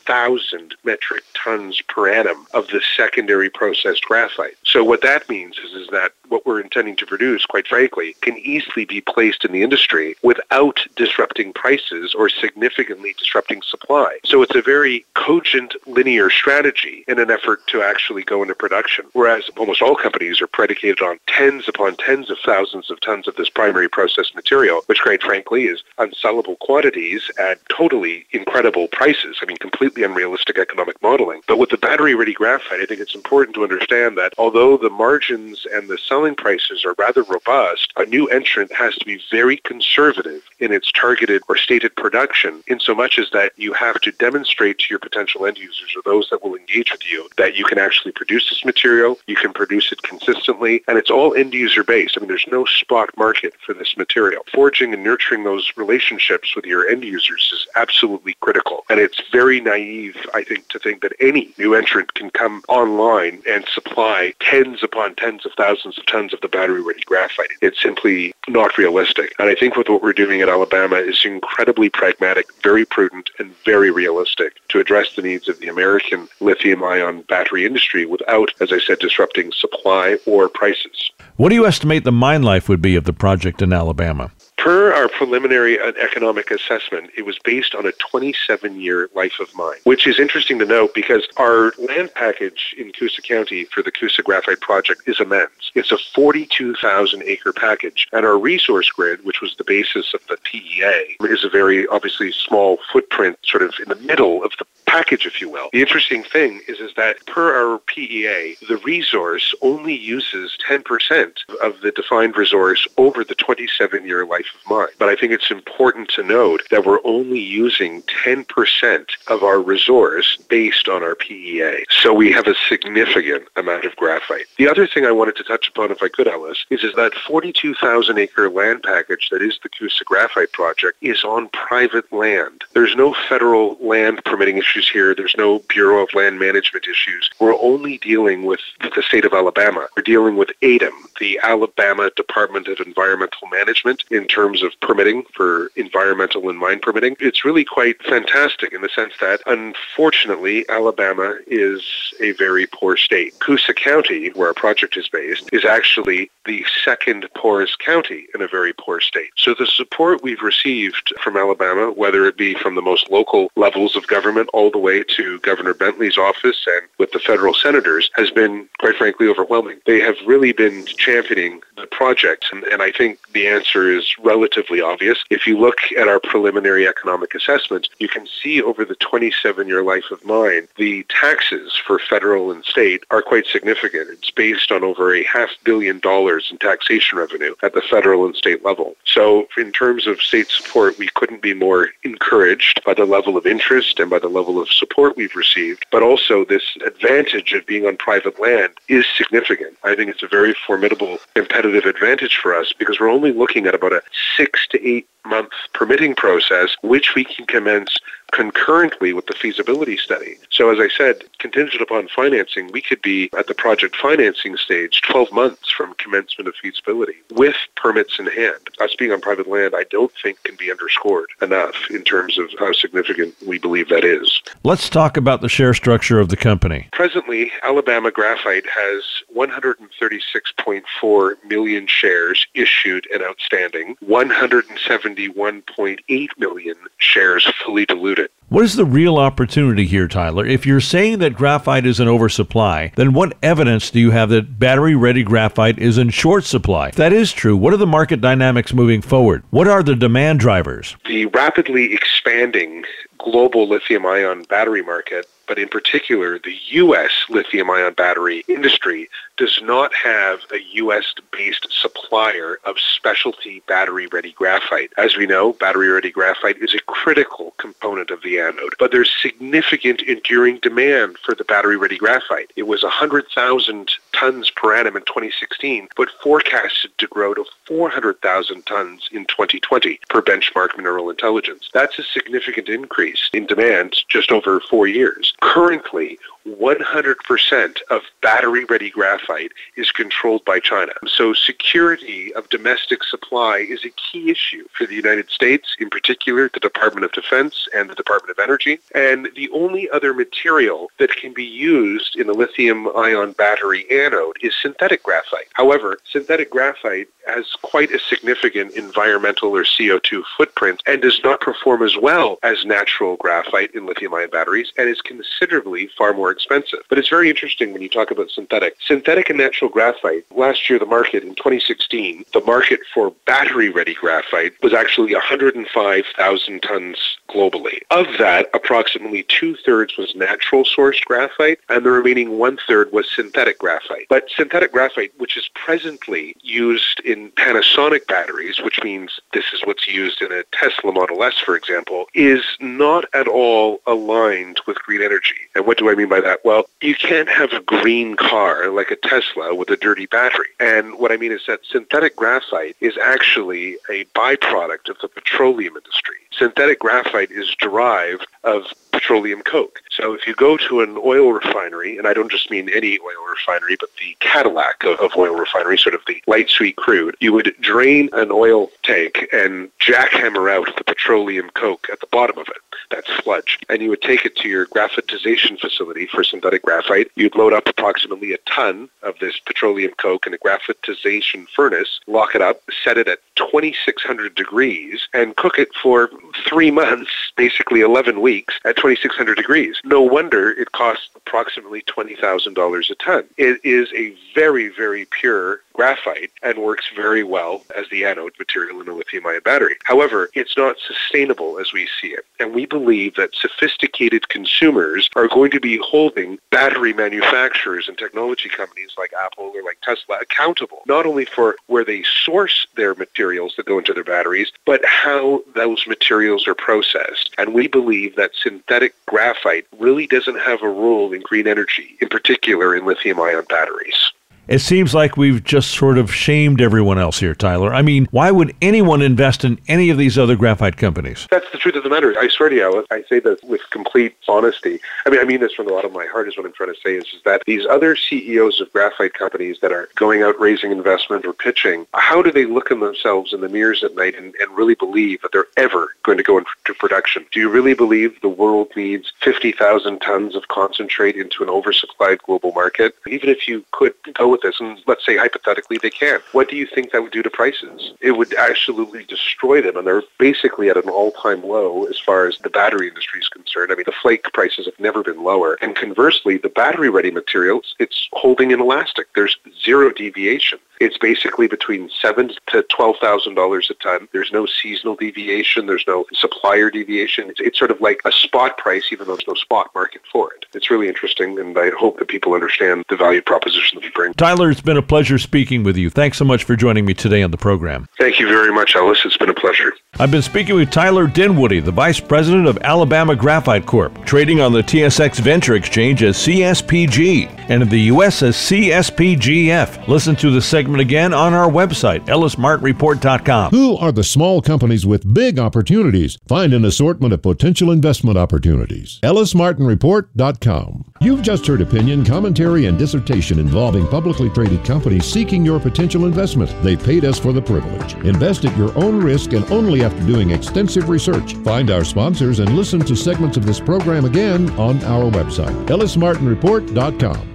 5,000 0.05 0.75
metric 0.83 1.23
tons 1.33 1.81
per 1.81 2.07
annum 2.09 2.45
of 2.53 2.67
the 2.67 2.81
secondary 2.95 3.49
processed 3.49 4.03
graphite. 4.05 4.55
So 4.63 4.83
what 4.83 5.01
that 5.01 5.27
means 5.29 5.57
is, 5.57 5.73
is 5.73 5.87
that 5.89 6.13
what 6.29 6.45
we're 6.45 6.61
intending 6.61 6.95
to 6.97 7.05
produce, 7.05 7.45
quite 7.45 7.67
frankly, 7.67 8.15
can 8.21 8.37
easily 8.37 8.85
be 8.85 9.01
placed 9.01 9.45
in 9.45 9.51
the 9.51 9.63
industry 9.63 10.15
without 10.21 10.79
disrupting 10.95 11.53
prices 11.53 12.13
or 12.13 12.29
significantly 12.29 13.13
disrupting 13.17 13.61
supply. 13.61 14.17
So 14.25 14.41
it's 14.41 14.55
a 14.55 14.61
very 14.61 15.05
cogent 15.13 15.75
linear 15.85 16.29
strategy 16.29 17.03
in 17.07 17.19
an 17.19 17.31
effort 17.31 17.65
to 17.67 17.81
actually 17.81 18.23
go 18.23 18.41
into 18.41 18.55
production. 18.55 19.05
Whereas 19.13 19.49
almost 19.57 19.81
all 19.81 19.95
companies 19.95 20.41
are 20.41 20.47
predicated 20.47 21.01
on 21.01 21.19
tens 21.27 21.67
upon 21.67 21.95
tens 21.97 22.29
of 22.29 22.37
thousands 22.45 22.89
of 22.89 22.99
tons 23.01 23.27
of 23.27 23.35
this 23.35 23.49
primary 23.49 23.89
processed 23.89 24.35
material, 24.35 24.81
which 24.87 25.01
quite 25.01 25.23
frankly 25.23 25.65
is 25.65 25.83
unsellable 25.97 26.57
quantities 26.59 27.29
at 27.39 27.59
totally 27.69 28.25
incredible 28.31 28.87
prices. 28.89 29.37
I 29.41 29.45
mean, 29.45 29.57
completely 29.57 30.03
unrealistic 30.03 30.57
economic 30.57 31.01
modeling. 31.01 31.41
But 31.47 31.57
with 31.57 31.69
the 31.69 31.77
battery 31.77 32.15
ready 32.15 32.33
graphite, 32.33 32.81
I 32.81 32.85
think 32.85 33.01
it's 33.01 33.15
important 33.15 33.55
to 33.55 33.63
understand 33.63 34.17
that 34.17 34.33
although 34.37 34.77
the 34.77 34.89
margins 34.89 35.65
and 35.71 35.87
the 35.87 35.97
selling 36.15 36.33
prices 36.33 36.85
are 36.85 36.95
rather 36.97 37.23
robust, 37.23 37.91
a 37.97 38.05
new 38.05 38.25
entrant 38.27 38.71
has 38.71 38.95
to 38.95 39.05
be 39.05 39.19
very 39.29 39.57
conservative 39.57 40.41
in 40.59 40.71
its 40.71 40.89
targeted 40.93 41.41
or 41.49 41.57
stated 41.57 41.93
production 41.97 42.63
in 42.67 42.79
so 42.79 42.95
much 42.95 43.19
as 43.19 43.29
that 43.31 43.51
you 43.57 43.73
have 43.73 43.99
to 43.99 44.13
demonstrate 44.13 44.79
to 44.79 44.85
your 44.89 44.99
potential 44.99 45.45
end 45.45 45.57
users 45.57 45.93
or 45.93 46.01
those 46.05 46.29
that 46.29 46.41
will 46.41 46.55
engage 46.55 46.89
with 46.89 47.05
you 47.11 47.27
that 47.35 47.57
you 47.57 47.65
can 47.65 47.77
actually 47.77 48.13
produce 48.13 48.49
this 48.49 48.63
material, 48.63 49.17
you 49.27 49.35
can 49.35 49.51
produce 49.51 49.91
it 49.91 50.01
consistently, 50.03 50.81
and 50.87 50.97
it's 50.97 51.11
all 51.11 51.33
end 51.33 51.53
user 51.53 51.83
based. 51.83 52.15
I 52.15 52.21
mean, 52.21 52.29
there's 52.29 52.47
no 52.49 52.63
spot 52.63 53.09
market 53.17 53.53
for 53.65 53.73
this 53.73 53.97
material. 53.97 54.43
Forging 54.53 54.93
and 54.93 55.03
nurturing 55.03 55.43
those 55.43 55.69
relationships 55.75 56.55
with 56.55 56.63
your 56.63 56.87
end 56.87 57.03
users 57.03 57.51
is 57.53 57.67
absolutely 57.75 58.37
critical. 58.39 58.85
And 58.89 59.01
it's 59.01 59.21
very 59.33 59.59
naive, 59.59 60.15
I 60.33 60.45
think, 60.45 60.69
to 60.69 60.79
think 60.79 61.01
that 61.01 61.11
any 61.19 61.53
new 61.57 61.75
entrant 61.75 62.13
can 62.13 62.29
come 62.29 62.63
online 62.69 63.41
and 63.49 63.65
supply 63.67 64.33
tens 64.39 64.81
upon 64.81 65.15
tens 65.15 65.45
of 65.45 65.51
thousands 65.57 65.97
of 65.97 66.04
tons 66.05 66.33
of 66.33 66.41
the 66.41 66.47
battery 66.47 66.81
ready 66.81 67.01
graphite. 67.05 67.49
It's 67.61 67.81
simply 67.81 68.33
not 68.47 68.77
realistic. 68.77 69.33
And 69.39 69.49
I 69.49 69.55
think 69.55 69.75
with 69.75 69.89
what 69.89 70.01
we're 70.01 70.13
doing 70.13 70.41
at 70.41 70.49
Alabama 70.49 70.97
is 70.97 71.23
incredibly 71.25 71.89
pragmatic, 71.89 72.45
very 72.61 72.85
prudent, 72.85 73.29
and 73.39 73.55
very 73.65 73.91
realistic 73.91 74.53
to 74.69 74.79
address 74.79 75.15
the 75.15 75.21
needs 75.21 75.47
of 75.47 75.59
the 75.59 75.67
American 75.67 76.27
lithium 76.39 76.83
ion 76.83 77.21
battery 77.23 77.65
industry 77.65 78.05
without, 78.05 78.51
as 78.61 78.71
I 78.71 78.79
said, 78.79 78.99
disrupting 78.99 79.51
supply 79.51 80.17
or 80.25 80.49
prices. 80.49 81.11
What 81.35 81.49
do 81.49 81.55
you 81.55 81.65
estimate 81.65 82.03
the 82.03 82.11
mine 82.11 82.43
life 82.43 82.69
would 82.69 82.81
be 82.81 82.95
of 82.95 83.03
the 83.03 83.13
project 83.13 83.61
in 83.61 83.73
Alabama? 83.73 84.31
Per 84.57 84.93
our 84.93 85.07
preliminary 85.09 85.79
economic 85.79 86.49
assessment, 86.49 87.11
it 87.15 87.25
was 87.25 87.37
based 87.39 87.75
on 87.75 87.85
a 87.85 87.91
27 87.91 88.79
year 88.79 89.09
life 89.13 89.39
of 89.39 89.53
mine, 89.53 89.77
which 89.83 90.07
is 90.07 90.19
interesting 90.19 90.57
to 90.59 90.65
note 90.65 90.93
because 90.95 91.27
our 91.37 91.73
land 91.77 92.11
package 92.15 92.73
in 92.77 92.91
Coosa 92.91 93.21
County 93.21 93.65
for 93.65 93.83
the 93.83 93.91
Coosa 93.91 94.23
Graphite 94.23 94.61
Project 94.61 95.01
is 95.07 95.19
immense. 95.19 95.71
It's 95.75 95.91
a 95.91 95.97
42,000 95.97 97.21
acre 97.23 97.53
package, 97.53 98.07
and 98.11 98.25
our 98.25 98.39
resource 98.39 98.89
grid, 98.89 99.23
which 99.23 99.41
was 99.41 99.55
the 99.55 99.63
basis 99.63 100.13
of 100.13 100.21
the 100.27 100.37
PEA, 100.43 101.17
is 101.21 101.43
a 101.43 101.49
very 101.49 101.85
obviously 101.87 102.31
small 102.31 102.79
footprint 102.91 103.37
sort 103.43 103.61
of 103.61 103.73
in 103.79 103.89
the 103.89 104.03
middle 104.07 104.43
of 104.43 104.51
the 104.57 104.65
package, 104.85 105.25
if 105.25 105.41
you 105.41 105.49
will. 105.49 105.69
The 105.73 105.81
interesting 105.81 106.23
thing 106.23 106.61
is, 106.67 106.79
is 106.79 106.93
that 106.95 107.25
per 107.25 107.53
our 107.53 107.79
PEA, 107.79 108.57
the 108.67 108.77
resource 108.77 109.53
only 109.61 109.95
uses 109.95 110.57
10% 110.67 111.33
of 111.61 111.81
the 111.81 111.91
defined 111.91 112.37
resource 112.37 112.87
over 112.97 113.23
the 113.23 113.35
27 113.35 114.05
year 114.05 114.25
life 114.25 114.45
of 114.55 114.69
mine. 114.69 114.87
But 114.97 115.09
I 115.09 115.15
think 115.15 115.31
it's 115.31 115.51
important 115.51 116.09
to 116.09 116.23
note 116.23 116.61
that 116.71 116.85
we're 116.85 116.99
only 117.03 117.39
using 117.39 118.01
10% 118.03 119.05
of 119.27 119.43
our 119.43 119.59
resource 119.59 120.37
based 120.49 120.87
on 120.87 121.03
our 121.03 121.15
PEA. 121.15 121.85
So 121.89 122.13
we 122.13 122.31
have 122.31 122.47
a 122.47 122.55
significant 122.69 123.47
amount 123.55 123.85
of 123.85 123.95
graphite. 123.95 124.45
The 124.57 124.67
other 124.67 124.87
thing 124.87 125.05
I 125.05 125.11
wanted 125.11 125.35
to 125.37 125.43
touch 125.43 125.69
upon, 125.69 125.91
if 125.91 126.01
I 126.01 126.07
could, 126.07 126.27
Ellis, 126.27 126.65
is, 126.69 126.83
is 126.83 126.93
that 126.95 127.13
42,000 127.13 128.17
acre 128.17 128.49
land 128.49 128.83
package 128.83 129.29
that 129.31 129.41
is 129.41 129.59
the 129.63 129.69
Coosa 129.69 130.03
Graphite 130.03 130.51
Project 130.51 130.97
is 131.01 131.23
on 131.23 131.49
private 131.49 132.11
land. 132.11 132.63
There's 132.73 132.95
no 132.95 133.15
federal 133.27 133.77
land 133.81 134.23
permitting 134.25 134.57
issues 134.57 134.89
here. 134.89 135.15
There's 135.15 135.35
no 135.37 135.59
Bureau 135.69 136.03
of 136.03 136.13
Land 136.13 136.39
Management 136.39 136.85
issues. 136.85 137.29
We're 137.39 137.59
only 137.59 137.97
dealing 137.99 138.43
with 138.43 138.59
the 138.79 139.01
state 139.01 139.25
of 139.25 139.33
Alabama. 139.33 139.87
We're 139.95 140.03
dealing 140.03 140.37
with 140.37 140.49
ADEM, 140.61 140.93
the 141.19 141.39
Alabama 141.43 142.11
Department 142.15 142.67
of 142.67 142.79
Environmental 142.79 143.47
Management, 143.47 144.03
in 144.11 144.27
terms 144.35 144.61
of 144.61 144.71
permitting 144.81 145.23
for 145.33 145.71
environmental 145.77 146.49
and 146.49 146.59
mine 146.59 146.79
permitting. 146.79 147.15
It's 147.21 147.45
really 147.45 147.63
quite 147.63 148.01
fantastic 148.03 148.73
in 148.73 148.81
the 148.81 148.89
sense 148.89 149.13
that, 149.21 149.39
unfortunately, 149.45 150.65
Alabama 150.67 151.37
is 151.47 151.81
a 152.19 152.31
very 152.33 152.67
poor 152.67 152.97
state. 152.97 153.39
Coosa 153.39 153.73
County, 153.73 154.27
where 154.29 154.49
our 154.49 154.53
project 154.53 154.97
is 154.97 155.07
based, 155.07 155.49
is 155.53 155.63
actually 155.63 156.29
the 156.45 156.65
second 156.83 157.27
poorest 157.35 157.79
county 157.79 158.27
in 158.35 158.41
a 158.41 158.47
very 158.47 158.73
poor 158.73 158.99
state. 158.99 159.31
So 159.37 159.53
the 159.53 159.65
support 159.65 160.21
we've 160.21 160.41
received 160.41 161.13
from 161.23 161.37
Alabama, 161.37 161.91
whether 161.91 162.25
it 162.25 162.37
be 162.37 162.53
from 162.55 162.75
the 162.75 162.81
most 162.81 163.09
local 163.09 163.49
levels 163.55 163.95
of 163.95 164.05
government 164.07 164.49
all 164.53 164.69
the 164.69 164.77
way 164.77 165.03
to 165.15 165.39
Governor 165.39 165.73
Bentley's 165.73 166.17
office 166.17 166.65
and 166.67 166.83
with 166.97 167.11
the 167.11 167.19
federal 167.19 167.53
senators, 167.53 168.11
has 168.15 168.31
been, 168.31 168.67
quite 168.79 168.97
frankly, 168.97 169.27
overwhelming. 169.27 169.79
They 169.85 170.01
have 170.01 170.17
really 170.25 170.51
been 170.51 170.85
championing 170.85 171.61
the 171.77 171.87
project, 171.87 172.45
and, 172.51 172.63
and 172.65 172.81
I 172.81 172.91
think 172.91 173.19
the 173.33 173.47
answer 173.47 173.89
is 173.89 174.15
relatively 174.25 174.81
obvious. 174.81 175.23
If 175.29 175.47
you 175.47 175.57
look 175.57 175.77
at 175.97 176.07
our 176.07 176.19
preliminary 176.19 176.87
economic 176.87 177.35
assessment, 177.35 177.87
you 177.99 178.09
can 178.09 178.27
see 178.27 178.61
over 178.61 178.83
the 178.83 178.95
27 178.95 179.67
year 179.67 179.83
life 179.83 180.11
of 180.11 180.25
mine, 180.25 180.67
the 180.77 181.05
taxes 181.09 181.79
for 181.85 181.99
federal 181.99 182.51
and 182.51 182.65
state 182.65 183.03
are 183.11 183.21
quite 183.21 183.45
significant. 183.45 184.09
It's 184.09 184.31
based 184.31 184.71
on 184.71 184.83
over 184.83 185.15
a 185.15 185.23
half 185.23 185.49
billion 185.63 185.99
dollars 185.99 186.49
in 186.51 186.57
taxation 186.57 187.17
revenue 187.17 187.53
at 187.61 187.73
the 187.73 187.81
federal 187.81 188.25
and 188.25 188.35
state 188.35 188.65
level. 188.65 188.95
So, 189.05 189.47
in 189.57 189.71
terms 189.71 190.07
of 190.07 190.21
state 190.21 190.49
support, 190.49 190.97
we 190.97 191.09
couldn't 191.13 191.41
be 191.41 191.53
more 191.53 191.89
encouraged 192.03 192.83
by 192.83 192.93
the 192.93 193.05
level 193.05 193.37
of 193.37 193.45
interest 193.45 193.99
and 193.99 194.09
by 194.09 194.19
the 194.19 194.27
level 194.27 194.59
of 194.59 194.69
support 194.69 195.15
we've 195.15 195.35
received. 195.35 195.85
But 195.91 196.03
also, 196.03 196.43
this 196.43 196.63
advantage 196.85 197.53
of 197.53 197.65
being 197.65 197.85
on 197.85 197.97
private 197.97 198.39
land 198.39 198.73
is 198.87 199.05
significant. 199.15 199.77
I 199.83 199.95
think 199.95 200.09
it's 200.09 200.23
a 200.23 200.27
very 200.27 200.55
formidable 200.65 201.19
competitive 201.35 201.85
advantage 201.85 202.37
for 202.41 202.55
us 202.55 202.73
because 202.77 202.99
we're 202.99 203.09
only 203.09 203.31
looking 203.31 203.67
at 203.67 203.75
about 203.75 203.93
a 203.93 204.01
six 204.37 204.67
to 204.67 204.87
eight 204.87 205.07
month 205.25 205.51
permitting 205.73 206.15
process, 206.15 206.75
which 206.81 207.15
we 207.15 207.23
can 207.23 207.45
commence 207.45 207.97
concurrently 208.31 209.13
with 209.13 209.27
the 209.27 209.33
feasibility 209.33 209.97
study. 209.97 210.37
So 210.49 210.69
as 210.69 210.79
I 210.79 210.87
said, 210.89 211.23
contingent 211.39 211.81
upon 211.81 212.07
financing, 212.09 212.69
we 212.71 212.81
could 212.81 213.01
be 213.01 213.29
at 213.37 213.47
the 213.47 213.53
project 213.53 213.95
financing 213.95 214.57
stage 214.57 215.01
12 215.01 215.31
months 215.31 215.71
from 215.71 215.93
commencement 215.95 216.47
of 216.47 216.53
feasibility 216.55 217.15
with 217.31 217.55
permits 217.75 218.19
in 218.19 218.27
hand. 218.27 218.69
Us 218.81 218.95
being 218.95 219.11
on 219.11 219.21
private 219.21 219.47
land, 219.47 219.73
I 219.75 219.85
don't 219.89 220.11
think 220.21 220.43
can 220.43 220.55
be 220.55 220.71
underscored 220.71 221.29
enough 221.41 221.75
in 221.89 222.03
terms 222.03 222.37
of 222.37 222.49
how 222.59 222.71
significant 222.73 223.33
we 223.45 223.59
believe 223.59 223.89
that 223.89 224.03
is. 224.03 224.41
Let's 224.63 224.89
talk 224.89 225.17
about 225.17 225.41
the 225.41 225.49
share 225.49 225.73
structure 225.73 226.19
of 226.19 226.29
the 226.29 226.37
company. 226.37 226.87
Presently, 226.91 227.51
Alabama 227.63 228.11
Graphite 228.11 228.67
has 228.67 229.03
136.4 229.35 231.35
million 231.47 231.87
shares 231.87 232.45
issued 232.53 233.07
and 233.13 233.23
outstanding, 233.23 233.95
171.8 234.05 236.29
million 236.37 236.75
shares 236.97 237.49
fully 237.63 237.85
diluted. 237.85 238.14
What 238.47 238.63
is 238.63 238.75
the 238.75 238.85
real 238.85 239.17
opportunity 239.17 239.87
here, 239.87 240.07
Tyler? 240.07 240.45
If 240.45 240.67
you're 240.67 240.79
saying 240.79 241.17
that 241.17 241.33
graphite 241.33 241.83
is 241.83 241.99
in 241.99 242.07
oversupply, 242.07 242.93
then 242.95 243.11
what 243.11 243.35
evidence 243.41 243.89
do 243.89 243.99
you 243.99 244.11
have 244.11 244.29
that 244.29 244.59
battery 244.59 244.93
ready 244.93 245.23
graphite 245.23 245.79
is 245.79 245.97
in 245.97 246.11
short 246.11 246.43
supply? 246.43 246.89
If 246.89 246.95
that 246.95 247.11
is 247.11 247.33
true, 247.33 247.57
what 247.57 247.73
are 247.73 247.77
the 247.77 247.87
market 247.87 248.21
dynamics 248.21 248.71
moving 248.71 249.01
forward? 249.01 249.41
What 249.49 249.67
are 249.67 249.81
the 249.81 249.95
demand 249.95 250.41
drivers? 250.41 250.95
The 251.07 251.25
rapidly 251.25 251.91
expanding 251.91 252.83
global 253.25 253.67
lithium 253.67 254.05
ion 254.05 254.43
battery 254.43 254.83
market 254.83 255.27
but 255.47 255.59
in 255.59 255.67
particular, 255.67 256.39
the 256.39 256.55
U.S. 256.69 257.11
lithium 257.29 257.69
ion 257.69 257.93
battery 257.93 258.43
industry 258.47 259.09
does 259.37 259.59
not 259.61 259.93
have 259.93 260.39
a 260.51 260.59
U.S. 260.75 261.13
based 261.31 261.67
supplier 261.69 262.59
of 262.65 262.79
specialty 262.79 263.61
battery 263.67 264.07
ready 264.07 264.31
graphite. 264.31 264.91
As 264.97 265.17
we 265.17 265.25
know, 265.25 265.53
battery 265.53 265.89
ready 265.89 266.09
graphite 266.09 266.57
is 266.61 266.73
a 266.73 266.79
critical 266.79 267.53
component 267.57 268.09
of 268.09 268.21
the 268.23 268.39
anode, 268.39 268.75
but 268.79 268.91
there's 268.91 269.11
significant 269.21 270.01
enduring 270.01 270.59
demand 270.61 271.17
for 271.17 271.35
the 271.35 271.43
battery 271.43 271.77
ready 271.77 271.97
graphite. 271.97 272.51
It 272.55 272.63
was 272.63 272.83
100,000 272.83 273.91
tons 274.13 274.49
per 274.49 274.75
annum 274.75 274.95
in 274.95 275.03
2016, 275.03 275.89
but 275.95 276.09
forecasted 276.23 276.97
to 276.97 277.07
grow 277.07 277.33
to 277.33 277.45
400,000 277.65 278.65
tons 278.65 279.09
in 279.11 279.25
2020 279.25 279.99
per 280.09 280.21
benchmark 280.21 280.77
mineral 280.77 281.09
intelligence. 281.09 281.69
That's 281.73 281.99
a 281.99 282.03
significant 282.03 282.69
increase 282.69 283.14
in 283.33 283.45
demand 283.45 283.95
just 284.09 284.31
over 284.31 284.59
four 284.59 284.87
years. 284.87 285.33
Currently, 285.41 286.17
100% 286.47 287.77
of 287.89 288.01
battery 288.21 288.65
ready 288.65 288.89
graphite 288.89 289.51
is 289.75 289.91
controlled 289.91 290.45
by 290.45 290.59
China. 290.59 290.93
So 291.07 291.33
security 291.33 292.33
of 292.35 292.49
domestic 292.49 293.03
supply 293.03 293.57
is 293.57 293.83
a 293.83 293.89
key 293.89 294.29
issue 294.29 294.65
for 294.77 294.85
the 294.85 294.95
United 294.95 295.29
States, 295.29 295.75
in 295.79 295.89
particular 295.89 296.49
the 296.53 296.59
Department 296.59 297.05
of 297.05 297.11
Defense 297.13 297.67
and 297.75 297.89
the 297.89 297.95
Department 297.95 298.37
of 298.37 298.43
Energy. 298.43 298.79
And 298.93 299.29
the 299.35 299.49
only 299.49 299.89
other 299.89 300.13
material 300.13 300.91
that 300.99 301.15
can 301.15 301.33
be 301.33 301.43
used 301.43 302.15
in 302.15 302.29
a 302.29 302.33
lithium 302.33 302.87
ion 302.95 303.31
battery 303.31 303.85
anode 303.89 304.37
is 304.41 304.53
synthetic 304.61 305.03
graphite. 305.03 305.47
However, 305.53 305.97
synthetic 306.09 306.51
graphite 306.51 307.07
has 307.27 307.45
quite 307.61 307.91
a 307.91 307.99
significant 307.99 308.73
environmental 308.75 309.55
or 309.55 309.63
CO2 309.63 310.23
footprint 310.37 310.81
and 310.85 311.01
does 311.01 311.19
not 311.23 311.41
perform 311.41 311.81
as 311.81 311.97
well 311.97 312.37
as 312.43 312.65
natural 312.65 313.15
graphite 313.17 313.73
in 313.73 313.85
lithium 313.85 314.13
ion 314.13 314.29
batteries 314.29 314.71
and 314.77 314.87
is 314.87 315.01
considerably 315.01 315.89
far 315.97 316.13
more 316.13 316.31
expensive. 316.35 316.79
But 316.89 316.97
it's 316.97 317.09
very 317.09 317.29
interesting 317.29 317.73
when 317.73 317.81
you 317.81 317.89
talk 317.89 318.11
about 318.11 318.29
synthetic. 318.29 318.75
Synthetic 318.85 319.29
and 319.29 319.39
natural 319.39 319.69
graphite, 319.69 320.25
last 320.35 320.69
year 320.69 320.77
the 320.77 320.85
market 320.85 321.23
in 321.23 321.35
2016, 321.35 322.25
the 322.33 322.41
market 322.41 322.81
for 322.93 323.13
battery 323.25 323.69
ready 323.69 323.93
graphite 323.93 324.53
was 324.61 324.73
actually 324.73 325.13
105,000 325.13 326.61
tons 326.61 327.17
globally. 327.29 327.79
Of 327.89 328.07
that, 328.19 328.49
approximately 328.53 329.23
two 329.23 329.55
thirds 329.55 329.97
was 329.97 330.15
natural 330.15 330.63
sourced 330.63 331.03
graphite 331.05 331.59
and 331.69 331.85
the 331.85 331.91
remaining 331.91 332.37
one 332.37 332.57
third 332.67 332.91
was 332.91 333.09
synthetic 333.09 333.59
graphite. 333.59 334.07
But 334.09 334.29
synthetic 334.35 334.71
graphite, 334.71 335.13
which 335.17 335.37
is 335.37 335.49
presently 335.53 336.35
used 336.41 336.99
in 337.01 337.31
Panasonic 337.31 338.07
batteries, 338.07 338.59
which 338.61 338.83
means 338.83 339.19
this 339.33 339.45
is 339.53 339.61
what's 339.65 339.87
used 339.87 340.21
in 340.21 340.31
a 340.31 340.43
Tesla 340.51 340.91
Model 340.91 341.23
S, 341.23 341.37
for 341.37 341.55
example, 341.55 342.05
is 342.13 342.43
not 342.59 343.05
at 343.13 343.27
all 343.27 343.81
aligned 343.87 344.59
with 344.67 344.77
green 344.79 345.01
energy. 345.01 345.35
And 345.55 345.65
what 345.65 345.77
do 345.77 345.89
I 345.89 345.95
mean 345.95 346.09
by 346.09 346.21
that? 346.25 346.43
Well, 346.43 346.65
you 346.81 346.95
can't 346.95 347.29
have 347.29 347.53
a 347.53 347.61
green 347.61 348.15
car 348.15 348.69
like 348.69 348.91
a 348.91 348.95
Tesla 348.95 349.55
with 349.55 349.69
a 349.69 349.77
dirty 349.77 350.07
battery. 350.07 350.47
And 350.59 350.99
what 350.99 351.11
I 351.11 351.17
mean 351.17 351.31
is 351.31 351.41
that 351.47 351.61
synthetic 351.69 352.15
graphite 352.15 352.75
is 352.81 352.97
actually 352.97 353.77
a 353.89 354.05
byproduct 354.15 354.89
of 354.89 354.97
the 355.01 355.07
petroleum 355.07 355.77
industry. 355.77 356.17
Synthetic 356.37 356.79
graphite 356.79 357.31
is 357.31 357.53
derived 357.59 358.27
of 358.43 358.65
petroleum 358.91 359.41
coke. 359.41 359.81
So 359.91 360.13
if 360.13 360.25
you 360.25 360.33
go 360.35 360.55
to 360.57 360.81
an 360.81 360.97
oil 361.03 361.33
refinery, 361.33 361.97
and 361.97 362.07
I 362.07 362.13
don't 362.13 362.31
just 362.31 362.49
mean 362.49 362.69
any 362.69 362.97
oil 362.99 363.29
refinery, 363.29 363.75
but 363.79 363.89
the 363.99 364.15
Cadillac 364.19 364.83
of, 364.83 364.99
of 364.99 365.11
oil 365.17 365.35
refinery, 365.35 365.77
sort 365.77 365.95
of 365.95 366.01
the 366.07 366.23
light 366.27 366.49
sweet 366.49 366.77
crude, 366.77 367.15
you 367.19 367.33
would 367.33 367.53
drain 367.59 368.09
an 368.13 368.31
oil 368.31 368.69
tank 368.83 369.27
and 369.33 369.69
jackhammer 369.79 370.51
out 370.51 370.75
the 370.77 370.83
petroleum 370.83 371.49
coke 371.51 371.87
at 371.91 371.99
the 371.99 372.07
bottom 372.07 372.37
of 372.37 372.47
it. 372.47 372.57
That's 372.91 373.07
sludge. 373.23 373.59
And 373.69 373.81
you 373.81 373.89
would 373.89 374.01
take 374.01 374.25
it 374.25 374.35
to 374.37 374.47
your 374.47 374.67
graphitization 374.67 375.59
facility 375.59 376.07
for 376.07 376.23
synthetic 376.23 376.63
graphite. 376.63 377.11
You'd 377.15 377.35
load 377.35 377.53
up 377.53 377.67
approximately 377.67 378.33
a 378.33 378.37
ton 378.49 378.89
of 379.03 379.15
this 379.19 379.39
petroleum 379.39 379.93
coke 379.97 380.27
in 380.27 380.33
a 380.33 380.37
graphitization 380.37 381.47
furnace, 381.49 381.99
lock 382.07 382.35
it 382.35 382.41
up, 382.41 382.61
set 382.83 382.97
it 382.97 383.07
at 383.07 383.19
2600 383.35 384.35
degrees, 384.35 385.07
and 385.13 385.35
cook 385.35 385.59
it 385.59 385.69
for 385.81 386.09
three 386.47 386.71
months, 386.71 387.11
basically 387.35 387.81
11 387.81 388.21
weeks, 388.21 388.55
at 388.65 388.75
2600 388.77 389.35
degrees. 389.35 389.79
No 389.83 390.01
wonder 390.01 390.51
it 390.51 390.71
costs 390.71 391.09
approximately 391.15 391.81
$20,000 391.83 392.89
a 392.89 392.95
ton. 392.95 393.23
It 393.37 393.59
is 393.63 393.89
a 393.93 394.15
very, 394.33 394.69
very 394.69 395.05
pure 395.05 395.61
graphite 395.75 396.31
and 396.41 396.57
works 396.57 396.85
very 396.95 397.23
well 397.23 397.63
as 397.75 397.85
the 397.89 398.05
anode 398.05 398.33
material 398.39 398.81
in 398.81 398.87
a 398.87 398.93
lithium 398.93 399.25
ion 399.25 399.41
battery. 399.43 399.75
However, 399.83 400.29
it's 400.33 400.55
not 400.55 400.77
sustainable 400.85 401.59
as 401.59 401.73
we 401.73 401.87
see 402.01 402.09
it. 402.09 402.25
And 402.39 402.53
we 402.53 402.65
believe 402.65 403.15
that 403.15 403.35
sophisticated 403.35 404.29
consumers 404.29 405.09
are 405.15 405.27
going 405.27 405.51
to 405.51 405.59
be 405.59 405.77
holding 405.77 406.39
battery 406.51 406.93
manufacturers 406.93 407.87
and 407.87 407.97
technology 407.97 408.49
companies 408.49 408.91
like 408.97 409.11
Apple 409.19 409.51
or 409.53 409.63
like 409.63 409.79
Tesla 409.81 410.17
accountable, 410.21 410.81
not 410.87 411.05
only 411.05 411.25
for 411.25 411.55
where 411.67 411.85
they 411.85 412.03
source 412.03 412.67
their 412.75 412.95
materials 412.95 413.53
that 413.57 413.65
go 413.65 413.77
into 413.77 413.93
their 413.93 414.03
batteries, 414.03 414.51
but 414.65 414.83
how 414.85 415.43
those 415.55 415.85
materials 415.87 416.47
are 416.47 416.55
processed. 416.55 417.33
And 417.37 417.53
we 417.53 417.67
believe 417.67 418.15
that 418.15 418.31
synthetic 418.41 418.93
graphite 419.05 419.67
really 419.77 420.07
doesn't 420.07 420.39
have 420.39 420.61
a 420.61 420.69
role 420.69 421.11
in 421.13 421.21
green 421.21 421.47
energy, 421.47 421.97
in 422.01 422.09
particular 422.09 422.75
in 422.75 422.85
lithium 422.85 423.19
ion 423.19 423.45
batteries. 423.49 424.11
It 424.47 424.59
seems 424.59 424.93
like 424.93 425.17
we've 425.17 425.43
just 425.43 425.71
sort 425.71 425.97
of 425.97 426.13
shamed 426.13 426.61
everyone 426.61 426.99
else 426.99 427.19
here, 427.19 427.33
Tyler. 427.33 427.73
I 427.73 427.81
mean, 427.81 428.07
why 428.11 428.29
would 428.29 428.55
anyone 428.61 429.01
invest 429.01 429.43
in 429.43 429.59
any 429.67 429.89
of 429.89 429.97
these 429.97 430.19
other 430.19 430.35
graphite 430.35 430.77
companies? 430.77 431.27
That's 431.31 431.49
the 431.51 431.57
truth 431.57 431.75
of 431.75 431.83
the 431.83 431.89
matter. 431.89 432.13
I 432.19 432.27
swear 432.27 432.49
to 432.49 432.55
you, 432.55 432.85
I 432.91 433.03
say 433.09 433.19
this 433.19 433.41
with 433.41 433.61
complete 433.71 434.15
honesty. 434.27 434.79
I 435.07 435.09
mean, 435.09 435.19
I 435.19 435.23
mean 435.23 435.39
this 435.39 435.53
from 435.53 435.65
the 435.65 435.71
bottom 435.71 435.89
of 435.89 435.95
my 435.95 436.05
heart. 436.05 436.27
Is 436.27 436.37
what 436.37 436.45
I'm 436.45 436.53
trying 436.53 436.73
to 436.73 436.79
say 436.79 436.95
is, 436.95 437.05
is 437.05 437.21
that 437.25 437.41
these 437.47 437.65
other 437.65 437.95
CEOs 437.95 438.61
of 438.61 438.71
graphite 438.71 439.15
companies 439.15 439.57
that 439.61 439.71
are 439.71 439.89
going 439.95 440.21
out 440.21 440.39
raising 440.39 440.71
investment 440.71 441.25
or 441.25 441.33
pitching, 441.33 441.87
how 441.93 442.21
do 442.21 442.31
they 442.31 442.45
look 442.45 442.71
at 442.71 442.79
themselves 442.79 443.33
in 443.33 443.41
the 443.41 443.49
mirrors 443.49 443.83
at 443.83 443.95
night 443.95 444.15
and, 444.15 444.35
and 444.39 444.55
really 444.55 444.75
believe 444.75 445.21
that 445.23 445.31
they're 445.31 445.47
ever 445.57 445.95
going 446.03 446.19
to 446.19 446.23
go 446.23 446.37
into 446.37 446.51
production? 446.77 447.25
Do 447.31 447.39
you 447.39 447.49
really 447.49 447.73
believe 447.73 448.21
the 448.21 448.29
world 448.29 448.67
needs 448.75 449.11
50,000 449.21 449.99
tons 449.99 450.35
of 450.35 450.47
concentrate 450.49 451.15
into 451.15 451.41
an 451.41 451.49
oversupplied 451.49 452.21
global 452.21 452.51
market? 452.51 452.95
Even 453.07 453.29
if 453.29 453.47
you 453.47 453.65
could 453.71 453.95
go 454.13 454.34
with 454.35 454.41
this, 454.41 454.59
and 454.59 454.79
let's 454.85 455.05
say 455.05 455.15
hypothetically 455.17 455.77
they 455.81 455.89
can, 455.89 456.19
what 456.33 456.49
do 456.49 456.55
you 456.55 456.67
think 456.67 456.91
that 456.91 457.01
would 457.01 457.11
do 457.11 457.23
to 457.23 457.29
prices? 457.29 457.93
It 458.01 458.11
would 458.11 458.33
absolutely 458.33 459.03
destroy 459.05 459.61
them, 459.61 459.77
and 459.77 459.87
they're 459.87 460.03
basically 460.19 460.69
at 460.69 460.77
an 460.77 460.89
all-time 460.89 461.43
low 461.43 461.85
as 461.85 461.97
far 461.99 462.27
as 462.27 462.37
the 462.39 462.49
battery 462.49 462.87
industry 462.87 463.21
is 463.21 463.29
concerned. 463.29 463.71
I 463.71 463.75
mean, 463.75 463.85
the 463.85 463.93
flake 464.01 464.31
prices 464.33 464.65
have 464.65 464.79
never 464.79 465.03
been 465.03 465.23
lower, 465.23 465.57
and 465.61 465.75
conversely, 465.75 466.37
the 466.37 466.49
battery-ready 466.49 467.11
materials, 467.11 467.75
it's 467.79 468.09
holding 468.13 468.51
inelastic. 468.51 469.07
There's 469.15 469.37
zero 469.63 469.91
deviation. 469.91 470.59
It's 470.79 470.97
basically 470.97 471.47
between 471.47 471.89
seven 472.01 472.31
to 472.47 472.63
twelve 472.63 472.97
thousand 473.01 473.35
dollars 473.35 473.69
a 473.69 473.75
ton. 473.75 474.07
There's 474.11 474.31
no 474.31 474.45
seasonal 474.45 474.95
deviation. 474.95 475.65
There's 475.65 475.85
no 475.87 476.05
supplier 476.13 476.69
deviation. 476.69 477.29
It's, 477.29 477.39
it's 477.39 477.57
sort 477.57 477.71
of 477.71 477.81
like 477.81 478.01
a 478.05 478.11
spot 478.11 478.57
price, 478.57 478.89
even 478.91 479.07
though 479.07 479.15
there's 479.15 479.27
no 479.27 479.33
spot 479.35 479.71
market 479.73 480.01
for 480.11 480.33
it. 480.33 480.45
It's 480.53 480.69
really 480.69 480.87
interesting, 480.87 481.39
and 481.39 481.57
I 481.57 481.71
hope 481.77 481.99
that 481.99 482.07
people 482.07 482.33
understand 482.33 482.85
the 482.89 482.95
value 482.95 483.21
proposition 483.21 483.77
that 483.79 483.85
we 483.85 483.91
bring. 483.91 484.13
Tyler, 484.13 484.49
it's 484.51 484.61
been 484.61 484.77
a 484.77 484.81
pleasure 484.81 485.17
speaking 485.17 485.63
with 485.63 485.77
you. 485.77 485.89
Thanks 485.89 486.17
so 486.17 486.25
much 486.25 486.43
for 486.43 486.55
joining 486.55 486.85
me 486.85 486.93
today 486.93 487.23
on 487.23 487.31
the 487.31 487.37
program. 487.37 487.87
Thank 487.97 488.19
you 488.19 488.27
very 488.27 488.53
much, 488.53 488.75
Ellis. 488.75 488.99
It's 489.05 489.17
been 489.17 489.29
a 489.29 489.33
pleasure. 489.33 489.73
I've 489.99 490.11
been 490.11 490.21
speaking 490.21 490.55
with 490.55 490.71
Tyler 490.71 491.07
Dinwoodie, 491.07 491.63
the 491.63 491.71
Vice 491.71 491.99
President 491.99 492.47
of 492.47 492.57
Alabama 492.59 493.15
Graphite 493.15 493.65
Corp, 493.65 494.05
trading 494.05 494.41
on 494.41 494.51
the 494.51 494.61
TSX 494.61 495.19
Venture 495.19 495.55
Exchange 495.55 496.03
as 496.03 496.17
CSPG 496.17 497.45
and 497.49 497.61
in 497.61 497.69
the 497.69 497.81
U.S. 497.81 498.21
as 498.21 498.35
CSPGF. 498.35 499.87
Listen 499.87 500.15
to 500.17 500.31
the 500.31 500.41
segment 500.41 500.64
again 500.73 501.13
on 501.13 501.33
our 501.33 501.49
website, 501.49 502.05
ellismartinreport.com. 502.07 503.51
Who 503.51 503.77
are 503.77 503.91
the 503.91 504.03
small 504.03 504.41
companies 504.41 504.85
with 504.85 505.13
big 505.13 505.37
opportunities? 505.39 506.17
Find 506.27 506.53
an 506.53 506.65
assortment 506.65 507.13
of 507.13 507.21
potential 507.21 507.71
investment 507.71 508.17
opportunities. 508.17 508.99
ellismartinreport.com. 509.03 510.85
You've 511.01 511.21
just 511.21 511.45
heard 511.45 511.61
opinion, 511.61 512.05
commentary, 512.05 512.65
and 512.65 512.77
dissertation 512.77 513.39
involving 513.39 513.87
publicly 513.87 514.29
traded 514.29 514.63
companies 514.65 515.05
seeking 515.05 515.45
your 515.45 515.59
potential 515.59 516.05
investment. 516.05 516.51
They 516.63 516.75
paid 516.75 517.05
us 517.05 517.19
for 517.19 517.33
the 517.33 517.41
privilege. 517.41 517.93
Invest 518.05 518.45
at 518.45 518.57
your 518.57 518.75
own 518.77 519.01
risk 519.01 519.33
and 519.33 519.45
only 519.51 519.83
after 519.83 520.03
doing 520.05 520.31
extensive 520.31 520.89
research. 520.89 521.35
Find 521.35 521.69
our 521.69 521.83
sponsors 521.83 522.39
and 522.39 522.55
listen 522.55 522.79
to 522.81 522.95
segments 522.95 523.37
of 523.37 523.45
this 523.45 523.59
program 523.59 524.05
again 524.05 524.49
on 524.51 524.83
our 524.85 525.11
website, 525.11 525.65
ellismartinreport.com. 525.67 527.34